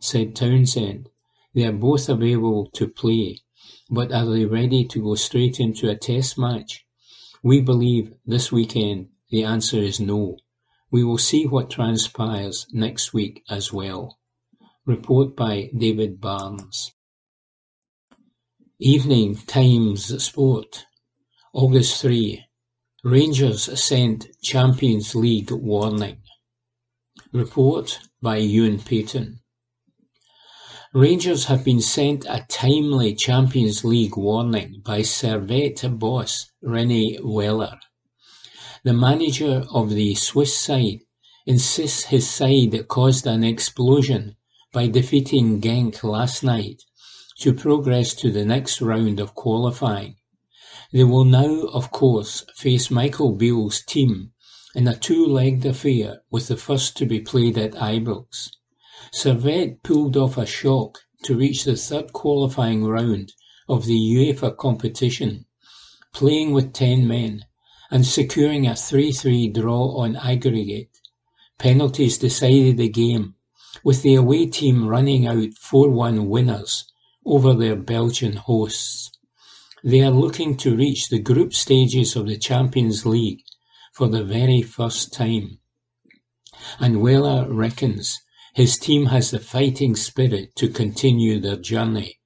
Said 0.00 0.34
Townsend, 0.34 1.08
they 1.54 1.64
are 1.66 1.72
both 1.72 2.08
available 2.08 2.68
to 2.74 2.88
play, 2.88 3.38
but 3.88 4.10
are 4.10 4.26
they 4.26 4.44
ready 4.44 4.84
to 4.86 5.02
go 5.02 5.14
straight 5.14 5.60
into 5.60 5.88
a 5.88 5.96
test 5.96 6.36
match? 6.36 6.84
We 7.44 7.60
believe 7.60 8.12
this 8.26 8.50
weekend 8.50 9.10
the 9.30 9.44
answer 9.44 9.78
is 9.78 10.00
no. 10.00 10.38
We 10.90 11.04
will 11.04 11.18
see 11.18 11.46
what 11.46 11.70
transpires 11.70 12.66
next 12.72 13.12
week 13.14 13.42
as 13.48 13.72
well. 13.72 14.18
Report 14.86 15.34
by 15.34 15.70
David 15.74 16.20
Barnes. 16.20 16.92
Evening 18.78 19.34
Times 19.34 20.22
Sport, 20.22 20.84
August 21.54 22.02
3. 22.02 22.44
Rangers 23.02 23.82
sent 23.82 24.26
Champions 24.42 25.14
League 25.14 25.50
warning. 25.50 26.18
Report 27.32 27.98
by 28.20 28.36
Ewan 28.36 28.78
Payton. 28.78 29.40
Rangers 30.92 31.46
have 31.46 31.64
been 31.64 31.80
sent 31.80 32.26
a 32.28 32.44
timely 32.50 33.14
Champions 33.14 33.86
League 33.86 34.18
warning 34.18 34.82
by 34.84 35.00
Servette 35.00 35.98
boss 35.98 36.50
Rene 36.60 37.20
Weiler. 37.22 37.80
The 38.82 38.92
manager 38.92 39.64
of 39.72 39.88
the 39.88 40.14
Swiss 40.14 40.54
side 40.58 41.00
insists 41.46 42.04
his 42.04 42.28
side 42.28 42.86
caused 42.88 43.26
an 43.26 43.44
explosion 43.44 44.36
by 44.74 44.88
defeating 44.88 45.60
Genk 45.60 46.02
last 46.02 46.42
night 46.42 46.82
to 47.38 47.54
progress 47.54 48.12
to 48.14 48.32
the 48.32 48.44
next 48.44 48.80
round 48.80 49.20
of 49.20 49.36
qualifying. 49.36 50.16
They 50.92 51.04
will 51.04 51.24
now, 51.24 51.66
of 51.72 51.92
course, 51.92 52.44
face 52.56 52.90
Michael 52.90 53.36
Beale's 53.36 53.84
team 53.84 54.32
in 54.74 54.88
a 54.88 54.96
two-legged 54.96 55.64
affair 55.64 56.22
with 56.28 56.48
the 56.48 56.56
first 56.56 56.96
to 56.96 57.06
be 57.06 57.20
played 57.20 57.56
at 57.56 57.74
Ibrox. 57.74 58.50
Servette 59.12 59.80
pulled 59.84 60.16
off 60.16 60.36
a 60.36 60.44
shock 60.44 60.98
to 61.22 61.36
reach 61.36 61.62
the 61.62 61.76
third 61.76 62.12
qualifying 62.12 62.84
round 62.84 63.32
of 63.68 63.86
the 63.86 63.94
UEFA 63.94 64.56
competition, 64.56 65.46
playing 66.12 66.52
with 66.52 66.72
ten 66.72 67.06
men 67.06 67.44
and 67.92 68.04
securing 68.04 68.66
a 68.66 68.72
3-3 68.72 69.54
draw 69.54 69.98
on 69.98 70.16
aggregate. 70.16 70.90
Penalties 71.58 72.18
decided 72.18 72.76
the 72.76 72.88
game 72.88 73.33
with 73.84 74.00
the 74.02 74.14
away 74.14 74.46
team 74.46 74.88
running 74.88 75.26
out 75.26 75.52
four-one 75.52 76.26
winners 76.26 76.90
over 77.26 77.52
their 77.52 77.76
Belgian 77.76 78.34
hosts. 78.34 79.10
They 79.84 80.00
are 80.00 80.10
looking 80.10 80.56
to 80.58 80.74
reach 80.74 81.10
the 81.10 81.18
group 81.18 81.52
stages 81.52 82.16
of 82.16 82.26
the 82.26 82.38
Champions 82.38 83.04
League 83.04 83.42
for 83.92 84.08
the 84.08 84.24
very 84.24 84.62
first 84.62 85.12
time. 85.12 85.58
And 86.80 87.02
Weiler 87.02 87.46
reckons 87.52 88.18
his 88.54 88.78
team 88.78 89.06
has 89.06 89.30
the 89.30 89.38
fighting 89.38 89.96
spirit 89.96 90.56
to 90.56 90.68
continue 90.68 91.38
their 91.38 91.56
journey, 91.56 92.20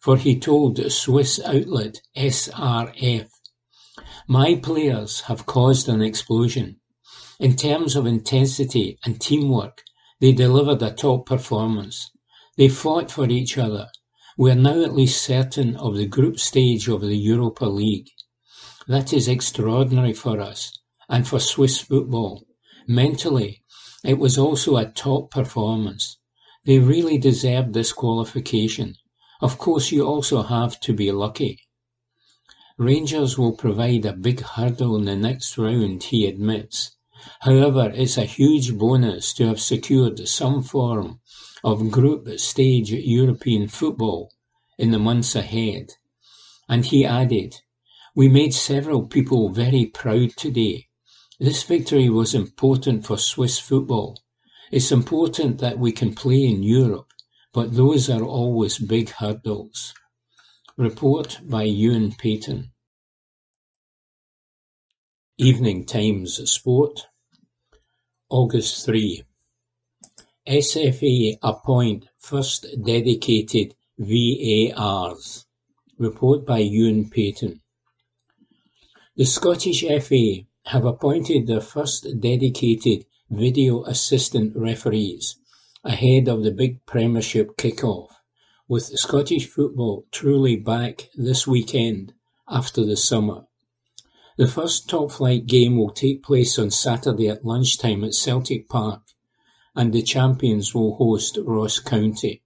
for 0.00 0.16
he 0.16 0.40
told 0.40 0.90
Swiss 0.90 1.38
outlet 1.44 2.00
SRF, 2.16 3.28
My 4.26 4.56
players 4.56 5.20
have 5.22 5.46
caused 5.46 5.88
an 5.88 6.02
explosion. 6.02 6.80
In 7.38 7.54
terms 7.54 7.94
of 7.94 8.06
intensity 8.06 8.98
and 9.04 9.20
teamwork, 9.20 9.84
they 10.20 10.32
delivered 10.32 10.82
a 10.82 10.92
top 10.92 11.26
performance. 11.26 12.10
They 12.56 12.68
fought 12.68 13.10
for 13.10 13.28
each 13.28 13.58
other. 13.58 13.88
We 14.36 14.50
are 14.50 14.54
now 14.54 14.82
at 14.82 14.94
least 14.94 15.22
certain 15.22 15.76
of 15.76 15.96
the 15.96 16.06
group 16.06 16.38
stage 16.38 16.88
of 16.88 17.00
the 17.00 17.16
Europa 17.16 17.66
League. 17.66 18.10
That 18.86 19.12
is 19.12 19.28
extraordinary 19.28 20.12
for 20.12 20.40
us 20.40 20.72
and 21.08 21.26
for 21.26 21.40
Swiss 21.40 21.78
football. 21.78 22.44
Mentally, 22.86 23.62
it 24.04 24.18
was 24.18 24.36
also 24.36 24.76
a 24.76 24.90
top 24.90 25.30
performance. 25.30 26.18
They 26.64 26.78
really 26.78 27.18
deserved 27.18 27.72
this 27.72 27.92
qualification. 27.92 28.96
Of 29.40 29.58
course, 29.58 29.92
you 29.92 30.06
also 30.06 30.42
have 30.42 30.80
to 30.80 30.92
be 30.92 31.10
lucky. 31.12 31.60
Rangers 32.76 33.38
will 33.38 33.52
provide 33.52 34.04
a 34.04 34.12
big 34.12 34.40
hurdle 34.40 34.96
in 34.96 35.04
the 35.04 35.16
next 35.16 35.56
round, 35.58 36.02
he 36.04 36.26
admits. 36.26 36.96
However, 37.40 37.92
it's 37.94 38.16
a 38.16 38.24
huge 38.24 38.76
bonus 38.76 39.32
to 39.34 39.46
have 39.46 39.60
secured 39.60 40.26
some 40.28 40.62
form 40.62 41.20
of 41.62 41.90
group 41.90 42.28
stage 42.38 42.90
European 42.90 43.68
football 43.68 44.32
in 44.78 44.90
the 44.90 44.98
months 44.98 45.34
ahead. 45.34 45.92
And 46.68 46.84
he 46.84 47.04
added, 47.04 47.60
We 48.14 48.28
made 48.28 48.54
several 48.54 49.06
people 49.06 49.50
very 49.50 49.86
proud 49.86 50.30
today. 50.36 50.88
This 51.38 51.62
victory 51.62 52.08
was 52.08 52.34
important 52.34 53.06
for 53.06 53.18
Swiss 53.18 53.58
football. 53.58 54.18
It's 54.70 54.92
important 54.92 55.58
that 55.58 55.78
we 55.78 55.92
can 55.92 56.14
play 56.14 56.44
in 56.44 56.62
Europe, 56.62 57.10
but 57.52 57.74
those 57.74 58.08
are 58.08 58.22
always 58.22 58.78
big 58.78 59.10
hurdles. 59.10 59.94
Report 60.76 61.40
by 61.42 61.64
Ewan 61.64 62.12
Payton. 62.12 62.72
Evening 65.38 65.84
Times 65.84 66.40
Sport 66.50 67.06
August 68.34 68.84
3. 68.84 69.22
SFA 70.48 71.38
appoint 71.40 72.06
first 72.18 72.66
dedicated 72.84 73.76
VARs. 73.96 75.46
Report 75.98 76.44
by 76.44 76.58
Ewan 76.58 77.08
Payton. 77.10 77.60
The 79.14 79.24
Scottish 79.24 79.84
FA 79.84 80.38
have 80.64 80.84
appointed 80.84 81.46
their 81.46 81.60
first 81.60 82.08
dedicated 82.20 83.06
video 83.30 83.84
assistant 83.84 84.56
referees 84.56 85.38
ahead 85.84 86.26
of 86.26 86.42
the 86.42 86.50
big 86.50 86.84
Premiership 86.86 87.56
kick-off, 87.56 88.20
with 88.66 88.98
Scottish 88.98 89.46
football 89.46 90.06
truly 90.10 90.56
back 90.56 91.08
this 91.14 91.46
weekend 91.46 92.14
after 92.48 92.84
the 92.84 92.96
summer. 92.96 93.46
The 94.36 94.48
first 94.48 94.88
top-flight 94.88 95.46
game 95.46 95.76
will 95.76 95.90
take 95.90 96.24
place 96.24 96.58
on 96.58 96.72
Saturday 96.72 97.28
at 97.28 97.44
lunchtime 97.44 98.02
at 98.02 98.14
Celtic 98.14 98.68
Park, 98.68 99.02
and 99.76 99.92
the 99.92 100.02
champions 100.02 100.74
will 100.74 100.96
host 100.96 101.38
Ross 101.44 101.78
County. 101.78 102.42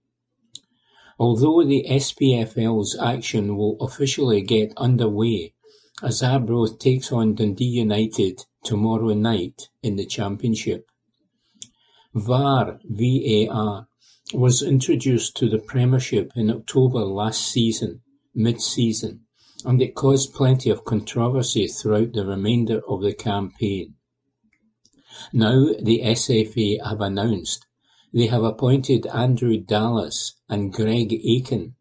Although 1.17 1.65
the 1.65 1.85
SPFL's 1.89 2.95
action 2.99 3.57
will 3.57 3.75
officially 3.81 4.41
get 4.41 4.71
underway 4.77 5.55
as 6.03 6.21
Arbroath 6.21 6.77
takes 6.77 7.11
on 7.11 7.33
Dundee 7.33 7.65
United 7.65 8.45
tomorrow 8.63 9.15
night 9.15 9.69
in 9.81 9.95
the 9.95 10.05
Championship. 10.05 10.91
VAR 12.13 12.79
VAR 12.85 13.87
was 14.33 14.61
introduced 14.61 15.35
to 15.37 15.49
the 15.49 15.57
Premiership 15.57 16.33
in 16.35 16.51
October 16.51 16.99
last 16.99 17.41
season, 17.41 18.01
mid-season, 18.35 19.25
and 19.65 19.81
it 19.81 19.93
caused 19.93 20.33
plenty 20.33 20.69
of 20.69 20.85
controversy 20.85 21.67
throughout 21.67 22.13
the 22.13 22.25
remainder 22.25 22.81
of 22.87 23.01
the 23.01 23.13
campaign. 23.13 23.93
Now 25.33 25.73
the 25.81 26.01
SFA 26.01 26.81
have 26.87 27.01
announced 27.01 27.65
they 28.13 28.27
have 28.27 28.43
appointed 28.43 29.05
Andrew 29.07 29.57
Dallas 29.57 30.35
and 30.47 30.71
Greg 30.71 31.13
Aiken 31.13 31.75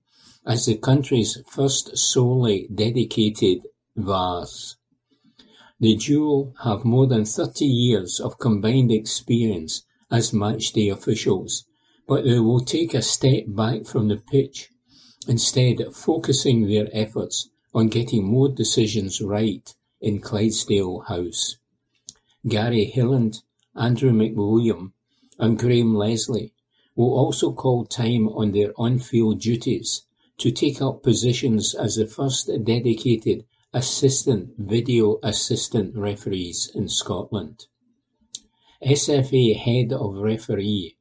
as 0.45 0.67
the 0.67 0.77
country's 0.77 1.39
first 1.47 1.97
solely 1.97 2.69
dedicated 2.75 3.69
VARs. 3.97 4.77
The 5.79 5.95
duo 5.95 6.55
have 6.65 6.85
more 6.85 7.07
than 7.07 7.25
30 7.25 7.65
years 7.65 8.19
of 8.19 8.39
combined 8.39 8.91
experience 8.91 9.85
as 10.11 10.33
matchday 10.33 10.91
officials, 10.93 11.65
but 12.09 12.25
they 12.25 12.41
will 12.41 12.61
take 12.61 12.95
a 12.95 13.03
step 13.03 13.45
back 13.47 13.87
from 13.87 14.09
the 14.09 14.17
pitch, 14.17 14.71
instead 15.29 15.95
focusing 15.95 16.67
their 16.67 16.89
efforts 16.93 17.51
on 17.75 17.89
getting 17.89 18.25
more 18.25 18.49
decisions 18.49 19.21
right 19.21 19.75
in 20.01 20.21
Clydesdale 20.21 21.01
House. 21.01 21.57
Gary 22.47 22.93
Hilland, 22.95 23.43
Andrew 23.75 24.13
McWilliam 24.13 24.93
and 25.39 25.59
Graham 25.59 25.95
Leslie 25.95 26.53
will 26.95 27.13
also 27.13 27.53
call 27.53 27.85
time 27.85 28.29
on 28.29 28.53
their 28.53 28.73
on-field 28.77 29.41
duties 29.41 30.05
to 30.39 30.51
take 30.51 30.81
up 30.81 31.03
positions 31.03 31.75
as 31.75 31.97
the 31.97 32.07
first 32.07 32.51
dedicated 32.65 33.45
assistant 33.73 34.55
video 34.57 35.19
assistant 35.23 35.97
referees 35.97 36.71
in 36.75 36.89
Scotland. 36.89 37.67
SFA 38.85 39.57
head 39.57 39.93
of 39.93 40.15
referee 40.15 40.97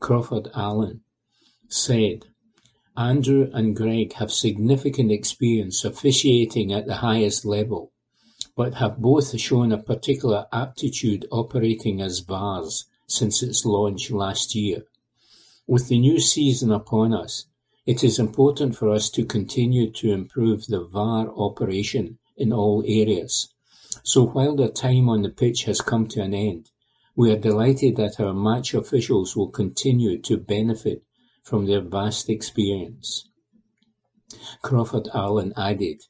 Crawford 0.00 0.48
Allan 0.54 1.02
said, 1.68 2.27
Andrew 3.00 3.48
and 3.52 3.76
Greg 3.76 4.14
have 4.14 4.32
significant 4.32 5.12
experience 5.12 5.84
officiating 5.84 6.72
at 6.72 6.86
the 6.86 6.96
highest 6.96 7.44
level, 7.44 7.92
but 8.56 8.74
have 8.74 9.00
both 9.00 9.38
shown 9.38 9.70
a 9.70 9.80
particular 9.80 10.48
aptitude 10.52 11.24
operating 11.30 12.00
as 12.00 12.18
VARs 12.18 12.86
since 13.06 13.40
its 13.40 13.64
launch 13.64 14.10
last 14.10 14.56
year. 14.56 14.84
With 15.64 15.86
the 15.86 16.00
new 16.00 16.18
season 16.18 16.72
upon 16.72 17.14
us, 17.14 17.46
it 17.86 18.02
is 18.02 18.18
important 18.18 18.74
for 18.74 18.90
us 18.90 19.10
to 19.10 19.24
continue 19.24 19.92
to 19.92 20.10
improve 20.10 20.66
the 20.66 20.82
VAR 20.82 21.30
operation 21.36 22.18
in 22.36 22.52
all 22.52 22.82
areas. 22.84 23.48
So 24.02 24.26
while 24.26 24.56
their 24.56 24.70
time 24.70 25.08
on 25.08 25.22
the 25.22 25.30
pitch 25.30 25.62
has 25.66 25.80
come 25.80 26.08
to 26.08 26.22
an 26.22 26.34
end, 26.34 26.72
we 27.14 27.30
are 27.30 27.38
delighted 27.38 27.94
that 27.94 28.18
our 28.18 28.34
match 28.34 28.74
officials 28.74 29.36
will 29.36 29.50
continue 29.50 30.18
to 30.22 30.36
benefit 30.36 31.04
from 31.48 31.64
their 31.64 31.80
vast 31.80 32.28
experience. 32.28 33.26
Crawford 34.60 35.08
Allan 35.14 35.54
added, 35.56 36.02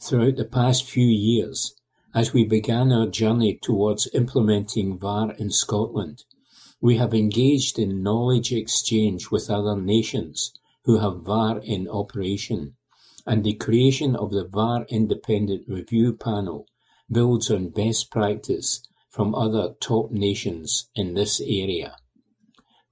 Throughout 0.00 0.36
the 0.36 0.44
past 0.44 0.84
few 0.84 1.08
years, 1.08 1.74
as 2.14 2.32
we 2.32 2.44
began 2.44 2.92
our 2.92 3.08
journey 3.08 3.58
towards 3.60 4.08
implementing 4.14 4.96
VAR 4.96 5.32
in 5.32 5.50
Scotland, 5.50 6.24
we 6.80 6.98
have 6.98 7.12
engaged 7.12 7.80
in 7.80 8.00
knowledge 8.04 8.52
exchange 8.52 9.28
with 9.32 9.50
other 9.50 9.74
nations 9.76 10.52
who 10.84 10.98
have 10.98 11.24
VAR 11.24 11.58
in 11.58 11.88
operation, 11.88 12.76
and 13.26 13.42
the 13.42 13.54
creation 13.54 14.14
of 14.14 14.30
the 14.30 14.46
VAR 14.46 14.86
Independent 14.88 15.66
Review 15.66 16.12
Panel 16.12 16.68
builds 17.10 17.50
on 17.50 17.70
best 17.70 18.08
practice 18.12 18.86
from 19.10 19.34
other 19.34 19.74
top 19.80 20.12
nations 20.12 20.88
in 20.94 21.14
this 21.14 21.40
area. 21.40 21.96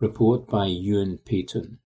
Report 0.01 0.49
by 0.49 0.67
Ewan 0.67 1.19
Payton. 1.19 1.79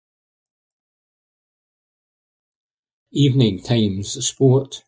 Evening 3.14 3.62
Times 3.62 4.22
Sport, 4.26 4.82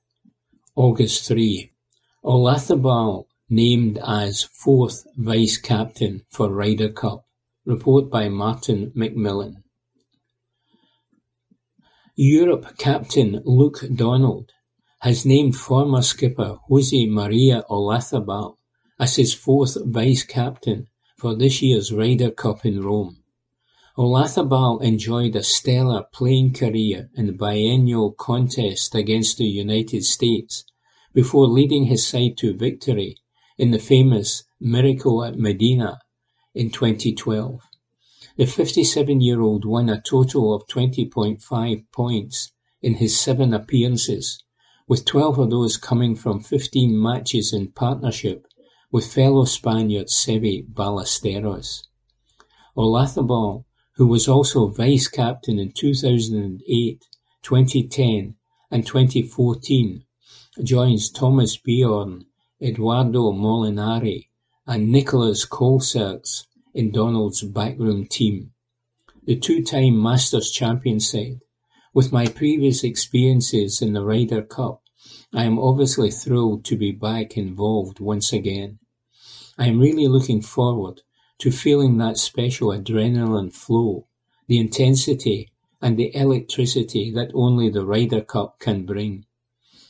August 0.76 1.26
3. 1.26 1.72
Olazabal 2.22 3.24
named 3.48 3.98
as 4.06 4.42
fourth 4.42 5.06
vice-captain 5.16 6.26
for 6.28 6.50
Ryder 6.52 6.90
Cup. 6.90 7.24
Report 7.64 8.10
by 8.10 8.28
Martin 8.28 8.92
McMillan. 8.94 9.62
Europe 12.14 12.76
captain 12.76 13.40
Luke 13.46 13.86
Donald 13.94 14.52
has 14.98 15.24
named 15.24 15.56
former 15.56 16.02
skipper 16.02 16.58
Jose 16.68 17.06
Maria 17.06 17.64
Olazabal 17.70 18.58
as 18.98 19.16
his 19.16 19.32
fourth 19.32 19.78
vice-captain 19.82 20.88
for 21.16 21.34
this 21.34 21.62
year's 21.62 21.90
Ryder 21.90 22.32
Cup 22.32 22.66
in 22.66 22.82
Rome. 22.82 23.19
Olazabal 24.00 24.80
enjoyed 24.80 25.36
a 25.36 25.42
stellar 25.42 26.04
playing 26.10 26.54
career 26.54 27.10
in 27.16 27.26
the 27.26 27.34
biennial 27.34 28.12
contest 28.12 28.94
against 28.94 29.36
the 29.36 29.44
United 29.44 30.06
States 30.06 30.64
before 31.12 31.46
leading 31.46 31.84
his 31.84 32.06
side 32.06 32.38
to 32.38 32.54
victory 32.54 33.18
in 33.58 33.72
the 33.72 33.78
famous 33.78 34.44
Miracle 34.58 35.22
at 35.22 35.38
Medina 35.38 35.98
in 36.54 36.70
2012. 36.70 37.60
The 38.38 38.44
57-year-old 38.44 39.66
won 39.66 39.90
a 39.90 40.00
total 40.00 40.54
of 40.54 40.66
20.5 40.66 41.84
points 41.92 42.52
in 42.80 42.94
his 42.94 43.20
seven 43.20 43.52
appearances, 43.52 44.42
with 44.88 45.04
12 45.04 45.38
of 45.40 45.50
those 45.50 45.76
coming 45.76 46.16
from 46.16 46.40
15 46.40 46.98
matches 46.98 47.52
in 47.52 47.72
partnership 47.72 48.46
with 48.90 49.12
fellow 49.12 49.44
Spaniard 49.44 50.06
Seve 50.06 50.66
Ballesteros. 50.72 51.82
Olazabal 52.74 53.66
who 54.00 54.06
was 54.06 54.26
also 54.26 54.66
vice-captain 54.68 55.58
in 55.58 55.70
2008, 55.72 57.06
2010 57.42 58.34
and 58.70 58.86
2014, 58.86 60.06
joins 60.62 61.10
Thomas 61.10 61.58
Bjorn, 61.58 62.24
Eduardo 62.62 63.30
Molinari 63.30 64.28
and 64.66 64.90
Nicolas 64.90 65.44
Colsaerts 65.44 66.46
in 66.72 66.90
Donald's 66.90 67.42
backroom 67.42 68.06
team. 68.06 68.52
The 69.24 69.36
two-time 69.36 70.02
Masters 70.02 70.50
champion 70.50 70.98
said, 71.00 71.42
With 71.92 72.10
my 72.10 72.24
previous 72.24 72.82
experiences 72.82 73.82
in 73.82 73.92
the 73.92 74.02
Ryder 74.02 74.44
Cup, 74.44 74.82
I 75.34 75.44
am 75.44 75.58
obviously 75.58 76.10
thrilled 76.10 76.64
to 76.64 76.76
be 76.78 76.90
back 76.90 77.36
involved 77.36 78.00
once 78.00 78.32
again. 78.32 78.78
I 79.58 79.66
am 79.66 79.78
really 79.78 80.08
looking 80.08 80.40
forward 80.40 81.02
to 81.40 81.50
feeling 81.50 81.96
that 81.96 82.18
special 82.18 82.68
adrenaline 82.68 83.50
flow, 83.50 84.06
the 84.46 84.58
intensity 84.58 85.50
and 85.80 85.96
the 85.96 86.14
electricity 86.14 87.10
that 87.10 87.30
only 87.32 87.70
the 87.70 87.84
Ryder 87.84 88.20
Cup 88.20 88.58
can 88.58 88.84
bring. 88.84 89.24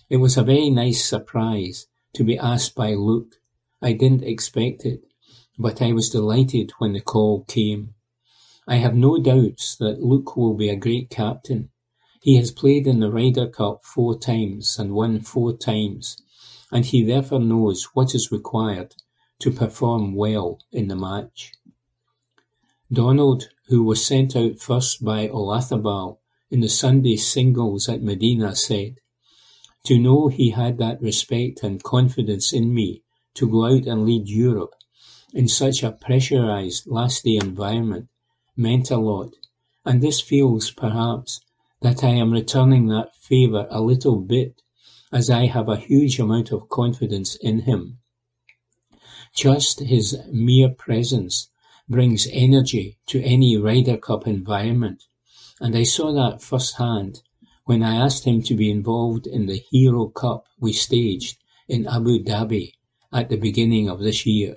It 0.08 0.18
was 0.18 0.36
a 0.36 0.44
very 0.44 0.70
nice 0.70 1.04
surprise 1.04 1.88
to 2.14 2.22
be 2.22 2.38
asked 2.38 2.76
by 2.76 2.94
Luke. 2.94 3.40
I 3.82 3.94
didn't 3.94 4.22
expect 4.22 4.84
it, 4.84 5.02
but 5.58 5.82
I 5.82 5.92
was 5.92 6.10
delighted 6.10 6.70
when 6.78 6.92
the 6.92 7.00
call 7.00 7.42
came. 7.48 7.94
I 8.68 8.76
have 8.76 8.94
no 8.94 9.18
doubts 9.18 9.74
that 9.76 10.04
Luke 10.04 10.36
will 10.36 10.54
be 10.54 10.68
a 10.68 10.76
great 10.76 11.10
captain. 11.10 11.70
He 12.22 12.36
has 12.36 12.52
played 12.52 12.86
in 12.86 13.00
the 13.00 13.10
Ryder 13.10 13.48
Cup 13.48 13.84
four 13.84 14.16
times 14.16 14.78
and 14.78 14.92
won 14.92 15.20
four 15.20 15.56
times, 15.56 16.16
and 16.70 16.84
he 16.84 17.02
therefore 17.02 17.40
knows 17.40 17.88
what 17.92 18.14
is 18.14 18.30
required 18.30 18.94
to 19.40 19.50
perform 19.50 20.14
well 20.14 20.58
in 20.70 20.88
the 20.88 20.96
match. 20.96 21.52
Donald, 22.92 23.48
who 23.66 23.82
was 23.82 24.04
sent 24.04 24.34
out 24.34 24.58
first 24.58 25.04
by 25.04 25.28
Olazabal 25.28 26.18
in 26.50 26.60
the 26.60 26.68
Sunday 26.68 27.16
singles 27.16 27.88
at 27.88 28.02
Medina, 28.02 28.54
said, 28.56 28.96
To 29.84 29.98
know 29.98 30.28
he 30.28 30.50
had 30.50 30.78
that 30.78 31.00
respect 31.00 31.62
and 31.62 31.82
confidence 31.82 32.52
in 32.52 32.74
me 32.74 33.02
to 33.34 33.48
go 33.48 33.64
out 33.66 33.86
and 33.86 34.04
lead 34.04 34.28
Europe 34.28 34.74
in 35.32 35.46
such 35.46 35.82
a 35.82 35.92
pressurized 35.92 36.88
last 36.88 37.22
day 37.22 37.36
environment 37.36 38.08
meant 38.56 38.90
a 38.90 38.96
lot, 38.96 39.34
and 39.84 40.02
this 40.02 40.20
feels, 40.20 40.72
perhaps, 40.72 41.40
that 41.80 42.02
I 42.02 42.10
am 42.10 42.32
returning 42.32 42.88
that 42.88 43.14
favour 43.14 43.68
a 43.70 43.80
little 43.80 44.18
bit, 44.18 44.60
as 45.12 45.30
I 45.30 45.46
have 45.46 45.68
a 45.68 45.76
huge 45.76 46.18
amount 46.18 46.50
of 46.52 46.68
confidence 46.68 47.36
in 47.36 47.60
him. 47.60 47.99
Just 49.34 49.78
his 49.78 50.18
mere 50.32 50.68
presence 50.68 51.50
brings 51.88 52.26
energy 52.32 52.98
to 53.06 53.22
any 53.22 53.56
Ryder 53.56 53.96
Cup 53.96 54.26
environment, 54.26 55.04
and 55.60 55.76
I 55.76 55.84
saw 55.84 56.12
that 56.12 56.42
firsthand 56.42 57.22
when 57.64 57.82
I 57.82 57.94
asked 57.94 58.24
him 58.24 58.42
to 58.42 58.54
be 58.56 58.70
involved 58.70 59.28
in 59.28 59.46
the 59.46 59.62
Hero 59.70 60.08
Cup 60.08 60.46
we 60.58 60.72
staged 60.72 61.38
in 61.68 61.86
Abu 61.86 62.18
Dhabi 62.24 62.72
at 63.12 63.28
the 63.28 63.36
beginning 63.36 63.88
of 63.88 64.00
this 64.00 64.26
year. 64.26 64.56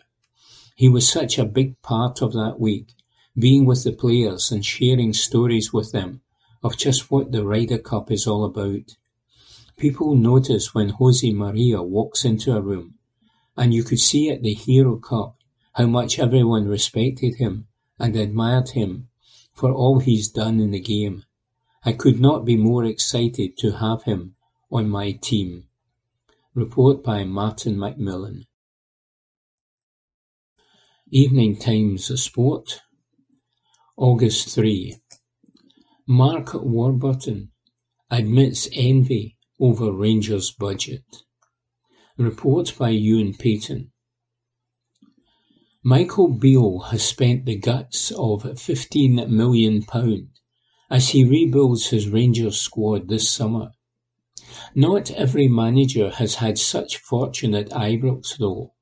He 0.76 0.90
was 0.90 1.08
such 1.08 1.38
a 1.38 1.46
big 1.46 1.80
part 1.84 2.24
of 2.24 2.34
that 2.34 2.60
week, 2.60 2.96
being 3.38 3.66
with 3.66 3.84
the 3.84 3.92
players 3.92 4.52
and 4.52 4.66
sharing 4.66 5.14
stories 5.14 5.72
with 5.72 5.92
them 5.92 6.22
of 6.64 6.78
just 6.78 7.12
what 7.12 7.32
the 7.32 7.46
Ryder 7.46 7.78
Cup 7.78 8.10
is 8.10 8.26
all 8.26 8.44
about. 8.44 8.96
People 9.78 10.16
notice 10.16 10.74
when 10.74 10.90
Jose 10.90 11.32
Maria 11.32 11.84
walks 11.84 12.26
into 12.26 12.56
a 12.56 12.62
room 12.62 12.96
and 13.56 13.74
you 13.74 13.84
could 13.84 14.00
see 14.00 14.30
at 14.30 14.42
the 14.42 14.54
Hero 14.54 14.98
Cup 14.98 15.38
how 15.74 15.86
much 15.88 16.20
everyone 16.20 16.68
respected 16.68 17.36
him 17.36 17.68
and 18.00 18.16
admired 18.16 18.70
him 18.70 19.10
for 19.54 19.72
all 19.72 20.00
he's 20.00 20.30
done 20.30 20.60
in 20.60 20.72
the 20.72 20.80
game. 20.80 21.24
I 21.86 21.94
could 21.94 22.20
not 22.20 22.46
be 22.46 22.58
more 22.58 22.86
excited 22.86 23.58
to 23.58 23.74
have 23.74 24.04
him 24.04 24.36
on 24.72 24.90
my 24.90 25.12
team. 25.12 25.68
Report 26.56 27.04
by 27.04 27.24
Martin 27.24 27.76
McMillan. 27.76 28.46
Evening 31.12 31.58
Times 31.58 32.20
Sport, 32.22 32.82
August 33.98 34.50
3. 34.50 34.98
Mark 36.08 36.54
Warburton 36.54 37.52
admits 38.10 38.68
envy 38.74 39.38
over 39.60 39.92
Rangers 39.92 40.52
budget. 40.52 41.04
Report 42.20 42.72
by 42.78 42.92
Ewan 42.92 43.34
Payton. 43.34 43.92
Michael 45.84 46.28
Beale 46.28 46.80
has 46.92 47.02
spent 47.02 47.48
the 47.48 47.56
guts 47.56 48.12
of 48.12 48.44
£15 48.44 49.28
million 49.30 49.84
as 50.92 51.10
he 51.10 51.24
rebuilds 51.24 51.88
his 51.88 52.08
Rangers 52.08 52.62
squad 52.62 53.08
this 53.08 53.28
summer. 53.28 53.72
Not 54.76 55.10
every 55.10 55.48
manager 55.48 56.12
has 56.12 56.36
had 56.36 56.60
such 56.60 56.98
fortune 56.98 57.56
at 57.56 57.72
Ibrox 57.72 58.38
though. 58.38 58.74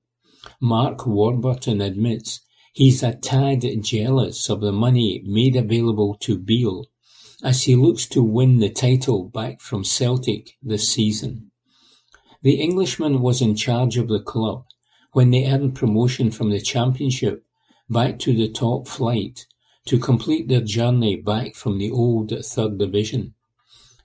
Mark 0.60 1.08
Warburton 1.08 1.80
admits 1.80 2.42
he's 2.74 3.02
a 3.02 3.16
tad 3.16 3.64
jealous 3.82 4.50
of 4.50 4.60
the 4.60 4.74
money 4.74 5.24
made 5.26 5.56
available 5.56 6.18
to 6.20 6.38
Beale 6.38 6.88
as 7.42 7.64
he 7.64 7.78
looks 7.78 8.06
to 8.08 8.22
win 8.22 8.58
the 8.58 8.70
title 8.70 9.30
back 9.30 9.62
from 9.62 9.86
Celtic 9.86 10.58
this 10.62 10.90
season. 10.90 11.51
The 12.44 12.60
Englishman 12.60 13.22
was 13.22 13.40
in 13.40 13.56
charge 13.56 13.98
of 13.98 14.08
the 14.08 14.20
club 14.20 14.66
when 15.12 15.30
they 15.30 15.46
earned 15.46 15.76
promotion 15.76 16.32
from 16.32 16.50
the 16.50 16.60
Championship 16.60 17.46
back 17.88 18.18
to 18.20 18.34
the 18.36 18.50
top 18.50 18.88
flight 18.88 19.46
to 19.86 20.00
complete 20.00 20.48
their 20.48 20.62
journey 20.62 21.18
back 21.18 21.54
from 21.54 21.78
the 21.78 21.92
old 21.92 22.34
Third 22.44 22.80
Division. 22.80 23.36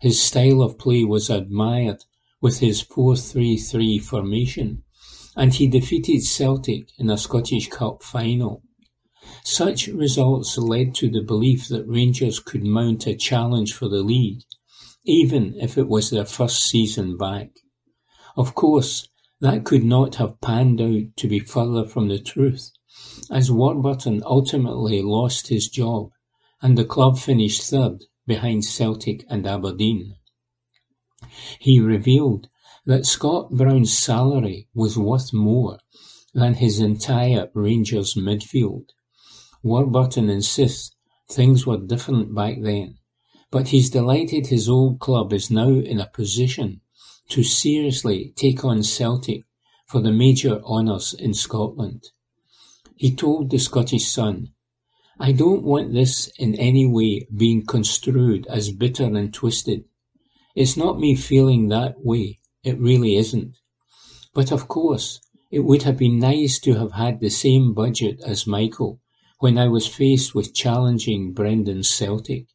His 0.00 0.20
style 0.22 0.60
of 0.60 0.76
play 0.78 1.02
was 1.02 1.30
admired 1.30 2.04
with 2.42 2.58
his 2.58 2.82
4-3-3 2.82 4.02
formation, 4.02 4.82
and 5.34 5.54
he 5.54 5.66
defeated 5.66 6.22
Celtic 6.22 6.90
in 6.98 7.08
a 7.08 7.16
Scottish 7.16 7.68
Cup 7.68 8.02
final. 8.02 8.62
Such 9.44 9.88
results 9.88 10.58
led 10.58 10.94
to 10.96 11.08
the 11.08 11.22
belief 11.22 11.68
that 11.68 11.88
Rangers 11.88 12.38
could 12.38 12.64
mount 12.64 13.06
a 13.06 13.16
challenge 13.16 13.72
for 13.72 13.88
the 13.88 14.02
league, 14.02 14.42
even 15.06 15.54
if 15.58 15.78
it 15.78 15.88
was 15.88 16.10
their 16.10 16.26
first 16.26 16.62
season 16.68 17.16
back. 17.16 17.50
Of 18.38 18.54
course, 18.54 19.08
that 19.40 19.64
could 19.64 19.82
not 19.82 20.16
have 20.16 20.42
panned 20.42 20.78
out 20.78 21.16
to 21.16 21.26
be 21.26 21.38
further 21.38 21.86
from 21.86 22.08
the 22.08 22.18
truth, 22.18 22.70
as 23.30 23.50
Warburton 23.50 24.22
ultimately 24.26 25.00
lost 25.00 25.48
his 25.48 25.70
job 25.70 26.10
and 26.60 26.76
the 26.76 26.84
club 26.84 27.16
finished 27.16 27.62
third 27.62 28.04
behind 28.26 28.66
Celtic 28.66 29.24
and 29.30 29.46
Aberdeen. 29.46 30.16
He 31.58 31.80
revealed 31.80 32.50
that 32.84 33.06
Scott 33.06 33.52
Brown's 33.52 33.96
salary 33.96 34.68
was 34.74 34.98
worth 34.98 35.32
more 35.32 35.78
than 36.34 36.54
his 36.54 36.78
entire 36.78 37.50
Rangers 37.54 38.16
midfield. 38.16 38.90
Warburton 39.62 40.28
insists 40.28 40.94
things 41.26 41.66
were 41.66 41.78
different 41.78 42.34
back 42.34 42.60
then, 42.60 42.98
but 43.50 43.68
he's 43.68 43.88
delighted 43.88 44.48
his 44.48 44.68
old 44.68 45.00
club 45.00 45.32
is 45.32 45.50
now 45.50 45.70
in 45.70 46.00
a 46.00 46.10
position 46.10 46.82
to 47.28 47.42
seriously 47.42 48.32
take 48.36 48.64
on 48.64 48.82
Celtic 48.82 49.42
for 49.86 50.00
the 50.00 50.12
major 50.12 50.62
honours 50.62 51.14
in 51.14 51.34
Scotland. 51.34 52.10
He 52.96 53.14
told 53.14 53.50
the 53.50 53.58
Scottish 53.58 54.06
Sun, 54.06 54.52
I 55.18 55.32
don't 55.32 55.62
want 55.62 55.92
this 55.92 56.28
in 56.38 56.54
any 56.56 56.86
way 56.86 57.26
being 57.34 57.64
construed 57.64 58.46
as 58.48 58.70
bitter 58.70 59.04
and 59.04 59.32
twisted. 59.32 59.84
It's 60.54 60.76
not 60.76 61.00
me 61.00 61.14
feeling 61.14 61.68
that 61.68 62.04
way, 62.04 62.40
it 62.62 62.78
really 62.78 63.16
isn't. 63.16 63.56
But 64.34 64.52
of 64.52 64.68
course, 64.68 65.20
it 65.50 65.60
would 65.60 65.82
have 65.82 65.96
been 65.96 66.18
nice 66.18 66.58
to 66.60 66.74
have 66.74 66.92
had 66.92 67.20
the 67.20 67.30
same 67.30 67.74
budget 67.74 68.20
as 68.24 68.46
Michael 68.46 69.00
when 69.38 69.58
I 69.58 69.68
was 69.68 69.86
faced 69.86 70.34
with 70.34 70.54
challenging 70.54 71.32
Brendan's 71.32 71.88
Celtic. 71.88 72.46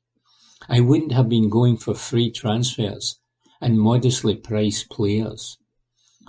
I 0.70 0.80
wouldn't 0.82 1.12
have 1.12 1.30
been 1.30 1.50
going 1.50 1.78
for 1.78 1.94
free 1.94 2.32
transfers 2.32 3.18
and 3.62 3.80
modestly 3.80 4.36
priced 4.36 4.90
players. 4.90 5.58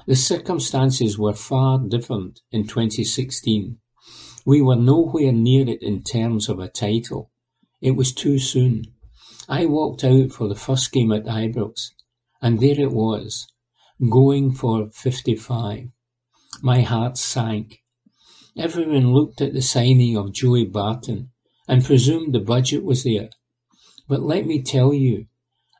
The 0.06 0.16
circumstances 0.16 1.18
were 1.18 1.32
far 1.32 1.78
different 1.78 2.40
in 2.50 2.66
2016. 2.66 3.78
We 4.44 4.60
were 4.60 4.76
nowhere 4.76 5.32
near 5.32 5.68
it 5.68 5.82
in 5.82 6.02
terms 6.02 6.48
of 6.48 6.58
a 6.58 6.68
title. 6.68 7.30
It 7.80 7.92
was 7.92 8.12
too 8.12 8.38
soon. 8.38 8.84
I 9.48 9.66
walked 9.66 10.04
out 10.04 10.32
for 10.32 10.46
the 10.46 10.54
first 10.54 10.92
game 10.92 11.12
at 11.12 11.24
Ibrox, 11.24 11.90
and 12.40 12.60
there 12.60 12.78
it 12.78 12.92
was, 12.92 13.46
going 14.10 14.52
for 14.52 14.90
55. 14.90 15.88
My 16.60 16.80
heart 16.82 17.16
sank. 17.16 17.82
Everyone 18.56 19.14
looked 19.14 19.40
at 19.40 19.54
the 19.54 19.62
signing 19.62 20.16
of 20.16 20.32
Joey 20.32 20.64
Barton 20.64 21.30
and 21.66 21.84
presumed 21.84 22.34
the 22.34 22.40
budget 22.40 22.84
was 22.84 23.04
there. 23.04 23.30
But 24.08 24.22
let 24.22 24.46
me 24.46 24.62
tell 24.62 24.92
you, 24.92 25.26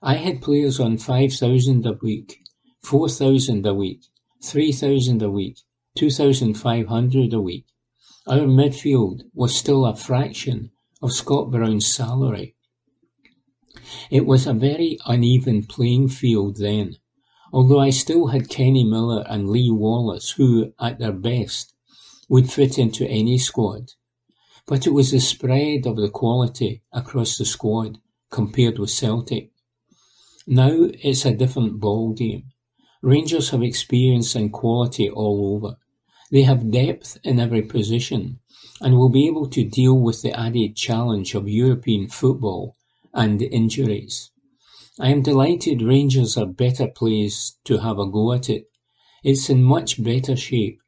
I 0.05 0.17
had 0.17 0.43
players 0.43 0.81
on 0.81 0.99
5,000 0.99 1.87
a 1.87 1.93
week, 2.03 2.43
4,000 2.83 3.65
a 3.65 3.73
week, 3.73 4.01
3,000 4.43 5.23
a 5.23 5.31
week, 5.31 5.59
2,500 5.95 7.33
a 7.33 7.41
week. 7.41 7.67
Our 8.27 8.41
midfield 8.41 9.21
was 9.33 9.55
still 9.55 9.87
a 9.87 9.95
fraction 9.95 10.73
of 11.01 11.13
Scott 11.13 11.53
Brown's 11.53 11.87
salary. 11.87 12.57
It 14.11 14.27
was 14.27 14.45
a 14.45 14.53
very 14.55 14.99
uneven 15.07 15.67
playing 15.67 16.09
field 16.09 16.57
then, 16.57 16.97
although 17.53 17.79
I 17.79 17.91
still 17.91 18.27
had 18.27 18.49
Kenny 18.49 18.83
Miller 18.83 19.25
and 19.29 19.49
Lee 19.49 19.71
Wallace 19.71 20.31
who, 20.31 20.73
at 20.81 20.99
their 20.99 21.13
best, 21.13 21.75
would 22.29 22.51
fit 22.51 22.77
into 22.77 23.09
any 23.09 23.39
squad. 23.39 23.93
But 24.67 24.85
it 24.85 24.91
was 24.91 25.13
the 25.13 25.21
spread 25.21 25.87
of 25.87 25.95
the 25.95 26.11
quality 26.11 26.83
across 26.93 27.39
the 27.39 27.45
squad 27.45 27.99
compared 28.31 28.81
with 28.81 28.91
Celtic 28.91 29.52
now 30.47 30.71
it's 31.03 31.25
a 31.25 31.35
different 31.35 31.81
ballgame. 31.81 32.45
Rangers 33.03 33.51
have 33.51 33.63
experience 33.63 34.35
and 34.35 34.53
quality 34.53 35.09
all 35.09 35.55
over. 35.57 35.77
They 36.31 36.43
have 36.43 36.71
depth 36.71 37.19
in 37.25 37.39
every 37.41 37.63
position 37.63 38.41
and 38.81 38.97
will 38.97 39.09
be 39.11 39.27
able 39.27 39.49
to 39.49 39.65
deal 39.65 39.99
with 39.99 40.23
the 40.23 40.39
added 40.39 40.77
challenge 40.77 41.35
of 41.35 41.49
European 41.49 42.09
football 42.09 42.77
and 43.13 43.43
injuries. 43.43 44.31
I 44.99 45.11
am 45.11 45.23
delighted 45.23 45.83
Rangers 45.83 46.37
are 46.37 46.47
better 46.47 46.89
placed 46.89 47.65
to 47.65 47.79
have 47.79 47.99
a 47.99 48.07
go 48.07 48.33
at 48.33 48.49
it. 48.49 48.69
It's 49.23 49.49
in 49.49 49.63
much 49.63 50.03
better 50.03 50.37
shape 50.37 50.79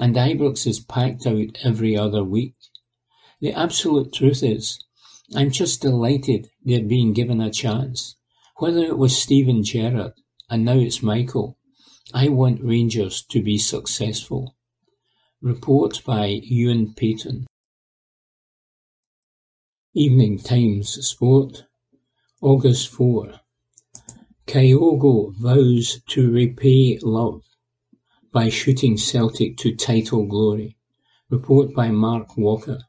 and 0.00 0.16
Ibrox 0.16 0.66
is 0.66 0.80
packed 0.80 1.26
out 1.26 1.58
every 1.62 1.96
other 1.96 2.24
week. 2.24 2.54
The 3.40 3.52
absolute 3.52 4.12
truth 4.12 4.42
is, 4.42 4.78
I'm 5.34 5.50
just 5.50 5.82
delighted 5.82 6.48
they're 6.64 6.82
being 6.82 7.12
given 7.12 7.42
a 7.42 7.50
chance. 7.50 8.16
Whether 8.56 8.84
it 8.84 8.98
was 8.98 9.16
Steven 9.16 9.64
Gerrard 9.64 10.12
and 10.48 10.64
now 10.64 10.78
it's 10.78 11.02
Michael, 11.02 11.58
I 12.14 12.28
want 12.28 12.62
Rangers 12.62 13.24
to 13.30 13.42
be 13.42 13.58
successful. 13.58 14.56
Report 15.40 16.02
by 16.04 16.40
Ewan 16.44 16.94
Payton. 16.94 17.46
Evening 19.94 20.38
Times 20.38 21.04
Sport, 21.06 21.64
August 22.40 22.88
4. 22.88 23.40
Kyogo 24.46 25.34
vows 25.34 26.00
to 26.08 26.30
repay 26.30 26.98
love 27.02 27.42
by 28.32 28.48
shooting 28.48 28.96
Celtic 28.96 29.56
to 29.56 29.74
title 29.74 30.26
glory. 30.26 30.76
Report 31.30 31.74
by 31.74 31.90
Mark 31.90 32.36
Walker. 32.36 32.80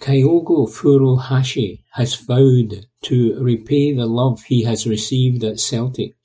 Kyogo 0.00 0.68
Furuhashi 0.68 1.82
has 1.92 2.14
vowed 2.14 2.87
to 3.02 3.38
repay 3.40 3.92
the 3.92 4.06
love 4.06 4.42
he 4.42 4.62
has 4.62 4.86
received 4.86 5.44
at 5.44 5.60
Celtic 5.60 6.16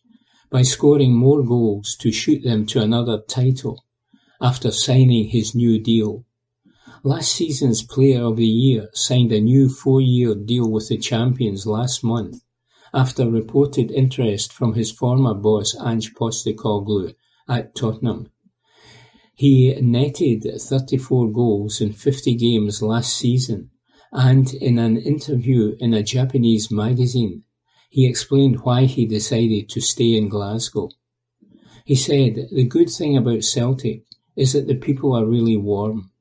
by 0.49 0.61
scoring 0.61 1.15
more 1.15 1.43
goals 1.43 1.95
to 1.95 2.11
shoot 2.11 2.43
them 2.43 2.65
to 2.67 2.81
another 2.81 3.21
title 3.27 3.85
after 4.41 4.71
signing 4.71 5.29
his 5.29 5.55
new 5.55 5.79
deal. 5.79 6.25
Last 7.03 7.31
season's 7.31 7.83
Player 7.83 8.23
of 8.23 8.37
the 8.37 8.47
Year 8.47 8.89
signed 8.93 9.31
a 9.31 9.41
new 9.41 9.69
four-year 9.69 10.35
deal 10.35 10.69
with 10.69 10.89
the 10.89 10.97
champions 10.97 11.65
last 11.65 12.03
month 12.03 12.41
after 12.93 13.29
reported 13.29 13.91
interest 13.91 14.53
from 14.53 14.73
his 14.73 14.91
former 14.91 15.33
boss 15.33 15.75
Ange 15.83 16.13
Postecoglou 16.13 17.13
at 17.49 17.75
Tottenham. 17.75 18.29
He 19.35 19.73
netted 19.81 20.45
thirty-four 20.61 21.31
goals 21.31 21.81
in 21.81 21.91
fifty 21.91 22.35
games 22.35 22.81
last 22.81 23.17
season, 23.17 23.71
and 24.15 24.53
in 24.53 24.77
an 24.77 24.95
interview 24.95 25.75
in 25.79 25.91
a 25.91 26.03
Japanese 26.03 26.69
magazine, 26.69 27.43
he 27.89 28.05
explained 28.05 28.61
why 28.61 28.85
he 28.85 29.07
decided 29.07 29.67
to 29.67 29.81
stay 29.81 30.15
in 30.15 30.29
Glasgow. 30.29 30.89
He 31.83 31.95
said, 31.95 32.47
The 32.51 32.65
good 32.65 32.91
thing 32.91 33.17
about 33.17 33.43
Celtic 33.43 34.03
is 34.35 34.53
that 34.53 34.67
the 34.67 34.75
people 34.75 35.13
are 35.13 35.25
really 35.25 35.57
warm. 35.57 36.11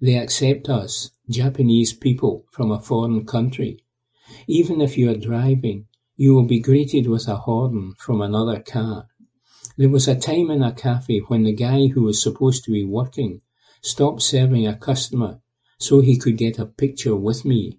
They 0.00 0.16
accept 0.16 0.70
us, 0.70 1.10
Japanese 1.28 1.92
people 1.92 2.46
from 2.50 2.70
a 2.70 2.80
foreign 2.80 3.26
country. 3.26 3.84
Even 4.46 4.80
if 4.80 4.96
you 4.96 5.10
are 5.10 5.16
driving, 5.16 5.88
you 6.16 6.34
will 6.34 6.46
be 6.46 6.58
greeted 6.58 7.06
with 7.06 7.28
a 7.28 7.36
horn 7.36 7.92
from 7.98 8.22
another 8.22 8.60
car. 8.60 9.08
There 9.76 9.90
was 9.90 10.08
a 10.08 10.14
time 10.18 10.50
in 10.50 10.62
a 10.62 10.72
cafe 10.72 11.18
when 11.18 11.42
the 11.42 11.52
guy 11.52 11.88
who 11.88 12.04
was 12.04 12.22
supposed 12.22 12.64
to 12.64 12.72
be 12.72 12.84
working 12.84 13.42
stopped 13.82 14.22
serving 14.22 14.66
a 14.66 14.74
customer 14.74 15.41
so 15.82 16.00
he 16.00 16.16
could 16.16 16.36
get 16.36 16.58
a 16.58 16.66
picture 16.66 17.16
with 17.16 17.44
me. 17.44 17.78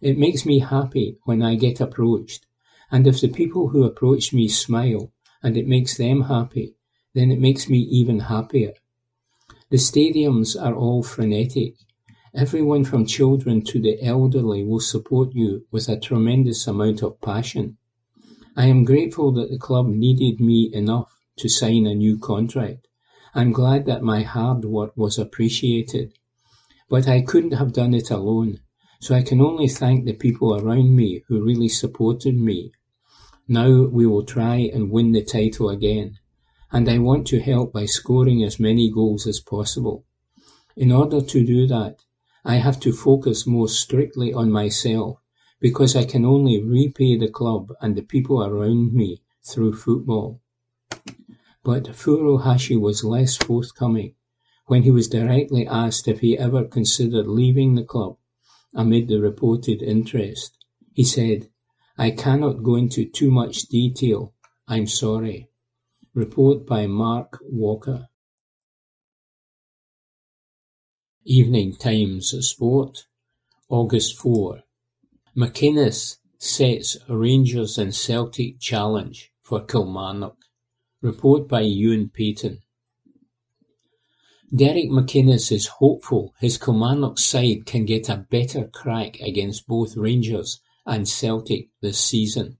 It 0.00 0.16
makes 0.16 0.46
me 0.46 0.60
happy 0.60 1.18
when 1.24 1.42
I 1.42 1.56
get 1.56 1.80
approached, 1.80 2.46
and 2.92 3.06
if 3.06 3.20
the 3.20 3.28
people 3.28 3.68
who 3.68 3.82
approach 3.82 4.32
me 4.32 4.46
smile 4.46 5.12
and 5.42 5.56
it 5.56 5.66
makes 5.66 5.96
them 5.96 6.22
happy, 6.22 6.76
then 7.12 7.32
it 7.32 7.40
makes 7.40 7.68
me 7.68 7.78
even 7.78 8.20
happier. 8.20 8.74
The 9.70 9.78
stadiums 9.78 10.54
are 10.60 10.74
all 10.74 11.02
frenetic. 11.02 11.74
Everyone 12.34 12.84
from 12.84 13.06
children 13.06 13.62
to 13.62 13.80
the 13.80 14.00
elderly 14.02 14.62
will 14.62 14.80
support 14.80 15.34
you 15.34 15.66
with 15.72 15.88
a 15.88 15.98
tremendous 15.98 16.66
amount 16.66 17.02
of 17.02 17.20
passion. 17.20 17.78
I 18.56 18.66
am 18.66 18.84
grateful 18.84 19.32
that 19.32 19.50
the 19.50 19.58
club 19.58 19.88
needed 19.88 20.38
me 20.40 20.70
enough 20.72 21.18
to 21.38 21.48
sign 21.48 21.86
a 21.86 21.94
new 21.94 22.18
contract. 22.18 22.86
I'm 23.34 23.50
glad 23.50 23.86
that 23.86 24.02
my 24.02 24.22
hard 24.22 24.64
work 24.64 24.96
was 24.96 25.18
appreciated. 25.18 26.12
But 26.96 27.08
I 27.08 27.22
couldn't 27.22 27.54
have 27.54 27.72
done 27.72 27.92
it 27.92 28.08
alone, 28.12 28.60
so 29.00 29.16
I 29.16 29.22
can 29.22 29.40
only 29.40 29.66
thank 29.66 30.04
the 30.04 30.12
people 30.12 30.54
around 30.54 30.94
me 30.94 31.24
who 31.26 31.44
really 31.44 31.68
supported 31.68 32.36
me. 32.36 32.70
Now 33.48 33.86
we 33.86 34.06
will 34.06 34.22
try 34.22 34.70
and 34.72 34.92
win 34.92 35.10
the 35.10 35.24
title 35.24 35.70
again, 35.70 36.20
and 36.70 36.88
I 36.88 36.98
want 36.98 37.26
to 37.26 37.40
help 37.40 37.72
by 37.72 37.86
scoring 37.86 38.44
as 38.44 38.60
many 38.60 38.92
goals 38.92 39.26
as 39.26 39.40
possible. 39.40 40.04
In 40.76 40.92
order 40.92 41.20
to 41.20 41.44
do 41.44 41.66
that, 41.66 41.96
I 42.44 42.58
have 42.58 42.78
to 42.82 42.92
focus 42.92 43.44
more 43.44 43.68
strictly 43.68 44.32
on 44.32 44.52
myself 44.52 45.18
because 45.58 45.96
I 45.96 46.04
can 46.04 46.24
only 46.24 46.62
repay 46.62 47.16
the 47.16 47.28
club 47.28 47.72
and 47.80 47.96
the 47.96 48.02
people 48.02 48.40
around 48.40 48.92
me 48.92 49.20
through 49.42 49.72
football. 49.72 50.40
But 51.64 51.96
Furuhashi 51.96 52.80
was 52.80 53.02
less 53.02 53.36
forthcoming 53.36 54.14
when 54.66 54.82
he 54.82 54.90
was 54.90 55.08
directly 55.08 55.66
asked 55.66 56.08
if 56.08 56.20
he 56.20 56.38
ever 56.38 56.64
considered 56.64 57.26
leaving 57.26 57.74
the 57.74 57.84
club 57.84 58.16
amid 58.74 59.08
the 59.08 59.20
reported 59.20 59.82
interest. 59.82 60.56
He 60.92 61.04
said, 61.04 61.48
I 61.96 62.10
cannot 62.10 62.62
go 62.62 62.74
into 62.74 63.04
too 63.04 63.30
much 63.30 63.62
detail. 63.62 64.34
I'm 64.66 64.86
sorry. 64.86 65.48
Report 66.14 66.66
by 66.66 66.86
Mark 66.86 67.38
Walker. 67.42 68.08
Evening 71.24 71.76
Times 71.76 72.34
Sport, 72.46 73.06
August 73.68 74.16
4. 74.16 74.62
McInnes 75.36 76.18
sets 76.38 76.96
Rangers 77.08 77.78
and 77.78 77.94
Celtic 77.94 78.60
challenge 78.60 79.32
for 79.42 79.64
Kilmarnock. 79.64 80.36
Report 81.00 81.48
by 81.48 81.62
Ewan 81.62 82.08
Payton. 82.08 82.63
Derek 84.54 84.88
McInnes 84.88 85.50
is 85.50 85.66
hopeful 85.66 86.32
his 86.38 86.58
Kilmarnock 86.58 87.18
side 87.18 87.66
can 87.66 87.84
get 87.84 88.08
a 88.08 88.24
better 88.30 88.68
crack 88.68 89.18
against 89.20 89.66
both 89.66 89.96
Rangers 89.96 90.60
and 90.86 91.08
Celtic 91.08 91.70
this 91.80 91.98
season. 91.98 92.58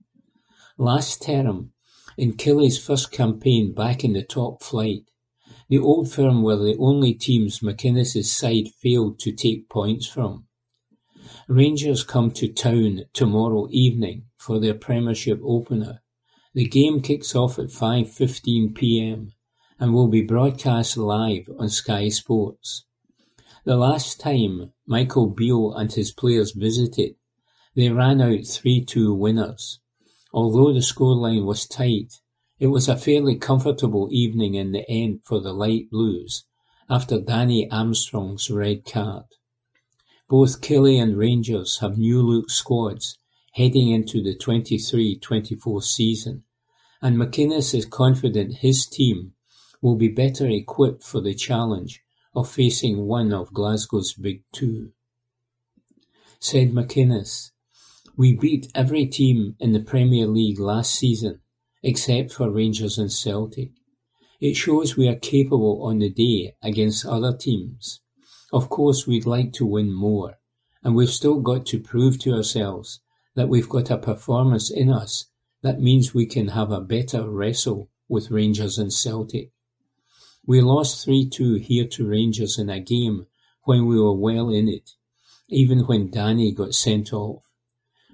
Last 0.77 1.21
term, 1.21 1.71
in 2.17 2.33
Killy's 2.33 2.77
first 2.77 3.13
campaign 3.13 3.71
back 3.71 4.03
in 4.03 4.11
the 4.11 4.23
top 4.23 4.61
flight, 4.61 5.03
the 5.69 5.77
Old 5.77 6.11
Firm 6.11 6.43
were 6.43 6.57
the 6.57 6.75
only 6.79 7.13
teams 7.13 7.61
McInnes' 7.61 8.25
side 8.25 8.67
failed 8.77 9.17
to 9.19 9.31
take 9.31 9.69
points 9.69 10.05
from. 10.05 10.47
Rangers 11.47 12.03
come 12.03 12.29
to 12.31 12.51
town 12.51 13.05
tomorrow 13.13 13.69
evening 13.71 14.25
for 14.35 14.59
their 14.59 14.73
Premiership 14.73 15.39
opener. 15.45 16.03
The 16.53 16.67
game 16.67 17.01
kicks 17.01 17.33
off 17.35 17.57
at 17.57 17.67
5.15pm 17.67 19.31
and 19.79 19.93
will 19.93 20.07
be 20.07 20.21
broadcast 20.21 20.95
live 20.95 21.49
on 21.59 21.69
Sky 21.69 22.09
Sports. 22.09 22.85
The 23.65 23.75
last 23.75 24.19
time 24.19 24.71
Michael 24.85 25.27
Beale 25.27 25.73
and 25.73 25.91
his 25.91 26.11
players 26.11 26.51
visited, 26.51 27.15
they 27.75 27.89
ran 27.89 28.21
out 28.21 28.45
three-two 28.45 29.13
winners. 29.13 29.79
Although 30.31 30.73
the 30.73 30.79
scoreline 30.79 31.45
was 31.45 31.67
tight, 31.67 32.21
it 32.57 32.67
was 32.67 32.87
a 32.87 32.95
fairly 32.95 33.35
comfortable 33.35 34.07
evening 34.11 34.55
in 34.55 34.71
the 34.71 34.89
end 34.89 35.21
for 35.25 35.41
the 35.41 35.51
Light 35.51 35.89
Blues 35.89 36.45
after 36.89 37.19
Danny 37.19 37.69
Armstrong's 37.69 38.49
red 38.49 38.85
card. 38.85 39.25
Both 40.29 40.61
Killie 40.61 41.01
and 41.01 41.17
Rangers 41.17 41.79
have 41.79 41.97
new-look 41.97 42.49
squads 42.49 43.17
heading 43.53 43.89
into 43.89 44.21
the 44.21 44.35
23-24 44.35 45.83
season, 45.83 46.43
and 47.01 47.17
McInnes 47.17 47.73
is 47.73 47.85
confident 47.85 48.57
his 48.57 48.85
team 48.85 49.33
will 49.81 49.95
be 49.95 50.07
better 50.07 50.47
equipped 50.47 51.03
for 51.03 51.21
the 51.21 51.33
challenge 51.33 52.01
of 52.33 52.49
facing 52.49 53.05
one 53.05 53.33
of 53.33 53.53
Glasgow's 53.53 54.13
big 54.13 54.43
two. 54.51 54.91
Said 56.39 56.71
McInnes, 56.71 57.51
we 58.17 58.33
beat 58.33 58.71
every 58.73 59.05
team 59.05 59.55
in 59.59 59.73
the 59.73 59.79
Premier 59.79 60.27
League 60.27 60.59
last 60.59 60.93
season, 60.93 61.41
except 61.83 62.31
for 62.31 62.49
Rangers 62.49 62.97
and 62.97 63.11
Celtic. 63.11 63.71
It 64.39 64.55
shows 64.55 64.95
we 64.95 65.07
are 65.07 65.15
capable 65.15 65.83
on 65.83 65.99
the 65.99 66.09
day 66.09 66.55
against 66.61 67.05
other 67.05 67.35
teams. 67.35 68.01
Of 68.51 68.69
course, 68.69 69.07
we'd 69.07 69.25
like 69.25 69.53
to 69.53 69.65
win 69.65 69.91
more, 69.91 70.37
and 70.83 70.95
we've 70.95 71.09
still 71.09 71.39
got 71.39 71.65
to 71.67 71.79
prove 71.79 72.19
to 72.19 72.33
ourselves 72.33 73.01
that 73.35 73.49
we've 73.49 73.69
got 73.69 73.91
a 73.91 73.97
performance 73.97 74.69
in 74.69 74.89
us 74.89 75.27
that 75.61 75.81
means 75.81 76.13
we 76.13 76.25
can 76.25 76.49
have 76.49 76.71
a 76.71 76.79
better 76.79 77.29
wrestle 77.29 77.89
with 78.07 78.29
Rangers 78.29 78.77
and 78.77 78.93
Celtic. 78.93 79.51
We 80.47 80.61
lost 80.61 81.07
3-2 81.07 81.61
here 81.61 81.87
to 81.87 82.07
Rangers 82.07 82.59
in 82.59 82.69
a 82.69 82.79
game 82.79 83.25
when 83.63 83.87
we 83.87 83.99
were 83.99 84.13
well 84.13 84.49
in 84.49 84.69
it, 84.69 84.91
even 85.49 85.87
when 85.87 86.11
Danny 86.11 86.51
got 86.51 86.75
sent 86.75 87.11
off. 87.11 87.41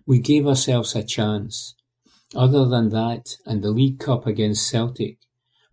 We 0.06 0.20
gave 0.20 0.48
ourselves 0.48 0.96
a 0.96 1.04
chance. 1.04 1.76
Other 2.34 2.66
than 2.66 2.88
that 2.90 3.36
and 3.46 3.62
the 3.62 3.72
League 3.72 4.00
Cup 4.00 4.26
against 4.26 4.66
Celtic, 4.70 5.20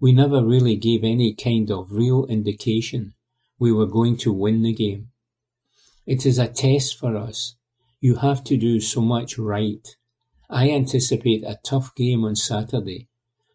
we 0.00 0.12
never 0.12 0.44
really 0.44 0.74
gave 0.74 1.04
any 1.04 1.32
kind 1.32 1.70
of 1.70 1.92
real 1.92 2.26
indication 2.26 3.14
we 3.61 3.72
were 3.72 3.86
going 3.86 4.16
to 4.16 4.32
win 4.32 4.62
the 4.62 4.72
game. 4.72 5.12
It 6.06 6.26
is 6.26 6.38
a 6.38 6.48
test 6.48 6.96
for 6.96 7.16
us. 7.16 7.54
You 8.00 8.16
have 8.16 8.42
to 8.44 8.56
do 8.56 8.80
so 8.80 9.00
much 9.00 9.38
right. 9.38 9.86
I 10.50 10.70
anticipate 10.70 11.44
a 11.44 11.61
tough 11.62 11.94
game 11.94 12.24
on 12.24 12.34
Saturday. 12.34 13.09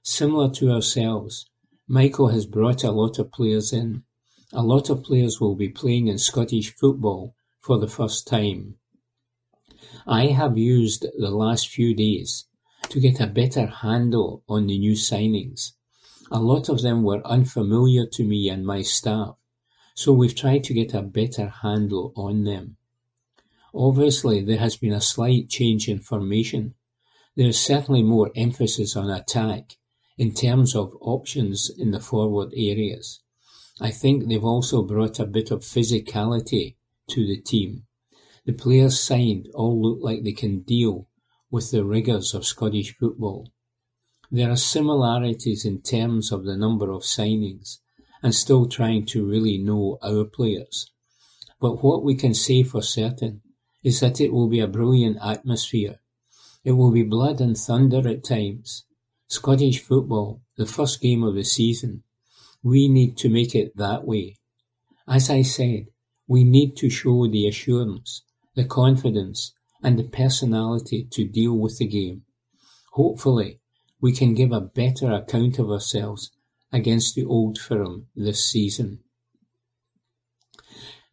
Similar 0.03 0.51
to 0.51 0.71
ourselves, 0.71 1.49
Michael 1.89 2.29
has 2.29 2.45
brought 2.45 2.85
a 2.85 2.91
lot 2.91 3.19
of 3.19 3.33
players 3.33 3.73
in. 3.73 4.05
A 4.53 4.63
lot 4.63 4.89
of 4.89 5.03
players 5.03 5.41
will 5.41 5.53
be 5.53 5.67
playing 5.67 6.07
in 6.07 6.17
Scottish 6.17 6.73
football 6.73 7.35
for 7.59 7.77
the 7.77 7.89
first 7.89 8.25
time. 8.25 8.77
I 10.07 10.27
have 10.27 10.57
used 10.57 11.05
the 11.17 11.29
last 11.29 11.67
few 11.67 11.93
days 11.93 12.45
to 12.87 13.01
get 13.01 13.19
a 13.19 13.27
better 13.27 13.65
handle 13.65 14.43
on 14.47 14.67
the 14.67 14.79
new 14.79 14.93
signings. 14.93 15.73
A 16.31 16.39
lot 16.39 16.69
of 16.69 16.81
them 16.81 17.03
were 17.03 17.21
unfamiliar 17.27 18.05
to 18.13 18.23
me 18.23 18.47
and 18.47 18.65
my 18.65 18.81
staff, 18.81 19.35
so 19.93 20.13
we've 20.13 20.35
tried 20.35 20.63
to 20.63 20.73
get 20.73 20.93
a 20.93 21.01
better 21.01 21.49
handle 21.49 22.13
on 22.15 22.45
them. 22.45 22.77
Obviously, 23.73 24.41
there 24.41 24.59
has 24.59 24.77
been 24.77 24.93
a 24.93 25.01
slight 25.01 25.49
change 25.49 25.89
in 25.89 25.99
formation. 25.99 26.75
There 27.35 27.49
is 27.49 27.59
certainly 27.59 28.03
more 28.03 28.31
emphasis 28.37 28.95
on 28.95 29.09
attack 29.09 29.77
in 30.17 30.33
terms 30.33 30.75
of 30.75 30.95
options 31.01 31.69
in 31.69 31.91
the 31.91 31.99
forward 31.99 32.53
areas. 32.55 33.21
I 33.79 33.91
think 33.91 34.27
they've 34.27 34.43
also 34.43 34.83
brought 34.83 35.19
a 35.19 35.25
bit 35.25 35.49
of 35.49 35.61
physicality 35.61 36.75
to 37.09 37.25
the 37.25 37.41
team. 37.41 37.85
The 38.45 38.53
players 38.53 38.99
signed 38.99 39.49
all 39.53 39.81
look 39.81 39.99
like 40.01 40.23
they 40.23 40.33
can 40.33 40.61
deal 40.61 41.07
with 41.49 41.71
the 41.71 41.83
rigours 41.83 42.33
of 42.33 42.45
Scottish 42.45 42.95
football. 42.97 43.51
There 44.31 44.49
are 44.49 44.55
similarities 44.55 45.65
in 45.65 45.81
terms 45.81 46.31
of 46.31 46.43
the 46.43 46.57
number 46.57 46.91
of 46.91 47.03
signings 47.03 47.79
and 48.21 48.33
still 48.33 48.67
trying 48.67 49.05
to 49.07 49.25
really 49.25 49.57
know 49.57 49.97
our 50.01 50.25
players. 50.25 50.91
But 51.59 51.83
what 51.83 52.03
we 52.03 52.15
can 52.15 52.33
say 52.33 52.63
for 52.63 52.81
certain 52.81 53.41
is 53.83 53.99
that 53.99 54.21
it 54.21 54.31
will 54.33 54.47
be 54.47 54.59
a 54.59 54.67
brilliant 54.67 55.17
atmosphere. 55.21 55.99
It 56.63 56.71
will 56.71 56.91
be 56.91 57.03
blood 57.03 57.41
and 57.41 57.57
thunder 57.57 58.07
at 58.07 58.23
times. 58.23 58.85
Scottish 59.27 59.81
football, 59.81 60.41
the 60.57 60.65
first 60.65 61.01
game 61.01 61.23
of 61.23 61.35
the 61.35 61.43
season. 61.43 62.03
We 62.61 62.87
need 62.87 63.17
to 63.17 63.29
make 63.29 63.55
it 63.55 63.75
that 63.77 64.05
way. 64.05 64.37
As 65.07 65.29
I 65.29 65.41
said, 65.41 65.87
we 66.27 66.43
need 66.43 66.75
to 66.77 66.89
show 66.89 67.27
the 67.27 67.47
assurance 67.47 68.23
the 68.55 68.65
confidence 68.65 69.53
and 69.81 69.97
the 69.97 70.03
personality 70.03 71.07
to 71.11 71.27
deal 71.27 71.57
with 71.57 71.77
the 71.77 71.87
game. 71.87 72.23
Hopefully, 72.91 73.59
we 73.99 74.11
can 74.13 74.33
give 74.33 74.51
a 74.51 74.61
better 74.61 75.11
account 75.11 75.59
of 75.59 75.71
ourselves 75.71 76.31
against 76.71 77.15
the 77.15 77.25
old 77.25 77.57
firm 77.57 78.07
this 78.15 78.43
season. 78.43 78.99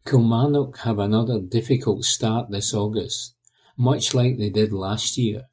Kilmarnock 0.05 0.77
have 0.79 0.99
another 0.99 1.39
difficult 1.39 2.03
start 2.03 2.49
this 2.49 2.73
August, 2.73 3.35
much 3.77 4.13
like 4.13 4.37
they 4.37 4.49
did 4.49 4.73
last 4.73 5.17
year. 5.17 5.47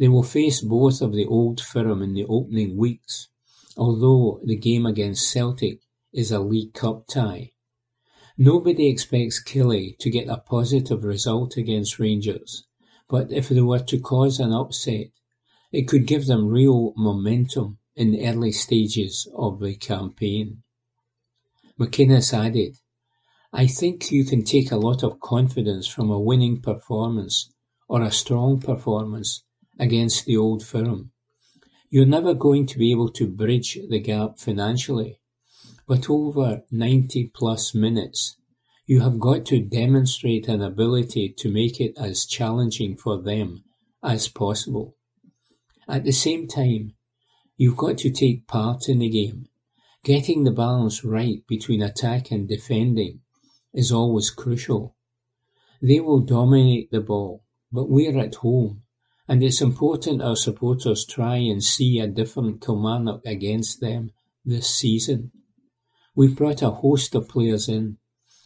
They 0.00 0.08
will 0.08 0.22
face 0.22 0.62
both 0.62 1.02
of 1.02 1.12
the 1.12 1.26
old 1.26 1.60
firm 1.60 2.00
in 2.00 2.14
the 2.14 2.24
opening 2.24 2.78
weeks, 2.78 3.28
although 3.76 4.40
the 4.42 4.56
game 4.56 4.86
against 4.86 5.28
Celtic 5.28 5.82
is 6.10 6.32
a 6.32 6.40
League 6.40 6.72
Cup 6.72 7.06
tie. 7.06 7.52
Nobody 8.38 8.86
expects 8.86 9.44
Killie 9.44 9.98
to 9.98 10.08
get 10.08 10.26
a 10.26 10.38
positive 10.38 11.04
result 11.04 11.58
against 11.58 11.98
Rangers, 11.98 12.64
but 13.10 13.30
if 13.30 13.50
they 13.50 13.60
were 13.60 13.80
to 13.80 14.00
cause 14.00 14.40
an 14.40 14.54
upset, 14.54 15.08
it 15.70 15.86
could 15.86 16.06
give 16.06 16.24
them 16.24 16.48
real 16.48 16.94
momentum 16.96 17.76
in 17.94 18.12
the 18.12 18.26
early 18.26 18.52
stages 18.52 19.28
of 19.34 19.60
the 19.60 19.74
campaign. 19.74 20.62
McInnes 21.78 22.32
added, 22.32 22.78
I 23.52 23.66
think 23.66 24.10
you 24.10 24.24
can 24.24 24.44
take 24.44 24.72
a 24.72 24.78
lot 24.78 25.02
of 25.02 25.20
confidence 25.20 25.86
from 25.86 26.10
a 26.10 26.18
winning 26.18 26.62
performance 26.62 27.52
or 27.86 28.00
a 28.00 28.10
strong 28.10 28.60
performance 28.60 29.42
against 29.80 30.26
the 30.26 30.36
old 30.36 30.64
firm. 30.64 31.10
You're 31.88 32.06
never 32.06 32.34
going 32.34 32.66
to 32.66 32.78
be 32.78 32.92
able 32.92 33.08
to 33.08 33.26
bridge 33.26 33.76
the 33.88 33.98
gap 33.98 34.38
financially, 34.38 35.18
but 35.88 36.08
over 36.08 36.62
ninety 36.70 37.32
plus 37.34 37.74
minutes, 37.74 38.36
you 38.86 39.00
have 39.00 39.18
got 39.18 39.44
to 39.46 39.60
demonstrate 39.60 40.46
an 40.46 40.62
ability 40.62 41.34
to 41.38 41.50
make 41.50 41.80
it 41.80 41.94
as 41.96 42.26
challenging 42.26 42.96
for 42.96 43.20
them 43.20 43.64
as 44.02 44.28
possible. 44.28 44.96
At 45.88 46.04
the 46.04 46.12
same 46.12 46.46
time, 46.46 46.94
you've 47.56 47.76
got 47.76 47.98
to 47.98 48.10
take 48.10 48.46
part 48.46 48.88
in 48.88 49.00
the 49.00 49.08
game. 49.08 49.46
Getting 50.04 50.44
the 50.44 50.52
balance 50.52 51.04
right 51.04 51.44
between 51.48 51.82
attack 51.82 52.30
and 52.30 52.48
defending 52.48 53.20
is 53.74 53.92
always 53.92 54.30
crucial. 54.30 54.96
They 55.82 56.00
will 56.00 56.20
dominate 56.20 56.90
the 56.90 57.00
ball, 57.00 57.42
but 57.72 57.88
we're 57.88 58.18
at 58.18 58.36
home, 58.36 58.82
and 59.30 59.44
it's 59.44 59.60
important 59.60 60.20
our 60.20 60.34
supporters 60.34 61.04
try 61.04 61.36
and 61.36 61.62
see 61.62 62.00
a 62.00 62.08
different 62.08 62.60
Kilmarnock 62.60 63.24
against 63.24 63.80
them 63.80 64.10
this 64.44 64.66
season. 64.66 65.30
We've 66.16 66.34
brought 66.34 66.62
a 66.62 66.70
host 66.70 67.14
of 67.14 67.28
players 67.28 67.68
in. 67.68 67.98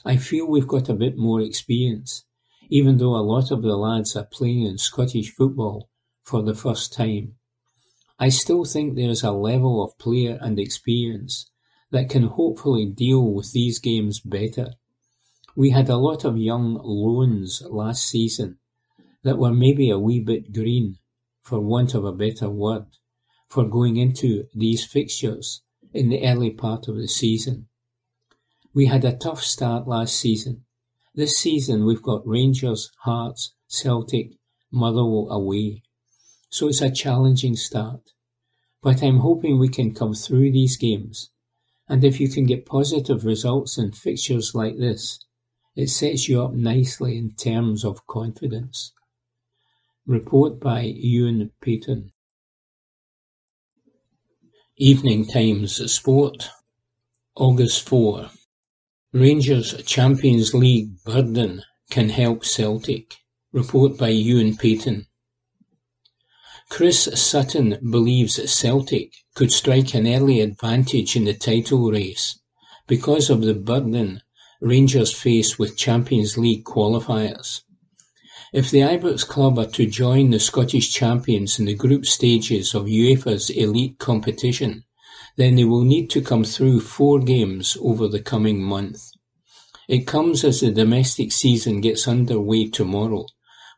I 0.04 0.18
feel 0.18 0.46
we've 0.46 0.68
got 0.68 0.90
a 0.90 0.94
bit 0.94 1.16
more 1.16 1.40
experience, 1.40 2.24
even 2.68 2.98
though 2.98 3.16
a 3.16 3.24
lot 3.24 3.50
of 3.50 3.62
the 3.62 3.78
lads 3.78 4.14
are 4.14 4.28
playing 4.30 4.66
in 4.66 4.76
Scottish 4.76 5.30
football 5.30 5.88
for 6.22 6.42
the 6.42 6.54
first 6.54 6.92
time. 6.92 7.36
I 8.18 8.28
still 8.28 8.66
think 8.66 8.94
there 8.94 9.08
is 9.08 9.22
a 9.22 9.32
level 9.32 9.82
of 9.82 9.96
player 9.96 10.38
and 10.38 10.58
experience 10.58 11.50
that 11.92 12.10
can 12.10 12.24
hopefully 12.24 12.84
deal 12.84 13.32
with 13.32 13.52
these 13.52 13.78
games 13.78 14.20
better. 14.20 14.74
We 15.56 15.70
had 15.70 15.88
a 15.88 15.96
lot 15.96 16.26
of 16.26 16.36
young 16.36 16.78
loans 16.84 17.62
last 17.70 18.06
season 18.06 18.58
that 19.24 19.38
were 19.38 19.52
maybe 19.52 19.90
a 19.90 19.98
wee 19.98 20.20
bit 20.20 20.52
green, 20.52 20.98
for 21.42 21.58
want 21.58 21.94
of 21.94 22.04
a 22.04 22.12
better 22.12 22.48
word, 22.48 22.86
for 23.48 23.68
going 23.68 23.96
into 23.96 24.46
these 24.54 24.84
fixtures 24.84 25.62
in 25.92 26.08
the 26.10 26.24
early 26.26 26.50
part 26.50 26.88
of 26.88 26.96
the 26.96 27.08
season. 27.08 27.66
We 28.74 28.86
had 28.86 29.04
a 29.04 29.16
tough 29.16 29.42
start 29.42 29.88
last 29.88 30.16
season. 30.16 30.64
This 31.14 31.36
season 31.36 31.86
we've 31.86 32.02
got 32.02 32.26
Rangers, 32.26 32.90
Hearts, 33.00 33.54
Celtic, 33.66 34.36
Motherwell 34.70 35.28
away. 35.30 35.82
So 36.50 36.68
it's 36.68 36.82
a 36.82 36.90
challenging 36.90 37.56
start. 37.56 38.12
But 38.82 39.02
I'm 39.02 39.18
hoping 39.18 39.58
we 39.58 39.68
can 39.68 39.94
come 39.94 40.14
through 40.14 40.52
these 40.52 40.76
games. 40.76 41.30
And 41.88 42.04
if 42.04 42.20
you 42.20 42.28
can 42.28 42.46
get 42.46 42.66
positive 42.66 43.24
results 43.24 43.78
in 43.78 43.92
fixtures 43.92 44.54
like 44.54 44.76
this, 44.76 45.18
it 45.76 45.88
sets 45.88 46.28
you 46.28 46.42
up 46.42 46.52
nicely 46.52 47.16
in 47.16 47.34
terms 47.34 47.84
of 47.84 48.06
confidence. 48.06 48.92
Report 50.06 50.60
by 50.60 50.82
Ewan 50.82 51.50
Payton. 51.62 52.12
Evening 54.76 55.26
Times 55.26 55.90
Sport, 55.90 56.50
August 57.34 57.88
4. 57.88 58.28
Rangers 59.14 59.82
Champions 59.86 60.52
League 60.52 61.02
burden 61.06 61.62
can 61.88 62.10
help 62.10 62.44
Celtic. 62.44 63.14
Report 63.50 63.96
by 63.96 64.10
Ewan 64.10 64.58
Payton. 64.58 65.06
Chris 66.68 67.08
Sutton 67.14 67.78
believes 67.90 68.38
Celtic 68.52 69.10
could 69.34 69.52
strike 69.52 69.94
an 69.94 70.06
early 70.06 70.42
advantage 70.42 71.16
in 71.16 71.24
the 71.24 71.32
title 71.32 71.90
race 71.90 72.38
because 72.86 73.30
of 73.30 73.40
the 73.40 73.54
burden 73.54 74.20
Rangers 74.60 75.14
face 75.14 75.58
with 75.58 75.78
Champions 75.78 76.36
League 76.36 76.64
qualifiers. 76.64 77.62
If 78.54 78.70
the 78.70 78.82
Ibrox 78.82 79.26
club 79.26 79.58
are 79.58 79.66
to 79.66 79.84
join 79.84 80.30
the 80.30 80.38
Scottish 80.38 80.92
champions 80.92 81.58
in 81.58 81.64
the 81.64 81.74
group 81.74 82.06
stages 82.06 82.72
of 82.72 82.84
UEFA's 82.84 83.50
elite 83.50 83.98
competition, 83.98 84.84
then 85.34 85.56
they 85.56 85.64
will 85.64 85.82
need 85.82 86.08
to 86.10 86.20
come 86.20 86.44
through 86.44 86.78
four 86.78 87.18
games 87.18 87.76
over 87.80 88.06
the 88.06 88.22
coming 88.22 88.62
month. 88.62 89.10
It 89.88 90.06
comes 90.06 90.44
as 90.44 90.60
the 90.60 90.70
domestic 90.70 91.32
season 91.32 91.80
gets 91.80 92.06
underway 92.06 92.68
tomorrow, 92.68 93.26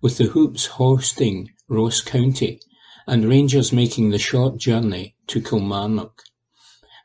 with 0.02 0.18
the 0.18 0.24
Hoops 0.24 0.66
hosting 0.66 1.48
Ross 1.68 2.02
County 2.02 2.60
and 3.06 3.26
Rangers 3.26 3.72
making 3.72 4.10
the 4.10 4.18
short 4.18 4.58
journey 4.58 5.14
to 5.28 5.40
Kilmarnock. 5.40 6.22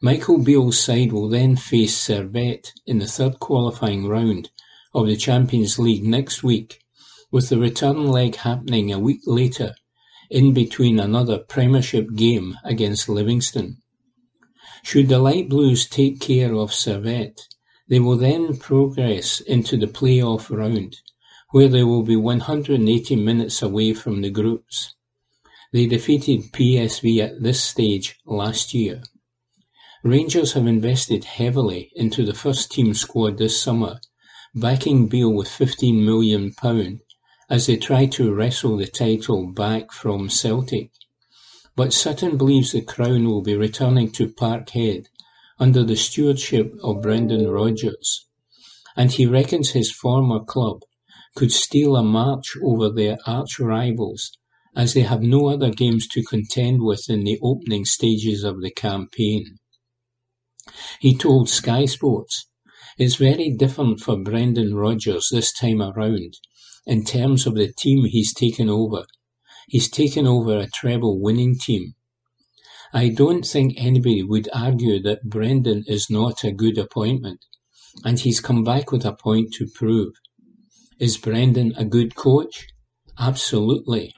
Michael 0.01 0.39
Beale's 0.39 0.77
side 0.77 1.13
will 1.13 1.29
then 1.29 1.55
face 1.55 1.95
Servette 1.97 2.73
in 2.85 2.99
the 2.99 3.07
third 3.07 3.39
qualifying 3.39 4.09
round 4.09 4.49
of 4.93 5.07
the 5.07 5.15
Champions 5.15 5.79
League 5.79 6.03
next 6.03 6.43
week, 6.43 6.80
with 7.31 7.49
the 7.49 7.57
return 7.57 8.05
leg 8.07 8.35
happening 8.35 8.91
a 8.91 8.99
week 8.99 9.21
later, 9.25 9.73
in 10.29 10.53
between 10.53 10.99
another 10.99 11.37
Premiership 11.37 12.13
game 12.15 12.57
against 12.63 13.07
Livingston. 13.07 13.77
Should 14.83 15.09
the 15.09 15.19
Light 15.19 15.47
Blues 15.47 15.87
take 15.87 16.19
care 16.19 16.53
of 16.53 16.73
Servette, 16.73 17.47
they 17.87 17.99
will 17.99 18.17
then 18.17 18.57
progress 18.57 19.39
into 19.41 19.77
the 19.77 19.87
play-off 19.87 20.49
round, 20.49 20.97
where 21.51 21.67
they 21.67 21.83
will 21.83 22.03
be 22.03 22.15
180 22.15 23.15
minutes 23.15 23.61
away 23.61 23.93
from 23.93 24.21
the 24.21 24.29
groups. 24.29 24.95
They 25.71 25.85
defeated 25.85 26.51
PSV 26.51 27.19
at 27.19 27.43
this 27.43 27.61
stage 27.61 28.17
last 28.25 28.73
year. 28.73 29.03
Rangers 30.03 30.53
have 30.53 30.67
invested 30.67 31.25
heavily 31.25 31.91
into 31.95 32.25
the 32.25 32.33
first-team 32.33 32.93
squad 32.93 33.37
this 33.37 33.61
summer, 33.61 33.99
backing 34.55 35.07
Beale 35.07 35.33
with 35.33 35.47
£15 35.47 36.03
million 36.03 36.51
as 37.51 37.67
they 37.67 37.75
try 37.75 38.05
to 38.05 38.33
wrestle 38.33 38.77
the 38.77 38.87
title 38.87 39.51
back 39.51 39.91
from 39.91 40.29
Celtic. 40.29 40.89
But 41.75 41.91
Sutton 41.91 42.37
believes 42.37 42.71
the 42.71 42.81
crown 42.81 43.25
will 43.25 43.41
be 43.41 43.57
returning 43.57 44.09
to 44.13 44.29
Parkhead 44.29 45.07
under 45.59 45.83
the 45.83 45.97
stewardship 45.97 46.73
of 46.81 47.01
Brendan 47.01 47.49
Rodgers, 47.49 48.25
and 48.95 49.11
he 49.11 49.25
reckons 49.25 49.71
his 49.71 49.91
former 49.91 50.39
club 50.41 50.83
could 51.35 51.51
steal 51.51 51.97
a 51.97 52.03
march 52.03 52.55
over 52.63 52.89
their 52.89 53.17
arch-rivals 53.25 54.31
as 54.73 54.93
they 54.93 55.01
have 55.01 55.21
no 55.21 55.49
other 55.49 55.71
games 55.71 56.07
to 56.07 56.23
contend 56.23 56.81
with 56.81 57.09
in 57.09 57.25
the 57.25 57.37
opening 57.43 57.83
stages 57.83 58.45
of 58.45 58.61
the 58.61 58.71
campaign. 58.71 59.57
He 61.01 61.13
told 61.13 61.49
Sky 61.49 61.83
Sports, 61.83 62.47
It's 62.97 63.15
very 63.15 63.53
different 63.53 63.99
for 63.99 64.15
Brendan 64.15 64.73
Rodgers 64.73 65.27
this 65.33 65.51
time 65.51 65.81
around 65.81 66.35
in 66.85 67.03
terms 67.03 67.45
of 67.45 67.55
the 67.55 67.71
team 67.71 68.05
he's 68.05 68.33
taken 68.33 68.69
over. 68.69 69.05
He's 69.67 69.89
taken 69.89 70.27
over 70.27 70.57
a 70.57 70.67
treble 70.67 71.19
winning 71.21 71.55
team. 71.57 71.93
I 72.93 73.09
don't 73.09 73.45
think 73.45 73.73
anybody 73.77 74.23
would 74.23 74.49
argue 74.53 75.01
that 75.03 75.23
Brendan 75.23 75.85
is 75.87 76.09
not 76.09 76.43
a 76.43 76.51
good 76.51 76.77
appointment, 76.77 77.45
and 78.03 78.19
he's 78.19 78.41
come 78.41 78.63
back 78.63 78.91
with 78.91 79.05
a 79.05 79.13
point 79.13 79.53
to 79.53 79.67
prove. 79.73 80.13
Is 80.99 81.17
Brendan 81.17 81.73
a 81.77 81.85
good 81.85 82.15
coach? 82.15 82.67
Absolutely. 83.17 84.13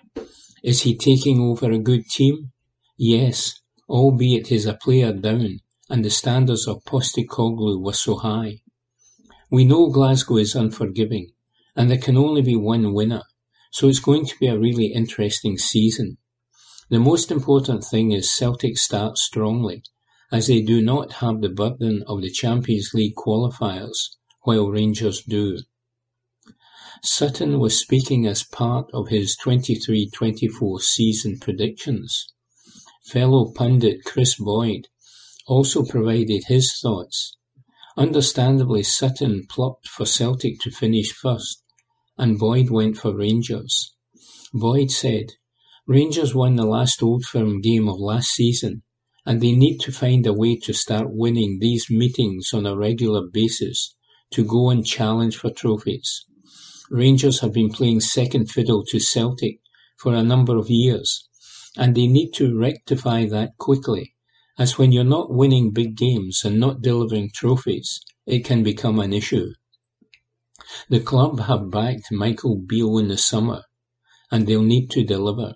Is 0.64 0.82
he 0.82 0.98
taking 0.98 1.40
over 1.42 1.70
a 1.72 1.78
good 1.78 2.06
team? 2.08 2.52
Yes, 2.98 3.54
albeit 3.90 4.48
he's 4.48 4.66
a 4.66 4.74
player 4.74 5.14
down, 5.14 5.60
and 5.90 6.04
the 6.04 6.10
standards 6.10 6.68
of 6.68 6.84
Postecoglou 6.86 7.84
were 7.84 7.94
so 7.94 8.16
high. 8.16 8.62
We 9.52 9.66
know 9.66 9.90
Glasgow 9.90 10.38
is 10.38 10.56
unforgiving, 10.56 11.33
and 11.76 11.90
there 11.90 11.98
can 11.98 12.18
only 12.18 12.42
be 12.42 12.56
one 12.56 12.94
winner, 12.94 13.24
so 13.72 13.88
it's 13.88 14.00
going 14.00 14.26
to 14.26 14.38
be 14.40 14.48
a 14.48 14.60
really 14.60 14.88
interesting 14.88 15.58
season. 15.58 16.18
The 16.90 17.00
most 17.00 17.32
important 17.32 17.84
thing 17.84 18.12
is 18.12 18.30
Celtic 18.30 18.78
start 18.78 19.18
strongly, 19.18 19.84
as 20.32 20.48
they 20.48 20.62
do 20.62 20.82
not 20.82 21.14
have 21.14 21.42
the 21.42 21.50
burden 21.50 22.04
of 22.08 22.22
the 22.22 22.30
Champions 22.30 22.92
League 22.94 23.16
qualifiers, 23.16 23.98
while 24.44 24.70
Rangers 24.70 25.24
do. 25.24 25.60
Sutton 27.02 27.60
was 27.60 27.80
speaking 27.80 28.28
as 28.28 28.44
part 28.44 28.90
of 28.94 29.10
his 29.10 29.36
23-24 29.44 30.80
season 30.82 31.40
predictions. 31.40 32.28
Fellow 33.06 33.52
pundit 33.52 34.06
Kris 34.06 34.36
Boyd 34.36 34.88
also 35.48 35.84
provided 35.84 36.44
his 36.48 36.80
thoughts. 36.80 37.36
Understandably 37.98 38.84
Sutton 38.84 39.46
plucked 39.50 39.88
for 39.88 40.06
Celtic 40.06 40.60
to 40.62 40.72
finish 40.72 41.12
first, 41.12 41.63
and 42.18 42.38
Boyd 42.38 42.70
went 42.70 42.98
for 42.98 43.16
Rangers. 43.16 43.94
Boyd 44.54 44.92
said, 44.92 45.34
Rangers 45.88 46.34
won 46.36 46.56
the 46.56 46.66
last 46.66 47.02
Old 47.02 47.26
Firm 47.26 47.60
game 47.60 47.90
of 47.90 48.00
last 48.00 48.30
season, 48.30 48.84
and 49.26 49.42
they 49.42 49.52
need 49.52 49.80
to 49.80 49.92
find 49.92 50.26
a 50.28 50.34
way 50.34 50.56
to 50.58 50.74
start 50.74 51.08
winning 51.10 51.60
these 51.60 51.90
meetings 51.90 52.54
on 52.54 52.66
a 52.66 52.76
regular 52.76 53.22
basis 53.28 53.96
to 54.32 54.44
go 54.44 54.70
and 54.70 54.86
challenge 54.86 55.38
for 55.38 55.50
trophies. 55.50 56.26
Rangers 56.90 57.40
have 57.40 57.54
been 57.54 57.70
playing 57.70 58.02
second 58.02 58.52
fiddle 58.52 58.84
to 58.86 59.00
Celtic 59.00 59.60
for 59.98 60.14
a 60.14 60.24
number 60.24 60.58
of 60.58 60.70
years, 60.70 61.28
and 61.78 61.96
they 61.96 62.08
need 62.08 62.32
to 62.34 62.58
rectify 62.58 63.26
that 63.26 63.58
quickly, 63.58 64.14
as 64.60 64.78
when 64.78 64.92
you're 64.92 65.04
not 65.04 65.34
winning 65.34 65.72
big 65.72 65.96
games 65.96 66.42
and 66.46 66.60
not 66.60 66.82
delivering 66.82 67.32
trophies, 67.34 68.00
it 68.28 68.46
can 68.46 68.62
become 68.62 69.00
an 69.00 69.14
issue. 69.14 69.48
The 70.90 71.00
club 71.00 71.40
have 71.42 71.72
backed 71.72 72.12
Michael 72.12 72.58
Beale 72.58 73.00
in 73.00 73.08
the 73.08 73.18
summer, 73.18 73.64
and 74.32 74.46
they'll 74.46 74.62
need 74.62 74.92
to 74.92 75.04
deliver. 75.04 75.56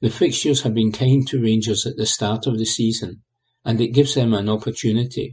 The 0.00 0.10
fixtures 0.10 0.62
have 0.62 0.74
been 0.74 0.92
kind 0.92 1.26
to 1.28 1.42
Rangers 1.42 1.86
at 1.86 1.96
the 1.96 2.06
start 2.06 2.46
of 2.46 2.58
the 2.58 2.64
season, 2.64 3.22
and 3.64 3.80
it 3.80 3.88
gives 3.88 4.14
them 4.14 4.34
an 4.34 4.48
opportunity. 4.48 5.32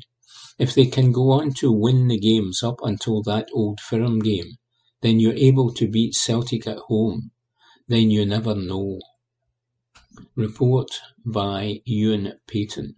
If 0.57 0.73
they 0.73 0.85
can 0.85 1.11
go 1.11 1.31
on 1.31 1.53
to 1.55 1.71
win 1.71 2.07
the 2.07 2.19
games 2.19 2.63
up 2.63 2.79
until 2.81 3.21
that 3.23 3.47
Old 3.53 3.79
Firm 3.79 4.19
game, 4.19 4.57
then 5.01 5.19
you're 5.19 5.33
able 5.33 5.73
to 5.73 5.87
beat 5.87 6.15
Celtic 6.15 6.65
at 6.65 6.77
home, 6.77 7.31
then 7.87 8.09
you 8.09 8.25
never 8.25 8.55
know. 8.55 8.99
Report 10.35 10.89
by 11.25 11.81
Ewan 11.85 12.33
Payton. 12.47 12.95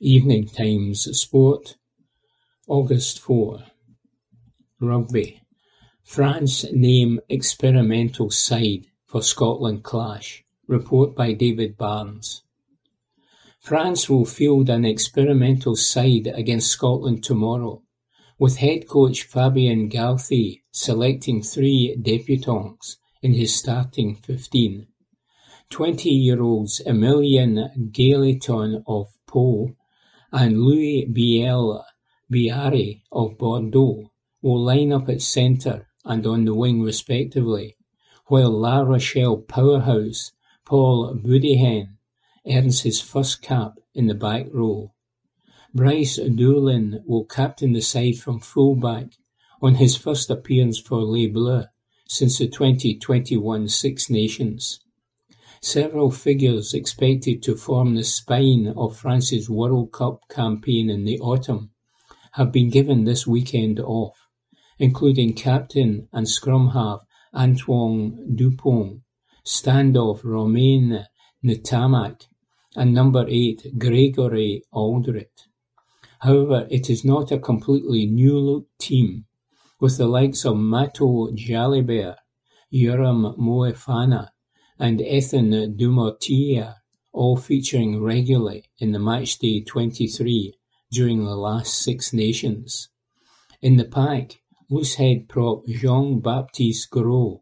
Evening 0.00 0.48
Times 0.48 1.08
Sport, 1.18 1.76
August 2.70 3.18
4. 3.20 3.64
Rugby: 4.78 5.40
France 6.02 6.70
name 6.70 7.18
experimental 7.30 8.28
side 8.28 8.84
for 9.06 9.22
Scotland 9.22 9.82
clash. 9.82 10.44
Report 10.66 11.16
by 11.16 11.32
David 11.32 11.78
Barnes. 11.78 12.42
France 13.58 14.10
will 14.10 14.26
field 14.26 14.68
an 14.68 14.84
experimental 14.84 15.76
side 15.76 16.26
against 16.26 16.68
Scotland 16.68 17.24
tomorrow, 17.24 17.82
with 18.38 18.58
head 18.58 18.86
coach 18.86 19.22
Fabien 19.22 19.88
Galthié 19.88 20.60
selecting 20.70 21.40
three 21.42 21.96
debutants 21.98 22.98
in 23.22 23.32
his 23.32 23.56
starting 23.56 24.14
fifteen. 24.14 24.88
Twenty-year-olds 25.70 26.82
Emilien 26.86 27.90
Gailleton 27.92 28.84
of 28.86 29.06
Pau 29.26 29.74
and 30.30 30.60
Louis 30.60 31.06
Bielle-Biarrey 32.30 33.04
of 33.10 33.38
Bordeaux 33.38 34.10
will 34.42 34.62
line 34.62 34.92
up 34.92 35.08
at 35.08 35.22
centre 35.22 35.88
and 36.04 36.26
on 36.26 36.44
the 36.44 36.54
wing 36.54 36.82
respectively, 36.82 37.74
while 38.26 38.50
La 38.50 38.80
Rochelle 38.80 39.38
powerhouse 39.38 40.32
Paul 40.66 41.14
Boudehent 41.14 41.88
earns 42.46 42.82
his 42.82 43.00
first 43.00 43.40
cap 43.40 43.78
in 43.94 44.08
the 44.08 44.14
back 44.14 44.48
row. 44.52 44.92
Brice 45.72 46.18
Dulin 46.18 47.02
will 47.06 47.24
captain 47.24 47.72
the 47.72 47.80
side 47.80 48.18
from 48.18 48.40
full-back 48.40 49.14
on 49.62 49.76
his 49.76 49.96
first 49.96 50.28
appearance 50.28 50.78
for 50.78 51.02
Les 51.04 51.28
Bleus 51.28 51.64
since 52.06 52.36
the 52.36 52.48
twenty-twenty-one 52.48 53.68
Six 53.68 54.10
Nations. 54.10 54.80
Several 55.62 56.10
figures 56.10 56.74
expected 56.74 57.42
to 57.44 57.56
form 57.56 57.94
the 57.94 58.04
spine 58.04 58.74
of 58.76 58.98
France's 58.98 59.48
World 59.48 59.92
Cup 59.92 60.28
campaign 60.28 60.90
in 60.90 61.06
the 61.06 61.18
autumn 61.20 61.70
have 62.38 62.50
been 62.50 62.70
given 62.70 63.04
this 63.04 63.26
weekend 63.26 63.78
off 63.80 64.16
including 64.78 65.34
captain 65.34 66.08
and 66.12 66.28
scrum 66.28 66.70
half 66.70 67.00
Antoine 67.34 68.34
Dupont, 68.34 69.00
standoff 69.44 70.20
Romain 70.24 71.04
Ntamack 71.44 72.26
and 72.76 72.94
number 72.94 73.26
eight 73.28 73.66
Gregory 73.76 74.62
Alldritt. 74.72 75.46
However, 76.20 76.66
it 76.70 76.88
is 76.88 77.04
not 77.04 77.32
a 77.32 77.38
completely 77.38 78.06
new-look 78.06 78.66
team, 78.78 79.26
with 79.80 79.98
the 79.98 80.06
likes 80.06 80.44
of 80.44 80.56
Matteo 80.56 81.30
Jalibert, 81.32 82.16
Yoram 82.72 83.36
Moefana 83.38 84.28
and 84.78 85.00
Ethan 85.00 85.76
Dumortier 85.76 86.74
all 87.12 87.36
featuring 87.36 88.00
regularly 88.02 88.64
in 88.78 88.92
the 88.92 88.98
Matchday 88.98 89.66
twenty-three 89.66 90.54
during 90.90 91.24
the 91.24 91.36
last 91.36 91.80
Six 91.80 92.12
Nations. 92.12 92.88
In 93.60 93.76
the 93.76 93.84
pack, 93.84 94.40
Loosehead 94.70 95.28
prop 95.28 95.66
Jean-Baptiste 95.66 96.90
Gros 96.90 97.40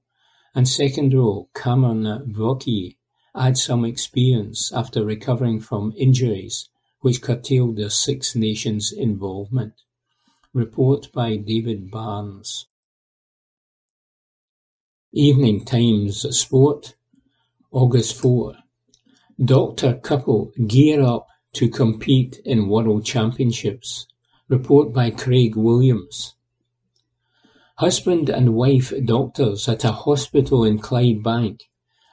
and 0.54 0.68
second 0.68 1.12
row 1.12 1.48
Cameron 1.54 2.32
Vauquier 2.32 2.92
had 3.34 3.58
some 3.58 3.84
experience 3.84 4.72
after 4.72 5.04
recovering 5.04 5.60
from 5.60 5.92
injuries 5.96 6.68
which 7.00 7.20
curtailed 7.22 7.76
their 7.76 7.90
Six 7.90 8.34
Nations 8.34 8.92
involvement. 8.92 9.74
Report 10.52 11.12
by 11.12 11.36
David 11.36 11.90
Barnes. 11.90 12.66
Evening 15.12 15.64
Times 15.64 16.26
Sport, 16.36 16.94
August 17.70 18.16
4. 18.20 18.54
Doctor 19.44 19.94
couple 19.94 20.52
gear 20.66 21.02
up 21.02 21.28
to 21.56 21.68
compete 21.68 22.40
in 22.44 22.68
World 22.68 23.04
Championships. 23.04 24.06
Report 24.48 24.92
by 24.92 25.10
Craig 25.10 25.56
Williams. 25.56 26.34
Husband 27.76 28.28
and 28.28 28.54
wife 28.54 28.92
doctors 29.04 29.68
at 29.68 29.84
a 29.84 29.92
hospital 29.92 30.64
in 30.64 30.78
Clydebank 30.78 31.62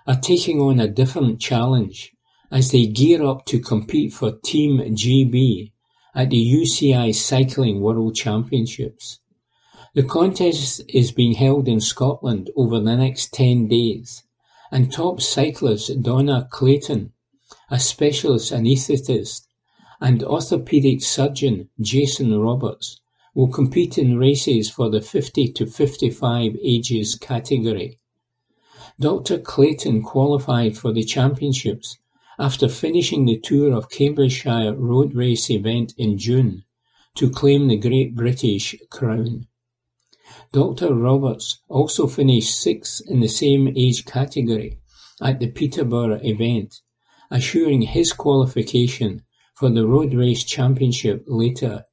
are 0.07 0.19
taking 0.19 0.59
on 0.59 0.79
a 0.79 0.87
different 0.87 1.39
challenge 1.39 2.13
as 2.51 2.71
they 2.71 2.85
gear 2.85 3.23
up 3.23 3.45
to 3.45 3.59
compete 3.59 4.13
for 4.13 4.31
Team 4.43 4.79
GB 4.79 5.71
at 6.15 6.29
the 6.29 6.37
UCI 6.37 7.15
Cycling 7.15 7.81
World 7.81 8.15
Championships. 8.15 9.19
The 9.93 10.03
contest 10.03 10.81
is 10.89 11.11
being 11.11 11.33
held 11.33 11.67
in 11.67 11.79
Scotland 11.79 12.49
over 12.55 12.79
the 12.79 12.95
next 12.95 13.33
10 13.33 13.67
days, 13.67 14.23
and 14.71 14.91
top 14.91 15.21
cyclist 15.21 16.01
Donna 16.01 16.47
Clayton, 16.51 17.12
a 17.69 17.79
specialist 17.79 18.51
anaesthetist, 18.51 19.47
and 20.01 20.21
orthopaedic 20.21 21.01
surgeon 21.01 21.69
Jason 21.79 22.37
Roberts 22.37 22.99
will 23.33 23.47
compete 23.47 23.97
in 23.97 24.17
races 24.17 24.69
for 24.69 24.89
the 24.89 25.01
fifty 25.01 25.47
to 25.47 25.65
fifty-five 25.65 26.55
ages 26.63 27.15
category. 27.15 27.99
Doctor 28.99 29.39
Clayton 29.39 30.03
qualified 30.03 30.77
for 30.77 30.93
the 30.93 31.03
championships 31.03 31.97
after 32.37 32.67
finishing 32.67 33.25
the 33.25 33.39
Tour 33.39 33.73
of 33.73 33.89
Cambridgeshire 33.89 34.73
road 34.75 35.15
race 35.15 35.49
event 35.49 35.93
in 35.97 36.17
June 36.17 36.63
to 37.15 37.29
claim 37.29 37.67
the 37.67 37.77
Great 37.77 38.15
British 38.15 38.75
crown. 38.89 39.47
Doctor 40.51 40.93
Roberts 40.93 41.59
also 41.69 42.07
finished 42.07 42.59
sixth 42.59 43.01
in 43.07 43.19
the 43.19 43.27
same 43.27 43.67
age 43.75 44.05
category 44.05 44.79
at 45.21 45.39
the 45.39 45.47
Peterborough 45.47 46.19
event, 46.23 46.81
assuring 47.31 47.81
his 47.81 48.13
qualification 48.13 49.23
for 49.55 49.69
the 49.69 49.85
road 49.87 50.13
race 50.13 50.43
championship 50.43 51.23
later 51.27 51.85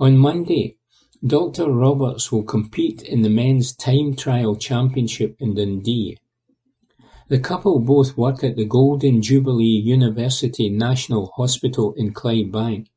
on 0.00 0.16
Monday, 0.16 0.78
Doctor 1.24 1.70
Roberts 1.70 2.32
will 2.32 2.42
compete 2.42 3.02
in 3.02 3.22
the 3.22 3.30
men's 3.30 3.72
time 3.72 4.16
trial 4.16 4.56
championship 4.56 5.36
in 5.38 5.54
Dundee. 5.54 6.18
The 7.28 7.38
couple 7.38 7.78
both 7.78 8.16
work 8.16 8.42
at 8.42 8.56
the 8.56 8.64
Golden 8.64 9.22
Jubilee 9.22 9.80
University 9.84 10.68
National 10.68 11.26
Hospital 11.36 11.92
in 11.96 12.12
Clydebank 12.12 12.88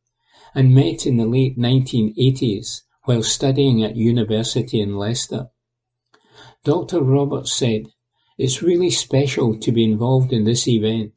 and 0.55 0.73
met 0.73 1.05
in 1.05 1.17
the 1.17 1.27
late 1.27 1.59
1980s 1.59 2.81
while 3.03 3.21
studying 3.21 3.83
at 3.83 3.95
university 3.95 4.81
in 4.81 4.95
Leicester. 4.95 5.51
Dr. 6.63 7.01
Roberts 7.01 7.53
said, 7.53 7.91
It's 8.37 8.63
really 8.63 8.89
special 8.89 9.59
to 9.59 9.71
be 9.71 9.83
involved 9.83 10.33
in 10.33 10.45
this 10.45 10.67
event, 10.67 11.13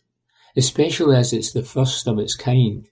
especially 0.59 1.15
as 1.15 1.33
it's 1.33 1.53
the 1.53 1.63
first 1.63 2.09
of 2.09 2.19
its 2.19 2.35
kind. 2.35 2.89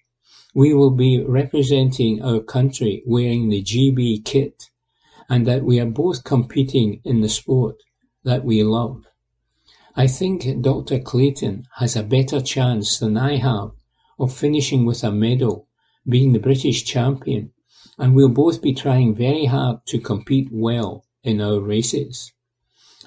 We 0.55 0.73
will 0.73 0.93
be 0.93 1.21
representing 1.21 2.23
our 2.23 2.39
country 2.39 3.03
wearing 3.05 3.49
the 3.49 3.61
GB 3.61 4.25
kit 4.25 4.71
and 5.29 5.45
that 5.49 5.65
we 5.65 5.81
are 5.81 5.91
both 6.03 6.23
competing 6.23 7.01
in 7.05 7.23
the 7.23 7.29
sport 7.29 7.83
that 8.23 8.45
we 8.45 8.63
love. 8.63 9.03
I 9.97 10.07
think 10.07 10.63
Dr. 10.63 11.01
Clayton 11.01 11.67
has 11.79 11.97
a 11.97 12.05
better 12.05 12.41
chance 12.41 13.01
than 13.01 13.17
I 13.17 13.39
have 13.39 13.73
of 14.17 14.33
finishing 14.33 14.87
with 14.87 15.03
a 15.03 15.11
medal, 15.11 15.67
being 16.09 16.33
the 16.33 16.39
British 16.39 16.85
champion, 16.85 17.51
and 17.99 18.15
we'll 18.15 18.29
both 18.29 18.63
be 18.63 18.75
trying 18.75 19.17
very 19.17 19.47
hard 19.47 19.79
to 19.87 19.99
compete 19.99 20.51
well 20.53 21.05
in 21.25 21.41
our 21.41 21.59
races. 21.59 22.31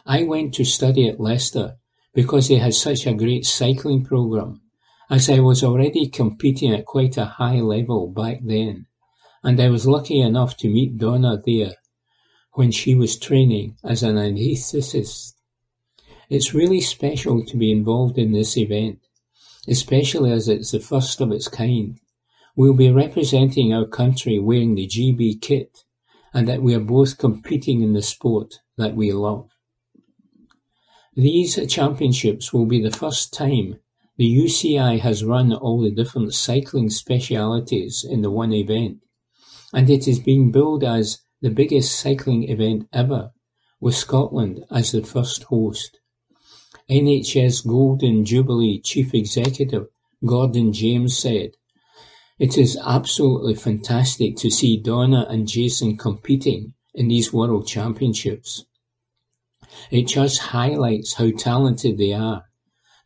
I 0.06 0.24
went 0.24 0.54
to 0.56 0.66
study 0.66 1.08
at 1.08 1.22
Leicester 1.22 1.78
because 2.14 2.48
they 2.48 2.56
had 2.56 2.74
such 2.74 3.06
a 3.06 3.14
great 3.14 3.46
cycling 3.46 4.04
programme 4.04 4.62
as 5.10 5.28
I 5.28 5.40
was 5.40 5.64
already 5.64 6.08
competing 6.08 6.72
at 6.72 6.86
quite 6.86 7.18
a 7.18 7.26
high 7.26 7.62
level 7.62 8.08
back 8.08 8.42
then, 8.44 8.86
and 9.44 9.60
I 9.60 9.70
was 9.70 9.88
lucky 9.88 10.20
enough 10.20 10.56
to 10.58 10.70
meet 10.70 11.00
Donna 11.00 11.42
there 11.44 11.74
when 12.54 12.72
she 12.72 12.94
was 12.94 13.18
training 13.18 13.76
as 13.84 14.04
an 14.04 14.18
anaesthetist. 14.18 15.34
It's 16.30 16.54
really 16.54 16.82
special 16.82 17.44
to 17.44 17.58
be 17.58 17.72
involved 17.72 18.20
in 18.20 18.34
this 18.34 18.56
event, 18.56 19.00
especially 19.68 20.32
as 20.32 20.48
it's 20.48 20.72
the 20.72 20.80
first 20.80 21.22
of 21.22 21.32
its 21.32 21.48
kind. 21.48 22.00
We'll 22.56 22.74
be 22.74 22.92
representing 22.92 23.74
our 23.74 23.88
country 23.88 24.38
wearing 24.38 24.76
the 24.76 24.86
GB 24.88 25.42
kit, 25.42 25.86
and 26.34 26.48
that 26.48 26.62
we 26.62 26.76
are 26.76 26.80
both 26.80 27.18
competing 27.18 27.82
in 27.82 27.94
the 27.94 28.04
sport 28.04 28.60
that 28.78 28.96
we 28.96 29.12
love. 29.12 29.50
These 31.22 31.60
championships 31.68 32.54
will 32.54 32.66
be 32.66 32.82
the 32.82 32.92
first 32.92 33.34
time 33.34 33.82
the 34.16 34.38
UCI 34.38 35.02
has 35.02 35.22
run 35.22 35.52
all 35.52 35.82
the 35.82 35.92
different 35.92 36.34
cycling 36.34 36.90
specialities 36.90 38.06
in 38.10 38.22
the 38.22 38.32
one 38.32 38.54
event, 38.54 39.00
and 39.74 39.90
it 39.90 40.08
is 40.08 40.22
being 40.22 40.50
billed 40.50 40.82
as 40.82 41.20
the 41.42 41.50
biggest 41.50 42.00
cycling 42.00 42.48
event 42.48 42.88
ever, 42.94 43.34
with 43.82 43.96
Scotland 43.96 44.64
as 44.72 44.94
the 44.94 45.04
first 45.04 45.44
host. 45.44 46.00
NHS 46.90 47.68
Golden 47.68 48.24
Jubilee 48.24 48.80
Chief 48.80 49.14
Executive 49.14 49.88
Gordon 50.26 50.72
James 50.72 51.18
said, 51.18 51.52
It 52.40 52.58
is 52.58 52.78
absolutely 52.82 53.56
fantastic 53.56 54.38
to 54.38 54.50
see 54.50 54.78
Donna 54.78 55.28
and 55.30 55.50
Jason 55.50 55.98
competing 55.98 56.76
in 56.94 57.10
these 57.10 57.34
World 57.34 57.68
Championships. 57.68 58.64
It 59.92 60.08
just 60.08 60.40
highlights 60.40 61.14
how 61.14 61.32
talented 61.32 61.98
they 61.98 62.14
are 62.14 62.46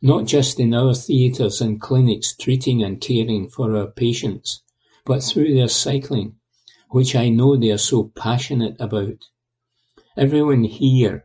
not 0.04 0.26
just 0.26 0.60
in 0.60 0.74
our 0.74 0.92
theatres 0.92 1.62
and 1.62 1.80
clinics 1.80 2.36
treating 2.36 2.82
and 2.82 3.00
caring 3.00 3.48
for 3.48 3.74
our 3.74 3.86
patients, 3.86 4.62
but 5.06 5.22
through 5.22 5.54
their 5.54 5.66
cycling, 5.66 6.36
which 6.90 7.16
I 7.16 7.30
know 7.30 7.56
they 7.56 7.70
are 7.70 7.78
so 7.78 8.12
passionate 8.14 8.76
about. 8.78 9.24
Everyone 10.14 10.64
here 10.64 11.24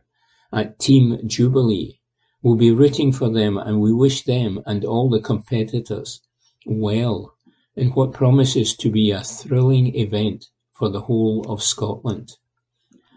at 0.50 0.78
Team 0.78 1.18
Jubilee 1.26 2.00
will 2.42 2.56
be 2.56 2.70
rooting 2.70 3.12
for 3.12 3.28
them 3.28 3.58
and 3.58 3.82
we 3.82 3.92
wish 3.92 4.24
them 4.24 4.62
and 4.64 4.82
all 4.82 5.10
the 5.10 5.20
competitors 5.20 6.22
well 6.64 7.34
in 7.76 7.90
what 7.90 8.14
promises 8.14 8.74
to 8.78 8.90
be 8.90 9.10
a 9.10 9.22
thrilling 9.22 9.94
event 9.94 10.46
for 10.72 10.88
the 10.88 11.02
whole 11.02 11.44
of 11.52 11.62
Scotland. 11.62 12.30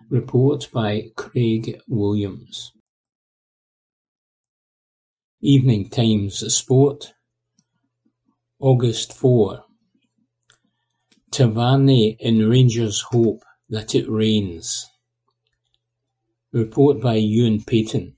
Report 0.09 0.69
by 0.73 1.11
Craig 1.15 1.79
Williams. 1.87 2.71
Evening 5.41 5.89
Times 5.89 6.53
Sport, 6.53 7.13
August 8.59 9.13
4. 9.13 9.63
Tavernier 11.31 12.15
in 12.19 12.49
Rangers 12.49 13.01
hope 13.11 13.43
that 13.69 13.95
it 13.95 14.09
rains. 14.09 14.85
Report 16.51 17.01
by 17.01 17.15
Ewan 17.15 17.63
Payton. 17.63 18.15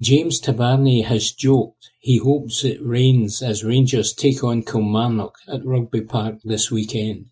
James 0.00 0.40
Tavernier 0.40 1.04
has 1.06 1.32
joked 1.32 1.90
he 1.98 2.16
hopes 2.16 2.64
it 2.64 2.82
rains 2.82 3.42
as 3.42 3.62
Rangers 3.62 4.14
take 4.14 4.42
on 4.42 4.62
Kilmarnock 4.62 5.36
at 5.46 5.64
Rugby 5.66 6.00
Park 6.00 6.40
this 6.42 6.70
weekend. 6.70 7.26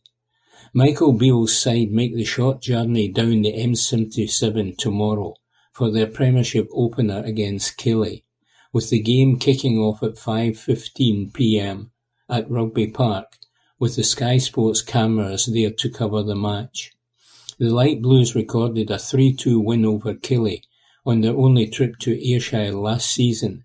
Michael 0.74 1.14
Beale's 1.14 1.56
side 1.56 1.90
make 1.90 2.14
the 2.14 2.24
short 2.24 2.60
journey 2.60 3.08
down 3.08 3.40
the 3.40 3.54
M77 3.54 4.76
tomorrow 4.76 5.34
for 5.72 5.90
their 5.90 6.06
Premiership 6.06 6.68
opener 6.74 7.22
against 7.24 7.78
Killie 7.78 8.24
with 8.70 8.90
the 8.90 9.00
game 9.00 9.38
kicking 9.38 9.78
off 9.78 10.02
at 10.02 10.16
5:15 10.16 11.32
p.m. 11.32 11.90
at 12.28 12.50
Rugby 12.50 12.86
Park, 12.88 13.38
with 13.78 13.96
the 13.96 14.04
Sky 14.04 14.36
Sports 14.36 14.82
cameras 14.82 15.46
there 15.46 15.70
to 15.70 15.88
cover 15.88 16.22
the 16.22 16.36
match. 16.36 16.92
The 17.58 17.70
Light 17.70 18.02
Blues 18.02 18.34
recorded 18.34 18.90
a 18.90 18.96
3-2 18.96 19.64
win 19.64 19.86
over 19.86 20.12
Killie 20.12 20.64
on 21.06 21.22
their 21.22 21.34
only 21.34 21.66
trip 21.66 21.98
to 22.00 22.30
Ayrshire 22.30 22.74
last 22.74 23.10
season, 23.10 23.64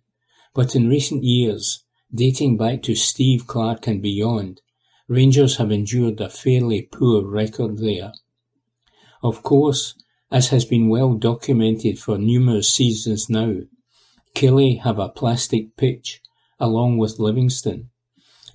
but 0.54 0.74
in 0.74 0.88
recent 0.88 1.26
years, 1.26 1.84
dating 2.16 2.56
back 2.56 2.82
to 2.84 2.96
Steve 2.96 3.46
Clarke 3.46 3.88
and 3.88 4.02
beyond, 4.02 4.62
Rangers 5.10 5.58
have 5.58 5.70
endured 5.70 6.22
a 6.22 6.30
fairly 6.30 6.84
poor 6.84 7.24
record 7.24 7.80
there. 7.80 8.14
Of 9.22 9.44
course, 9.44 9.96
as 10.32 10.48
has 10.48 10.64
been 10.64 10.88
well 10.88 11.16
documented 11.16 12.00
for 12.00 12.18
numerous 12.18 12.70
seasons 12.70 13.30
now, 13.30 13.64
Killie 14.34 14.80
have 14.80 15.00
a 15.00 15.10
plastic 15.10 15.76
pitch, 15.76 16.22
along 16.58 17.00
with 17.00 17.20
Livingston. 17.20 17.90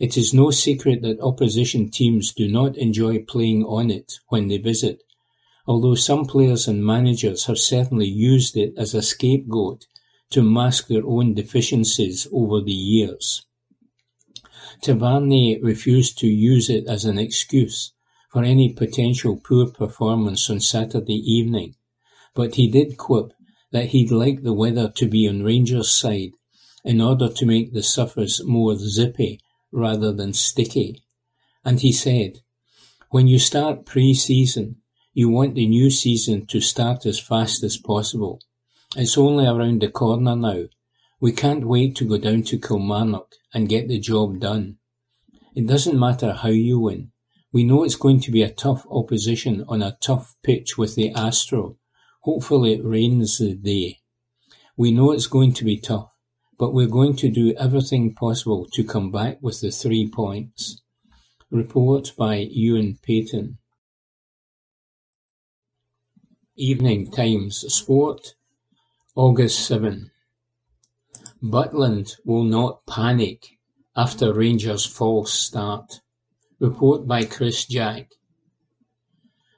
It 0.00 0.16
is 0.16 0.32
no 0.32 0.50
secret 0.50 1.02
that 1.02 1.20
opposition 1.20 1.90
teams 1.90 2.32
do 2.32 2.48
not 2.48 2.78
enjoy 2.78 3.24
playing 3.24 3.64
on 3.64 3.90
it 3.90 4.18
when 4.28 4.48
they 4.48 4.56
visit, 4.56 5.02
although 5.66 5.96
some 5.96 6.24
players 6.24 6.66
and 6.66 6.82
managers 6.82 7.44
have 7.44 7.58
certainly 7.58 8.08
used 8.08 8.56
it 8.56 8.72
as 8.78 8.94
a 8.94 9.02
scapegoat 9.02 9.86
to 10.30 10.42
mask 10.42 10.88
their 10.88 11.06
own 11.06 11.34
deficiencies 11.34 12.26
over 12.32 12.62
the 12.62 12.72
years. 12.72 13.44
Tavernier 14.80 15.58
refused 15.60 16.18
to 16.18 16.28
use 16.28 16.70
it 16.70 16.86
as 16.86 17.04
an 17.04 17.18
excuse 17.18 17.92
for 18.30 18.44
any 18.44 18.72
potential 18.72 19.36
poor 19.36 19.66
performance 19.66 20.48
on 20.50 20.60
Saturday 20.60 21.16
evening, 21.16 21.74
but 22.34 22.54
he 22.54 22.68
did 22.68 22.96
quip 22.96 23.32
that 23.72 23.88
he'd 23.88 24.10
like 24.10 24.42
the 24.42 24.52
weather 24.52 24.88
to 24.96 25.06
be 25.06 25.28
on 25.28 25.42
Rangers' 25.42 25.90
side 25.90 26.32
in 26.84 27.00
order 27.00 27.28
to 27.28 27.46
make 27.46 27.72
the 27.72 27.82
surface 27.82 28.42
more 28.44 28.76
zippy 28.76 29.40
rather 29.72 30.12
than 30.12 30.32
sticky. 30.32 31.02
And 31.64 31.80
he 31.80 31.92
said, 31.92 32.40
when 33.10 33.26
you 33.26 33.38
start 33.38 33.84
pre-season, 33.84 34.76
you 35.12 35.28
want 35.28 35.54
the 35.54 35.66
new 35.66 35.90
season 35.90 36.46
to 36.46 36.60
start 36.60 37.04
as 37.04 37.18
fast 37.18 37.64
as 37.64 37.76
possible. 37.76 38.40
It's 38.96 39.18
only 39.18 39.46
around 39.46 39.80
the 39.80 39.88
corner 39.88 40.36
now. 40.36 40.64
We 41.20 41.32
can't 41.32 41.66
wait 41.66 41.96
to 41.96 42.04
go 42.04 42.18
down 42.18 42.42
to 42.44 42.58
Kilmarnock 42.58 43.34
and 43.52 43.68
get 43.68 43.88
the 43.88 43.98
job 43.98 44.40
done. 44.40 44.78
It 45.54 45.66
doesn't 45.66 45.98
matter 45.98 46.32
how 46.32 46.50
you 46.50 46.78
win. 46.80 47.12
We 47.52 47.64
know 47.64 47.82
it's 47.82 47.96
going 47.96 48.20
to 48.20 48.30
be 48.30 48.42
a 48.42 48.50
tough 48.50 48.86
opposition 48.90 49.64
on 49.68 49.82
a 49.82 49.96
tough 50.00 50.36
pitch 50.42 50.78
with 50.78 50.94
the 50.94 51.10
Astro, 51.10 51.78
Hopefully 52.22 52.74
it 52.74 52.84
rains 52.84 53.38
the 53.38 53.54
day. 53.54 54.00
We 54.76 54.92
know 54.92 55.12
it's 55.12 55.26
going 55.26 55.54
to 55.54 55.64
be 55.64 55.78
tough, 55.78 56.10
but 56.58 56.74
we're 56.74 56.86
going 56.86 57.16
to 57.16 57.30
do 57.30 57.54
everything 57.54 58.14
possible 58.14 58.66
to 58.74 58.84
come 58.84 59.10
back 59.10 59.38
with 59.40 59.60
the 59.60 59.70
three 59.70 60.08
points. 60.08 60.82
Report 61.50 62.12
by 62.18 62.36
Ewan 62.36 62.98
Payton. 63.02 63.56
Evening 66.56 67.10
Times 67.10 67.64
Sport, 67.72 68.34
August 69.14 69.60
7. 69.66 70.10
Butland 71.40 72.16
will 72.24 72.42
not 72.42 72.84
panic 72.84 73.58
after 73.94 74.34
Rangers' 74.34 74.84
false 74.84 75.32
start. 75.32 76.00
Report 76.58 77.06
by 77.06 77.26
Chris 77.26 77.64
Jack. 77.64 78.10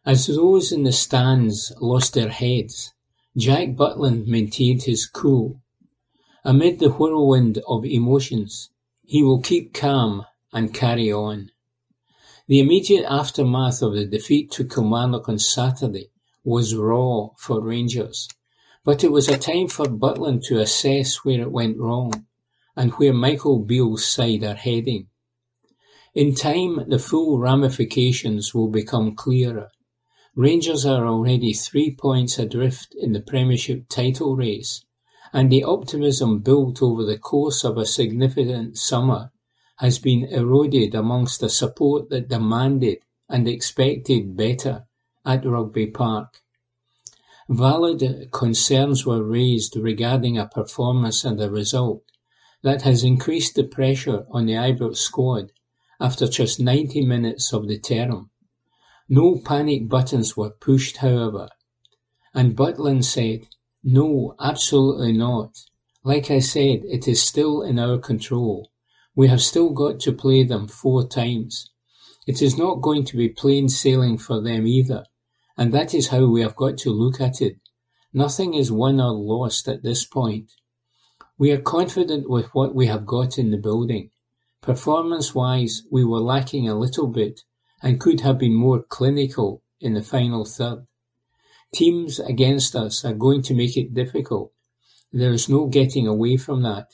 As 0.04 0.26
those 0.26 0.72
in 0.72 0.82
the 0.82 0.92
stands 0.92 1.72
lost 1.80 2.12
their 2.12 2.28
heads, 2.28 2.92
Jack 3.34 3.76
Butland 3.76 4.26
maintained 4.26 4.82
his 4.82 5.06
cool. 5.06 5.62
Amid 6.44 6.80
the 6.80 6.90
whirlwind 6.90 7.62
of 7.66 7.86
emotions, 7.86 8.68
he 9.02 9.22
will 9.22 9.40
keep 9.40 9.72
calm 9.72 10.26
and 10.52 10.74
carry 10.74 11.10
on. 11.10 11.50
The 12.46 12.60
immediate 12.60 13.06
aftermath 13.08 13.80
of 13.80 13.94
the 13.94 14.04
defeat 14.04 14.50
to 14.52 14.66
Kilmarnock 14.66 15.30
on 15.30 15.38
Saturday 15.38 16.10
was 16.44 16.74
raw 16.74 17.28
for 17.38 17.62
Rangers, 17.62 18.28
but 18.84 19.04
it 19.04 19.12
was 19.12 19.28
a 19.28 19.38
time 19.38 19.68
for 19.68 19.86
Butland 19.86 20.42
to 20.44 20.60
assess 20.60 21.24
where 21.24 21.42
it 21.42 21.52
went 21.52 21.78
wrong 21.78 22.26
and 22.76 22.92
where 22.92 23.12
Michael 23.12 23.58
Beale's 23.58 24.06
side 24.06 24.42
are 24.44 24.54
heading. 24.54 25.08
In 26.14 26.34
time, 26.34 26.88
the 26.88 26.98
full 26.98 27.38
ramifications 27.38 28.54
will 28.54 28.68
become 28.68 29.14
clearer 29.14 29.70
Rangers 30.36 30.86
are 30.86 31.08
already 31.08 31.52
three 31.52 31.92
points 31.92 32.38
adrift 32.38 32.94
in 32.94 33.12
the 33.12 33.20
Premiership 33.20 33.88
title 33.88 34.36
race, 34.36 34.84
and 35.32 35.50
the 35.50 35.64
optimism 35.64 36.38
built 36.38 36.80
over 36.80 37.04
the 37.04 37.18
course 37.18 37.64
of 37.64 37.76
a 37.76 37.84
significant 37.84 38.78
summer 38.78 39.32
has 39.78 39.98
been 39.98 40.24
eroded 40.26 40.94
amongst 40.94 41.42
a 41.42 41.48
support 41.48 42.10
that 42.10 42.28
demanded 42.28 42.98
and 43.28 43.48
expected 43.48 44.36
better 44.36 44.86
at 45.24 45.44
Rugby 45.44 45.88
Park. 45.88 46.40
Valid 47.52 48.30
concerns 48.30 49.04
were 49.04 49.24
raised 49.24 49.74
regarding 49.74 50.38
a 50.38 50.46
performance 50.46 51.24
and 51.24 51.40
a 51.40 51.50
result 51.50 52.04
that 52.62 52.82
has 52.82 53.02
increased 53.02 53.56
the 53.56 53.64
pressure 53.64 54.24
on 54.30 54.46
the 54.46 54.52
Ibrox 54.52 54.98
squad 54.98 55.50
after 55.98 56.28
just 56.28 56.60
90 56.60 57.04
minutes 57.04 57.52
of 57.52 57.66
the 57.66 57.76
term. 57.76 58.30
No 59.08 59.34
panic 59.44 59.88
buttons 59.88 60.36
were 60.36 60.50
pushed 60.50 60.98
however, 60.98 61.48
and 62.32 62.54
Butland 62.54 63.04
said, 63.04 63.48
"No, 63.82 64.36
absolutely 64.38 65.10
not. 65.10 65.56
Like 66.04 66.30
I 66.30 66.38
said, 66.38 66.84
it 66.84 67.08
is 67.08 67.20
still 67.20 67.62
in 67.62 67.80
our 67.80 67.98
control. 67.98 68.70
We 69.16 69.26
have 69.26 69.42
still 69.42 69.70
got 69.70 69.98
to 70.02 70.12
play 70.12 70.44
them 70.44 70.68
four 70.68 71.04
times. 71.04 71.68
It 72.28 72.42
is 72.42 72.56
not 72.56 72.80
going 72.80 73.02
to 73.06 73.16
be 73.16 73.28
plain 73.28 73.68
sailing 73.68 74.18
for 74.18 74.40
them 74.40 74.68
either, 74.68 75.04
and 75.60 75.74
that 75.74 75.92
is 75.92 76.08
how 76.08 76.24
we 76.24 76.40
have 76.40 76.56
got 76.56 76.78
to 76.78 76.90
look 76.90 77.20
at 77.20 77.42
it. 77.42 77.58
Nothing 78.14 78.54
is 78.54 78.72
won 78.72 78.98
or 78.98 79.12
lost 79.12 79.68
at 79.68 79.82
this 79.82 80.06
point. 80.06 80.50
We 81.36 81.50
are 81.52 81.60
confident 81.60 82.30
with 82.30 82.46
what 82.54 82.74
we 82.74 82.86
have 82.86 83.04
got 83.04 83.36
in 83.36 83.50
the 83.50 83.58
building. 83.58 84.10
Performance-wise, 84.62 85.82
we 85.90 86.02
were 86.02 86.20
lacking 86.20 86.66
a 86.66 86.78
little 86.78 87.08
bit, 87.08 87.42
and 87.82 88.00
could 88.00 88.22
have 88.22 88.38
been 88.38 88.54
more 88.54 88.82
clinical 88.82 89.62
in 89.82 89.92
the 89.92 90.02
final 90.02 90.46
third. 90.46 90.86
Teams 91.74 92.18
against 92.18 92.74
us 92.74 93.04
are 93.04 93.12
going 93.12 93.42
to 93.42 93.54
make 93.54 93.76
it 93.76 93.92
difficult. 93.92 94.52
There 95.12 95.32
is 95.32 95.50
no 95.50 95.66
getting 95.66 96.06
away 96.06 96.38
from 96.38 96.62
that. 96.62 96.88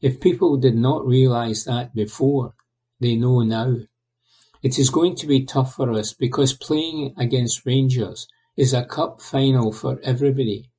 If 0.00 0.20
people 0.20 0.58
did 0.58 0.76
not 0.76 1.04
realise 1.04 1.64
that 1.64 1.92
before, 1.92 2.54
they 3.00 3.16
know 3.16 3.40
now. 3.40 3.78
It 4.62 4.78
is 4.78 4.90
going 4.90 5.16
to 5.16 5.26
be 5.26 5.44
tough 5.44 5.74
for 5.74 5.90
us 5.90 6.12
because 6.12 6.52
playing 6.54 7.14
against 7.18 7.66
Rangers 7.66 8.28
is 8.56 8.72
a 8.72 8.84
cup 8.84 9.20
final 9.20 9.72
for 9.72 9.98
everybody. 10.04 10.70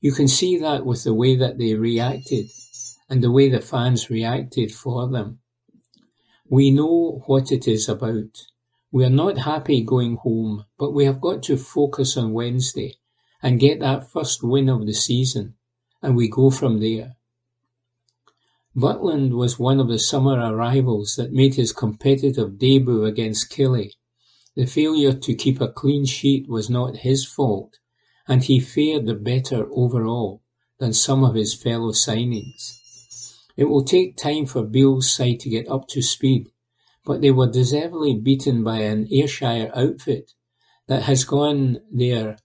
You 0.00 0.10
can 0.10 0.26
see 0.26 0.58
that 0.58 0.84
with 0.84 1.04
the 1.04 1.14
way 1.14 1.36
that 1.36 1.56
they 1.56 1.74
reacted 1.74 2.50
and 3.08 3.22
the 3.22 3.30
way 3.30 3.48
the 3.48 3.60
fans 3.60 4.10
reacted 4.10 4.72
for 4.72 5.08
them. 5.08 5.38
We 6.50 6.72
know 6.72 7.22
what 7.26 7.52
it 7.52 7.68
is 7.68 7.88
about. 7.88 8.46
We 8.90 9.04
are 9.04 9.10
not 9.10 9.38
happy 9.38 9.82
going 9.82 10.16
home, 10.16 10.64
but 10.78 10.92
we 10.92 11.04
have 11.04 11.20
got 11.20 11.44
to 11.44 11.56
focus 11.56 12.16
on 12.16 12.32
Wednesday 12.32 12.96
and 13.42 13.60
get 13.60 13.80
that 13.80 14.10
first 14.10 14.42
win 14.42 14.68
of 14.68 14.84
the 14.84 14.94
season, 14.94 15.54
and 16.02 16.16
we 16.16 16.28
go 16.28 16.50
from 16.50 16.80
there. 16.80 17.17
Butland 18.76 19.32
was 19.32 19.58
one 19.58 19.80
of 19.80 19.88
the 19.88 19.98
summer 19.98 20.38
arrivals 20.38 21.16
that 21.16 21.32
made 21.32 21.54
his 21.54 21.72
competitive 21.72 22.58
debut 22.58 23.06
against 23.06 23.50
Killie. 23.50 23.94
The 24.56 24.66
failure 24.66 25.14
to 25.14 25.34
keep 25.34 25.60
a 25.60 25.68
clean 25.68 26.04
sheet 26.04 26.46
was 26.48 26.68
not 26.68 26.98
his 26.98 27.24
fault, 27.24 27.78
and 28.26 28.44
he 28.44 28.60
fared 28.60 29.06
the 29.06 29.14
better 29.14 29.66
overall 29.72 30.42
than 30.78 30.92
some 30.92 31.24
of 31.24 31.34
his 31.34 31.54
fellow 31.54 31.92
signings. 31.92 32.78
It 33.56 33.64
will 33.64 33.84
take 33.84 34.16
time 34.16 34.44
for 34.44 34.62
Beale's 34.62 35.10
side 35.10 35.40
to 35.40 35.48
get 35.48 35.66
up 35.68 35.88
to 35.88 36.02
speed, 36.02 36.50
but 37.06 37.22
they 37.22 37.30
were 37.30 37.50
deservedly 37.50 38.16
beaten 38.16 38.62
by 38.62 38.80
an 38.80 39.08
Ayrshire 39.10 39.70
outfit 39.74 40.34
that 40.88 41.04
has 41.04 41.24
gone 41.24 41.80
their 41.90 42.36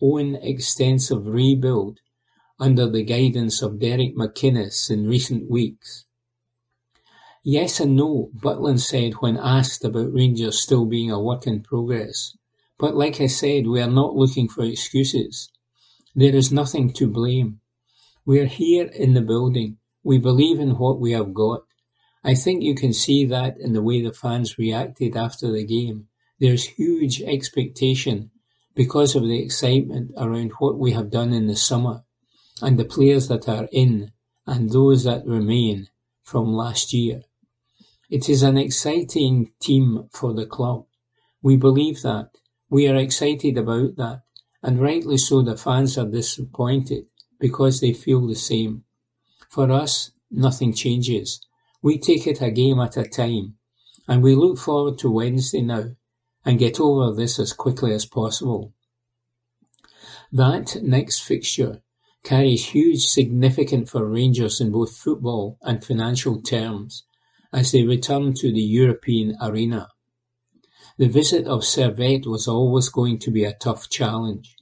own 0.00 0.36
extensive 0.36 1.26
rebuild 1.26 1.98
under 2.62 2.88
the 2.88 3.02
guidance 3.02 3.60
of 3.60 3.80
Derek 3.80 4.14
McInnes 4.14 4.88
in 4.88 5.08
recent 5.08 5.50
weeks. 5.50 6.04
Yes 7.42 7.80
and 7.80 7.96
no, 7.96 8.30
Butland 8.38 8.78
said 8.78 9.14
when 9.14 9.36
asked 9.36 9.84
about 9.84 10.12
Rangers 10.12 10.62
still 10.62 10.84
being 10.84 11.10
a 11.10 11.20
work 11.20 11.44
in 11.44 11.64
progress. 11.64 12.36
But 12.78 12.94
like 12.94 13.20
I 13.20 13.26
said, 13.26 13.66
we 13.66 13.80
are 13.80 13.90
not 13.90 14.14
looking 14.14 14.48
for 14.48 14.62
excuses. 14.62 15.50
There 16.14 16.36
is 16.36 16.52
nothing 16.52 16.92
to 16.92 17.08
blame. 17.08 17.58
We 18.24 18.38
are 18.38 18.46
here 18.46 18.86
in 18.86 19.14
the 19.14 19.22
building. 19.22 19.78
We 20.04 20.18
believe 20.18 20.60
in 20.60 20.78
what 20.78 21.00
we 21.00 21.10
have 21.12 21.34
got. 21.34 21.64
I 22.22 22.36
think 22.36 22.62
you 22.62 22.76
can 22.76 22.92
see 22.92 23.24
that 23.24 23.58
in 23.58 23.72
the 23.72 23.82
way 23.82 24.02
the 24.02 24.12
fans 24.12 24.56
reacted 24.56 25.16
after 25.16 25.50
the 25.50 25.64
game. 25.64 26.06
There's 26.38 26.78
huge 26.78 27.22
expectation 27.22 28.30
because 28.76 29.16
of 29.16 29.24
the 29.24 29.42
excitement 29.42 30.12
around 30.16 30.52
what 30.60 30.78
we 30.78 30.92
have 30.92 31.10
done 31.10 31.32
in 31.32 31.48
the 31.48 31.56
summer 31.56 32.04
and 32.60 32.78
the 32.78 32.84
players 32.84 33.28
that 33.28 33.48
are 33.48 33.68
in 33.72 34.12
and 34.46 34.70
those 34.70 35.04
that 35.04 35.26
remain 35.26 35.88
from 36.22 36.52
last 36.52 36.92
year. 36.92 37.22
It 38.10 38.28
is 38.28 38.42
an 38.42 38.58
exciting 38.58 39.52
team 39.60 40.08
for 40.12 40.34
the 40.34 40.46
club. 40.46 40.86
We 41.40 41.56
believe 41.56 42.02
that. 42.02 42.30
We 42.68 42.86
are 42.88 42.96
excited 42.96 43.56
about 43.56 43.96
that. 43.96 44.22
And 44.62 44.80
rightly 44.80 45.16
so 45.16 45.42
the 45.42 45.56
fans 45.56 45.96
are 45.96 46.06
disappointed 46.06 47.06
because 47.40 47.80
they 47.80 47.92
feel 47.92 48.26
the 48.26 48.34
same. 48.34 48.84
For 49.48 49.70
us, 49.70 50.12
nothing 50.30 50.72
changes. 50.72 51.40
We 51.82 51.98
take 51.98 52.26
it 52.26 52.40
a 52.40 52.50
game 52.50 52.80
at 52.80 52.96
a 52.96 53.04
time. 53.04 53.56
And 54.06 54.22
we 54.22 54.34
look 54.34 54.58
forward 54.58 54.98
to 54.98 55.10
Wednesday 55.10 55.62
now 55.62 55.96
and 56.44 56.58
get 56.58 56.80
over 56.80 57.14
this 57.14 57.38
as 57.38 57.52
quickly 57.52 57.92
as 57.92 58.06
possible. 58.06 58.72
That 60.30 60.82
next 60.82 61.20
fixture 61.20 61.82
carries 62.22 62.66
huge 62.66 63.04
significance 63.04 63.90
for 63.90 64.08
Rangers 64.08 64.60
in 64.60 64.70
both 64.70 64.96
football 64.96 65.58
and 65.62 65.84
financial 65.84 66.40
terms 66.40 67.04
as 67.52 67.72
they 67.72 67.82
returned 67.82 68.36
to 68.36 68.52
the 68.52 68.62
European 68.62 69.36
arena. 69.40 69.88
The 70.98 71.08
visit 71.08 71.46
of 71.46 71.64
Servette 71.64 72.26
was 72.26 72.46
always 72.46 72.88
going 72.88 73.18
to 73.20 73.30
be 73.30 73.44
a 73.44 73.54
tough 73.54 73.88
challenge. 73.88 74.54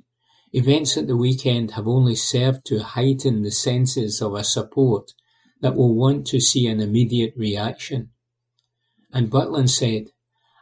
Events 0.52 0.96
at 0.96 1.06
the 1.06 1.16
weekend 1.16 1.72
have 1.72 1.86
only 1.86 2.14
served 2.14 2.64
to 2.66 2.82
heighten 2.82 3.42
the 3.42 3.50
senses 3.50 4.22
of 4.22 4.34
a 4.34 4.42
support 4.42 5.12
that 5.60 5.76
will 5.76 5.94
want 5.94 6.26
to 6.28 6.40
see 6.40 6.66
an 6.66 6.80
immediate 6.80 7.34
reaction. 7.36 8.10
And 9.12 9.30
Butland 9.30 9.70
said, 9.70 10.06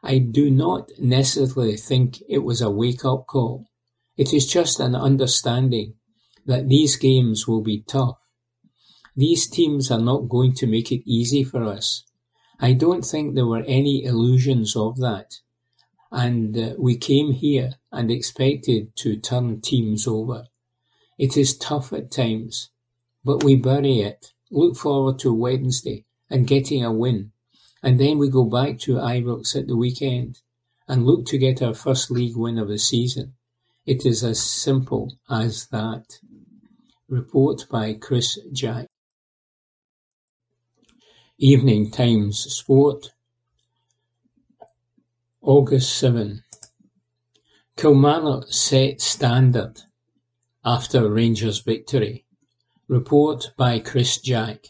I 0.02 0.18
do 0.18 0.50
not 0.50 0.90
necessarily 0.98 1.76
think 1.76 2.22
it 2.28 2.38
was 2.38 2.60
a 2.60 2.70
wake-up 2.70 3.26
call. 3.26 3.66
It 4.16 4.32
is 4.32 4.46
just 4.46 4.80
an 4.80 4.94
understanding 4.94 5.94
that 6.48 6.68
these 6.68 6.96
games 6.96 7.46
will 7.46 7.60
be 7.60 7.82
tough. 7.86 8.16
These 9.14 9.48
teams 9.48 9.90
are 9.90 10.00
not 10.00 10.30
going 10.30 10.54
to 10.54 10.66
make 10.66 10.90
it 10.90 11.02
easy 11.04 11.44
for 11.44 11.62
us. 11.62 12.04
I 12.58 12.72
don't 12.72 13.04
think 13.04 13.34
there 13.34 13.46
were 13.46 13.64
any 13.66 14.02
illusions 14.02 14.74
of 14.74 14.96
that. 14.96 15.34
And 16.10 16.56
uh, 16.56 16.74
we 16.78 16.96
came 16.96 17.32
here 17.32 17.74
and 17.92 18.10
expected 18.10 18.96
to 18.96 19.18
turn 19.18 19.60
teams 19.60 20.06
over. 20.06 20.46
It 21.18 21.36
is 21.36 21.58
tough 21.58 21.92
at 21.92 22.10
times, 22.10 22.70
but 23.22 23.44
we 23.44 23.54
bury 23.54 24.00
it, 24.00 24.32
look 24.50 24.74
forward 24.76 25.18
to 25.18 25.34
Wednesday 25.34 26.06
and 26.30 26.46
getting 26.46 26.82
a 26.82 26.90
win. 26.90 27.32
And 27.82 28.00
then 28.00 28.16
we 28.16 28.30
go 28.30 28.44
back 28.44 28.78
to 28.80 28.94
Ibrox 28.94 29.54
at 29.54 29.66
the 29.66 29.76
weekend 29.76 30.40
and 30.88 31.04
look 31.04 31.26
to 31.26 31.36
get 31.36 31.60
our 31.60 31.74
first 31.74 32.10
league 32.10 32.36
win 32.36 32.58
of 32.58 32.68
the 32.68 32.78
season. 32.78 33.34
It 33.84 34.06
is 34.06 34.24
as 34.24 34.40
simple 34.40 35.18
as 35.28 35.66
that. 35.68 36.20
Report 37.10 37.64
by 37.70 37.94
Chris 37.94 38.39
Jack. 38.52 38.86
Evening 41.39 41.90
Times 41.90 42.39
Sport, 42.55 43.12
August 45.40 45.97
7. 45.97 46.43
Kilmarnock 47.78 48.52
set 48.52 49.01
standard 49.01 49.85
after 50.62 51.10
Rangers 51.10 51.60
victory. 51.60 52.26
Report 52.89 53.52
by 53.56 53.78
Chris 53.78 54.20
Jack. 54.20 54.66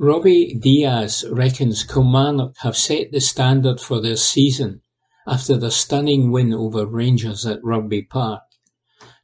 Robbie 0.00 0.54
Deas 0.54 1.24
reckons 1.30 1.84
Kilmarnock 1.84 2.56
have 2.62 2.76
set 2.76 3.12
the 3.12 3.20
standard 3.20 3.80
for 3.80 4.00
their 4.00 4.16
season 4.16 4.80
after 5.24 5.56
the 5.56 5.70
stunning 5.70 6.32
win 6.32 6.52
over 6.52 6.84
Rangers 6.84 7.46
at 7.46 7.62
Rugby 7.62 8.02
Park. 8.02 8.42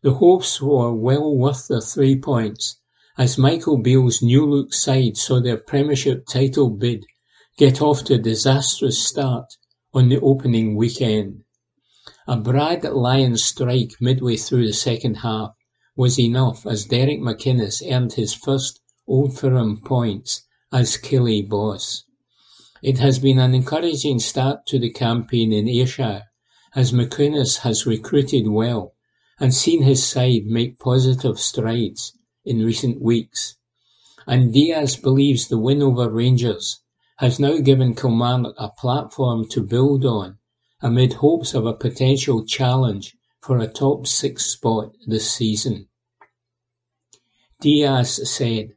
The 0.04 0.14
hopes 0.14 0.60
were 0.60 0.92
well 0.92 1.32
worth 1.32 1.68
the 1.68 1.80
three 1.80 2.16
points 2.16 2.80
as 3.16 3.38
Michael 3.38 3.76
Beale's 3.76 4.20
new-look 4.20 4.74
side 4.74 5.16
saw 5.16 5.40
their 5.40 5.56
Premiership 5.56 6.26
title 6.26 6.70
bid 6.70 7.04
get 7.56 7.80
off 7.80 8.02
to 8.06 8.14
a 8.14 8.18
disastrous 8.18 8.98
start 8.98 9.56
on 9.94 10.08
the 10.08 10.18
opening 10.18 10.74
weekend. 10.74 11.44
A 12.26 12.36
Brad 12.36 12.82
Lyon 12.82 13.36
strike 13.36 13.92
midway 14.00 14.34
through 14.34 14.66
the 14.66 14.72
second 14.72 15.18
half 15.18 15.54
was 15.94 16.18
enough 16.18 16.66
as 16.66 16.86
Derek 16.86 17.20
McInnes 17.20 17.80
earned 17.88 18.14
his 18.14 18.34
first 18.34 18.80
Old 19.06 19.38
Firm 19.38 19.80
points 19.84 20.42
as 20.72 20.96
Killie 20.96 21.48
boss. 21.48 22.02
It 22.82 22.98
has 22.98 23.20
been 23.20 23.38
an 23.38 23.54
encouraging 23.54 24.18
start 24.18 24.66
to 24.66 24.80
the 24.80 24.90
campaign 24.90 25.52
in 25.52 25.68
Ayrshire 25.68 26.24
as 26.74 26.90
McInnes 26.90 27.58
has 27.58 27.86
recruited 27.86 28.48
well 28.48 28.94
and 29.40 29.54
seen 29.54 29.82
his 29.82 30.06
side 30.06 30.46
make 30.46 30.78
positive 30.78 31.38
strides 31.38 32.16
in 32.44 32.64
recent 32.64 33.00
weeks, 33.00 33.56
and 34.26 34.52
Deas 34.52 34.96
believes 34.96 35.48
the 35.48 35.58
win 35.58 35.82
over 35.82 36.10
Rangers 36.10 36.80
has 37.16 37.38
now 37.38 37.58
given 37.58 37.94
Kilmarnock 37.94 38.54
a 38.58 38.68
platform 38.70 39.48
to 39.48 39.62
build 39.62 40.04
on 40.04 40.38
amid 40.80 41.14
hopes 41.14 41.54
of 41.54 41.64
a 41.64 41.72
potential 41.72 42.44
challenge 42.44 43.16
for 43.40 43.58
a 43.58 43.68
top 43.68 44.06
six 44.06 44.46
spot 44.46 44.92
this 45.06 45.30
season. 45.30 45.88
Deas 47.60 48.28
said, 48.28 48.74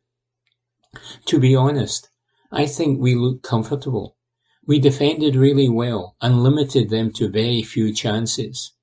To 1.26 1.40
be 1.40 1.56
honest, 1.56 2.10
I 2.52 2.68
think 2.68 2.99
we 3.02 3.15
looked 3.15 3.41
comfortable. 3.41 4.15
We 4.68 4.77
defended 4.77 5.36
really 5.36 5.68
well 5.68 6.15
and 6.22 6.44
limited 6.44 6.90
them 6.90 7.11
to 7.14 7.30
very 7.30 7.64
few 7.64 7.91
chances. 7.94 8.73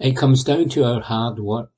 It 0.00 0.16
comes 0.16 0.42
down 0.42 0.70
to 0.70 0.84
our 0.84 1.00
hard 1.00 1.38
work, 1.38 1.70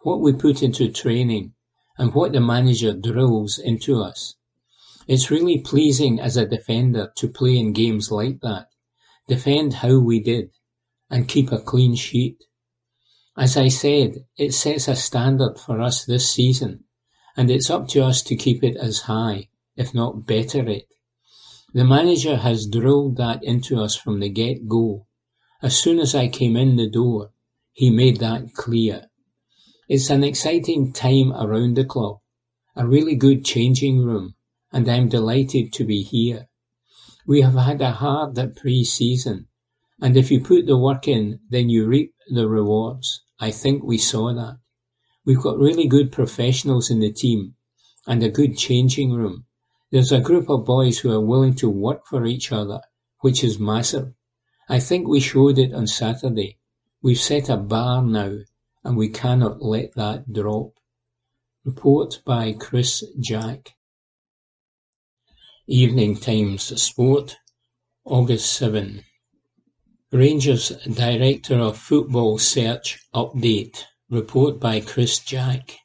what 0.00 0.20
we 0.20 0.32
put 0.32 0.62
into 0.62 0.90
training, 0.90 1.54
and 1.96 2.12
what 2.12 2.32
the 2.32 2.40
manager 2.40 2.92
drills 2.92 3.58
into 3.58 4.02
us. 4.02 4.34
It's 5.06 5.30
really 5.30 5.58
pleasing 5.58 6.18
as 6.18 6.36
a 6.36 6.46
defender 6.46 7.12
to 7.16 7.28
play 7.28 7.56
in 7.56 7.72
games 7.72 8.10
like 8.10 8.40
that, 8.40 8.68
defend 9.28 9.74
how 9.74 9.98
we 9.98 10.20
did, 10.20 10.50
and 11.08 11.28
keep 11.28 11.52
a 11.52 11.58
clean 11.58 11.94
sheet. 11.94 12.42
As 13.36 13.56
I 13.56 13.68
said, 13.68 14.26
it 14.36 14.52
sets 14.52 14.88
a 14.88 14.96
standard 14.96 15.58
for 15.58 15.80
us 15.80 16.04
this 16.04 16.28
season, 16.28 16.84
and 17.36 17.50
it's 17.50 17.70
up 17.70 17.86
to 17.88 18.04
us 18.04 18.22
to 18.22 18.36
keep 18.36 18.64
it 18.64 18.76
as 18.76 19.02
high, 19.02 19.48
if 19.76 19.94
not 19.94 20.26
better 20.26 20.68
it. 20.68 20.88
The 21.72 21.84
manager 21.84 22.36
has 22.36 22.66
drilled 22.66 23.16
that 23.18 23.44
into 23.44 23.80
us 23.80 23.94
from 23.94 24.18
the 24.18 24.28
get-go. 24.28 25.06
As 25.62 25.78
soon 25.78 26.00
as 26.00 26.16
I 26.16 26.26
came 26.26 26.56
in 26.56 26.76
the 26.76 26.90
door, 26.90 27.30
he 27.72 27.90
made 27.90 28.18
that 28.18 28.52
clear. 28.54 29.06
It's 29.88 30.10
an 30.10 30.22
exciting 30.22 30.92
time 30.92 31.32
around 31.32 31.76
the 31.76 31.84
club, 31.84 32.18
a 32.76 32.86
really 32.86 33.16
good 33.16 33.44
changing 33.44 34.04
room, 34.04 34.34
and 34.72 34.88
I'm 34.88 35.08
delighted 35.08 35.72
to 35.72 35.84
be 35.84 36.02
here. 36.02 36.48
We 37.26 37.40
have 37.40 37.54
had 37.54 37.80
a 37.80 37.90
hard 37.90 38.36
pre-season, 38.56 39.48
and 40.00 40.16
if 40.16 40.30
you 40.30 40.40
put 40.40 40.66
the 40.66 40.78
work 40.78 41.08
in, 41.08 41.40
then 41.48 41.68
you 41.68 41.86
reap 41.86 42.14
the 42.28 42.48
rewards. 42.48 43.22
I 43.38 43.50
think 43.50 43.82
we 43.82 43.98
saw 43.98 44.32
that. 44.32 44.58
We've 45.24 45.42
got 45.42 45.58
really 45.58 45.88
good 45.88 46.12
professionals 46.12 46.90
in 46.90 47.00
the 47.00 47.12
team 47.12 47.56
and 48.06 48.22
a 48.22 48.30
good 48.30 48.56
changing 48.56 49.12
room. 49.12 49.46
There's 49.90 50.12
a 50.12 50.20
group 50.20 50.48
of 50.48 50.64
boys 50.64 51.00
who 51.00 51.10
are 51.12 51.20
willing 51.20 51.54
to 51.56 51.68
work 51.68 52.06
for 52.06 52.24
each 52.26 52.52
other, 52.52 52.80
which 53.20 53.42
is 53.42 53.58
massive. 53.58 54.12
I 54.68 54.78
think 54.78 55.08
we 55.08 55.18
showed 55.18 55.58
it 55.58 55.74
on 55.74 55.88
Saturday. 55.88 56.59
We've 57.02 57.18
set 57.18 57.48
a 57.48 57.56
bar 57.56 58.02
now 58.02 58.40
and 58.84 58.94
we 58.94 59.08
cannot 59.08 59.62
let 59.62 59.94
that 59.94 60.30
drop. 60.30 60.74
Report 61.64 62.20
by 62.26 62.52
Chris 62.52 63.02
Jack. 63.18 63.74
Evening 65.66 66.18
Times 66.18 66.82
Sport, 66.82 67.38
August 68.04 68.52
7. 68.52 69.02
Rangers 70.12 70.72
Director 70.92 71.54
of 71.54 71.78
Football 71.78 72.38
search 72.38 72.98
update. 73.14 73.84
Report 74.10 74.60
by 74.60 74.80
Chris 74.80 75.20
Jack. 75.20 75.78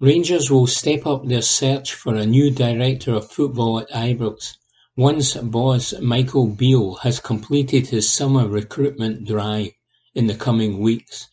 Rangers 0.00 0.50
will 0.50 0.66
step 0.66 1.06
up 1.06 1.26
their 1.26 1.40
search 1.40 1.94
for 1.94 2.14
a 2.14 2.26
new 2.26 2.50
Director 2.50 3.14
of 3.14 3.32
Football 3.32 3.78
at 3.78 3.88
Ibrox 3.88 4.58
once 4.98 5.34
boss 5.34 5.94
Michael 6.00 6.46
Beale 6.46 6.96
has 6.96 7.20
completed 7.20 7.86
his 7.86 8.12
summer 8.12 8.46
recruitment 8.46 9.26
drive 9.26 9.70
in 10.16 10.26
the 10.26 10.34
coming 10.34 10.78
weeks. 10.78 11.28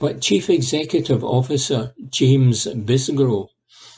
But 0.00 0.20
Chief 0.20 0.50
Executive 0.50 1.22
Officer 1.22 1.94
James 2.08 2.66
Bisgrove 2.66 3.50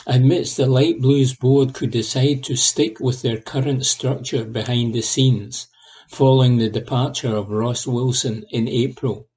admits 0.06 0.54
the 0.54 0.66
Light 0.66 1.00
Blues 1.00 1.32
board 1.32 1.72
could 1.72 1.90
decide 1.90 2.44
to 2.44 2.54
stick 2.54 3.00
with 3.00 3.22
their 3.22 3.38
current 3.38 3.86
structure 3.86 4.44
behind 4.44 4.92
the 4.94 5.00
scenes 5.00 5.66
following 6.08 6.58
the 6.58 6.68
departure 6.68 7.34
of 7.34 7.48
Ross 7.48 7.86
Wilson 7.86 8.44
in 8.50 8.68
April. 8.68 9.28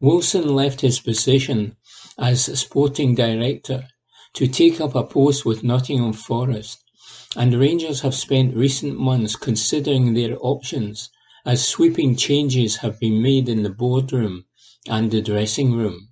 Wilson 0.00 0.48
left 0.48 0.80
his 0.80 0.98
position 0.98 1.76
as 2.16 2.58
sporting 2.58 3.14
director 3.14 3.88
to 4.32 4.48
take 4.48 4.80
up 4.80 4.94
a 4.94 5.04
post 5.04 5.44
with 5.44 5.62
Nottingham 5.62 6.14
Forest, 6.14 6.82
and 7.36 7.52
Rangers 7.52 8.00
have 8.00 8.14
spent 8.14 8.56
recent 8.56 8.98
months 8.98 9.36
considering 9.36 10.14
their 10.14 10.38
options 10.40 11.10
as 11.44 11.66
sweeping 11.66 12.14
changes 12.14 12.76
have 12.76 13.00
been 13.00 13.20
made 13.20 13.48
in 13.48 13.62
the 13.62 13.70
boardroom 13.70 14.44
and 14.88 15.10
the 15.10 15.20
dressing 15.20 15.72
room. 15.72 16.08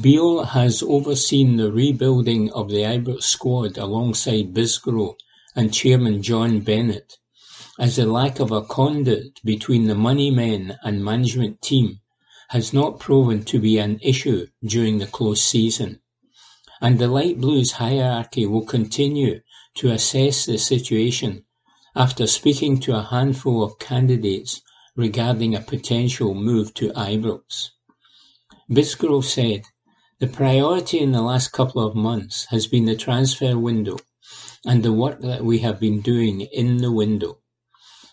Beale 0.00 0.44
has 0.44 0.82
overseen 0.82 1.56
the 1.56 1.70
rebuilding 1.70 2.50
of 2.52 2.70
the 2.70 2.82
Ibrox 2.82 3.22
squad 3.22 3.76
alongside 3.78 4.54
Bisgrove 4.54 5.16
and 5.54 5.72
chairman 5.72 6.22
John 6.22 6.60
Bennett 6.60 7.18
as 7.78 7.96
the 7.96 8.06
lack 8.06 8.40
of 8.40 8.50
a 8.50 8.62
conduit 8.62 9.40
between 9.44 9.86
the 9.86 9.94
money 9.94 10.30
men 10.30 10.78
and 10.82 11.04
management 11.04 11.60
team 11.60 12.00
has 12.48 12.72
not 12.72 13.00
proven 13.00 13.44
to 13.44 13.58
be 13.58 13.78
an 13.78 13.98
issue 14.00 14.46
during 14.64 14.98
the 14.98 15.06
close 15.06 15.42
season, 15.42 16.00
and 16.80 16.98
the 16.98 17.08
Light 17.08 17.40
Blues 17.40 17.72
hierarchy 17.72 18.46
will 18.46 18.64
continue 18.64 19.40
to 19.74 19.90
assess 19.90 20.46
the 20.46 20.58
situation 20.58 21.44
after 21.96 22.26
speaking 22.26 22.80
to 22.80 22.96
a 22.96 23.02
handful 23.02 23.62
of 23.62 23.78
candidates 23.78 24.60
regarding 24.96 25.54
a 25.54 25.60
potential 25.60 26.34
move 26.34 26.74
to 26.74 26.90
Ibrox. 26.90 27.70
Bisgrove 28.70 29.24
said, 29.24 29.62
The 30.18 30.26
priority 30.26 30.98
in 30.98 31.12
the 31.12 31.22
last 31.22 31.52
couple 31.52 31.86
of 31.86 31.94
months 31.94 32.46
has 32.46 32.66
been 32.66 32.86
the 32.86 32.96
transfer 32.96 33.58
window 33.58 33.98
and 34.66 34.82
the 34.82 34.92
work 34.92 35.20
that 35.20 35.44
we 35.44 35.58
have 35.58 35.78
been 35.78 36.00
doing 36.00 36.40
in 36.40 36.78
the 36.78 36.90
window. 36.90 37.38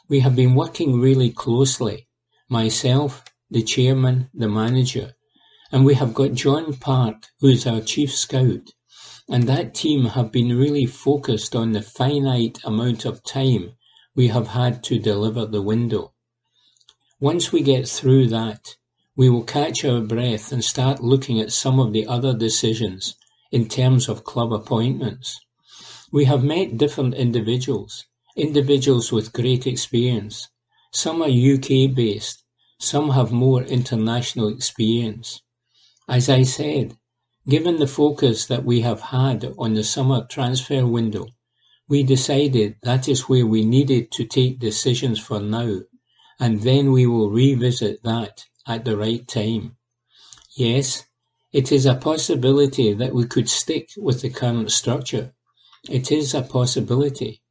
We 0.10 0.20
have 0.20 0.36
been 0.36 0.56
working 0.56 0.99
really 0.99 1.32
closely, 1.32 2.08
myself, 2.49 3.24
the 3.49 3.64
chairman, 3.64 4.30
the 4.34 4.49
manager, 4.49 5.16
and 5.72 5.86
we 5.86 5.95
have 5.95 6.14
got 6.14 6.34
John 6.34 6.74
Park, 6.74 7.28
who 7.40 7.48
is 7.48 7.66
our 7.66 7.82
chief 7.82 8.14
scout, 8.14 8.74
and 9.30 9.43
that 9.43 9.73
team 9.73 10.06
have 10.06 10.31
been 10.31 10.57
really 10.57 10.85
focused 10.85 11.56
on 11.56 11.72
the 11.72 11.81
finite 11.81 12.60
amount 12.64 13.06
of 13.06 13.23
time 13.23 13.73
we 14.15 14.27
have 14.27 14.48
had 14.48 14.84
to 14.84 14.99
deliver 14.99 15.45
the 15.45 15.61
window. 15.61 16.14
Once 17.19 17.52
we 17.52 17.61
get 17.61 17.88
through 17.88 18.27
that, 18.27 18.76
we 19.15 19.30
will 19.30 19.43
catch 19.43 19.85
our 19.85 20.02
breath 20.02 20.52
and 20.52 20.64
start 20.64 21.03
looking 21.03 21.39
at 21.39 21.52
some 21.52 21.80
of 21.80 21.93
the 21.93 22.06
other 22.07 22.34
decisions 22.34 23.15
in 23.52 23.68
terms 23.68 24.10
of 24.10 24.23
club 24.23 24.52
appointments. 24.52 25.39
We 26.11 26.26
have 26.26 26.43
met 26.43 26.77
different 26.77 27.14
individuals, 27.14 28.06
Individuals 28.38 29.11
with 29.11 29.34
great 29.34 29.68
experience. 29.68 30.48
Some 30.93 31.22
are 31.22 31.27
UK-based, 31.27 32.45
some 32.80 33.10
have 33.10 33.34
more 33.34 33.61
international 33.61 34.48
experience. 34.48 35.41
As 36.07 36.30
I 36.30 36.43
said, 36.43 36.98
given 37.47 37.77
the 37.77 37.88
focus 37.88 38.45
that 38.45 38.63
we 38.63 38.81
have 38.81 39.01
had 39.01 39.53
on 39.57 39.73
the 39.73 39.84
summer 39.84 40.26
transfer 40.30 40.85
window, 40.85 41.26
we 41.88 42.03
decided 42.03 42.76
that 42.84 43.09
is 43.09 43.27
where 43.27 43.45
we 43.45 43.65
needed 43.65 44.11
to 44.11 44.23
take 44.26 44.59
decisions 44.59 45.19
for 45.19 45.39
now, 45.39 45.80
and 46.39 46.61
then 46.61 46.91
we 46.91 47.05
will 47.05 47.30
revisit 47.30 48.01
that 48.03 48.45
at 48.68 48.85
the 48.85 48.95
right 48.95 49.27
time. 49.27 49.76
Yes, 50.55 51.03
it 51.51 51.72
is 51.72 51.85
a 51.85 51.95
possibility 51.95 52.93
that 52.93 53.13
we 53.13 53.26
could 53.26 53.49
stick 53.49 53.89
with 53.97 54.22
the 54.22 54.30
current 54.30 54.72
structure. 54.72 55.34
It 55.89 56.11
is 56.11 56.34
a 56.34 56.43
possibility. 56.43 57.41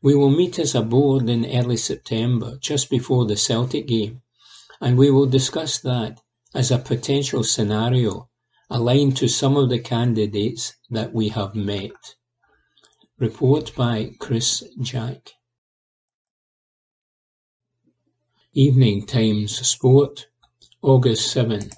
We 0.00 0.14
will 0.14 0.30
meet 0.30 0.58
as 0.58 0.74
a 0.74 0.82
board 0.82 1.28
in 1.28 1.44
early 1.44 1.76
September, 1.76 2.58
just 2.60 2.88
before 2.88 3.26
the 3.26 3.36
Celtic 3.36 3.86
game, 3.86 4.22
and 4.80 4.96
we 4.96 5.10
will 5.10 5.26
discuss 5.26 5.78
that 5.80 6.20
as 6.54 6.70
a 6.70 6.78
potential 6.78 7.42
scenario 7.44 8.28
aligned 8.74 9.14
to 9.14 9.28
some 9.28 9.54
of 9.54 9.68
the 9.68 9.78
candidates 9.78 10.72
that 10.88 11.12
we 11.12 11.28
have 11.28 11.54
met. 11.54 12.16
Report 13.18 13.70
by 13.76 14.12
Chris 14.18 14.64
Jack. 14.80 15.32
Evening 18.54 19.04
Times 19.04 19.58
Sport, 19.68 20.28
August 20.80 21.30
7. 21.30 21.70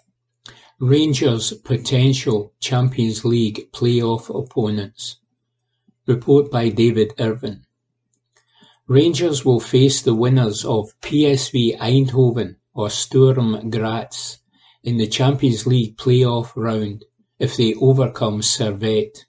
Rangers 0.78 1.52
potential 1.64 2.52
Champions 2.60 3.24
League 3.24 3.72
playoff 3.72 4.30
opponents. 4.30 5.16
Report 6.06 6.48
by 6.48 6.68
David 6.68 7.12
Irvin. 7.18 7.64
Rangers 8.86 9.44
will 9.44 9.58
face 9.58 10.00
the 10.00 10.14
winners 10.14 10.64
of 10.64 10.94
PSV 11.00 11.76
Eindhoven 11.76 12.54
or 12.72 12.88
Sturm 12.88 13.68
Graz 13.70 14.38
in 14.84 14.98
the 14.98 15.06
Champions 15.06 15.66
League 15.66 15.96
play-off 15.96 16.52
round 16.54 17.06
if 17.38 17.56
they 17.56 17.72
overcome 17.74 18.42
Servette. 18.42 19.24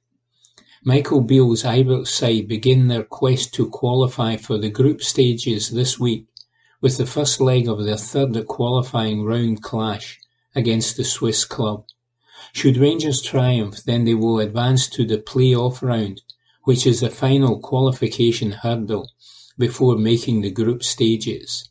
Michael 0.83 1.21
Beale's 1.21 1.63
Ibrox 1.63 2.09
side 2.09 2.49
begin 2.49 2.89
their 2.89 3.03
quest 3.03 3.53
to 3.53 3.69
qualify 3.69 4.35
for 4.35 4.57
the 4.57 4.69
group 4.69 5.01
stages 5.01 5.69
this 5.69 5.97
week 5.97 6.27
with 6.81 6.97
the 6.97 7.05
first 7.05 7.39
leg 7.39 7.69
of 7.69 7.85
their 7.85 7.95
third 7.97 8.45
qualifying 8.47 9.23
round 9.23 9.63
clash 9.63 10.19
against 10.53 10.97
the 10.97 11.05
Swiss 11.05 11.45
club. 11.45 11.85
Should 12.51 12.75
Rangers 12.75 13.21
triumph, 13.21 13.81
then 13.85 14.03
they 14.03 14.13
will 14.13 14.39
advance 14.39 14.89
to 14.89 15.05
the 15.05 15.17
play-off 15.17 15.81
round, 15.81 16.21
which 16.63 16.85
is 16.85 16.99
the 16.99 17.09
final 17.09 17.59
qualification 17.59 18.51
hurdle 18.51 19.09
before 19.57 19.97
making 19.97 20.41
the 20.41 20.51
group 20.51 20.83
stages. 20.83 21.69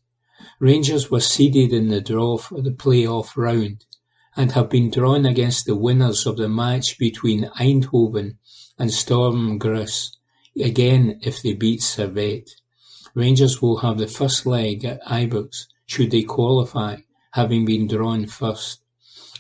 Rangers 0.61 1.11
were 1.11 1.19
seeded 1.19 1.73
in 1.73 1.89
the 1.89 2.01
draw 2.01 2.37
for 2.37 2.63
the 2.63 2.71
play-off 2.71 3.37
round 3.37 3.85
and 4.37 4.53
have 4.53 4.71
been 4.71 4.89
drawn 4.89 5.27
against 5.27 5.67
the 5.67 5.75
winners 5.75 6.27
of 6.27 6.37
the 6.37 6.49
match 6.49 6.97
between 6.97 7.51
Eindhoven 7.59 8.37
and 8.79 8.93
Sturm 8.93 9.59
Graz, 9.59 10.17
again 10.57 11.19
if 11.23 11.43
they 11.43 11.55
beat 11.55 11.81
Servette. 11.81 12.51
Rangers 13.15 13.61
will 13.61 13.79
have 13.79 13.99
the 13.99 14.07
first 14.07 14.47
leg 14.47 14.85
at 14.85 15.03
Ibrox 15.03 15.67
should 15.87 16.13
they 16.13 16.23
qualify, 16.23 16.99
having 17.33 17.65
been 17.65 17.89
drawn 17.89 18.27
first. 18.27 18.81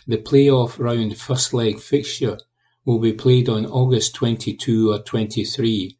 The 0.08 0.18
play-off 0.18 0.80
round 0.80 1.16
first 1.16 1.54
leg 1.54 1.78
fixture 1.78 2.40
will 2.84 2.98
be 2.98 3.12
played 3.12 3.48
on 3.48 3.66
August 3.66 4.14
22 4.16 4.90
or 4.90 4.98
23 4.98 5.96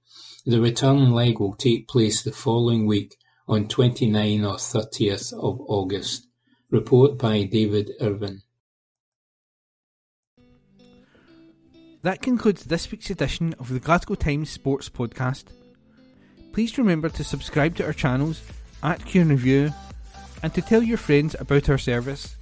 the 0.46 0.60
return 0.60 1.12
leg 1.12 1.40
will 1.40 1.54
take 1.54 1.88
place 1.88 2.22
the 2.22 2.30
following 2.30 2.84
week 2.84 3.16
on 3.46 3.68
29 3.68 4.44
or 4.44 4.56
30th 4.56 5.32
of 5.32 5.60
August. 5.66 6.26
Report 6.70 7.18
by 7.18 7.44
David 7.44 7.92
Irvin. 8.00 8.42
That 12.02 12.20
concludes 12.20 12.64
this 12.64 12.90
week's 12.90 13.10
edition 13.10 13.54
of 13.58 13.68
the 13.70 13.80
Glasgow 13.80 14.14
Times 14.14 14.50
Sports 14.50 14.88
Podcast. 14.88 15.44
Please 16.52 16.76
remember 16.76 17.08
to 17.08 17.24
subscribe 17.24 17.76
to 17.76 17.84
our 17.84 17.92
channels 17.92 18.42
at 18.82 19.04
Q 19.04 19.24
Review 19.24 19.70
and 20.42 20.52
to 20.54 20.60
tell 20.60 20.82
your 20.82 20.98
friends 20.98 21.34
about 21.38 21.70
our 21.70 21.78
service. 21.78 22.36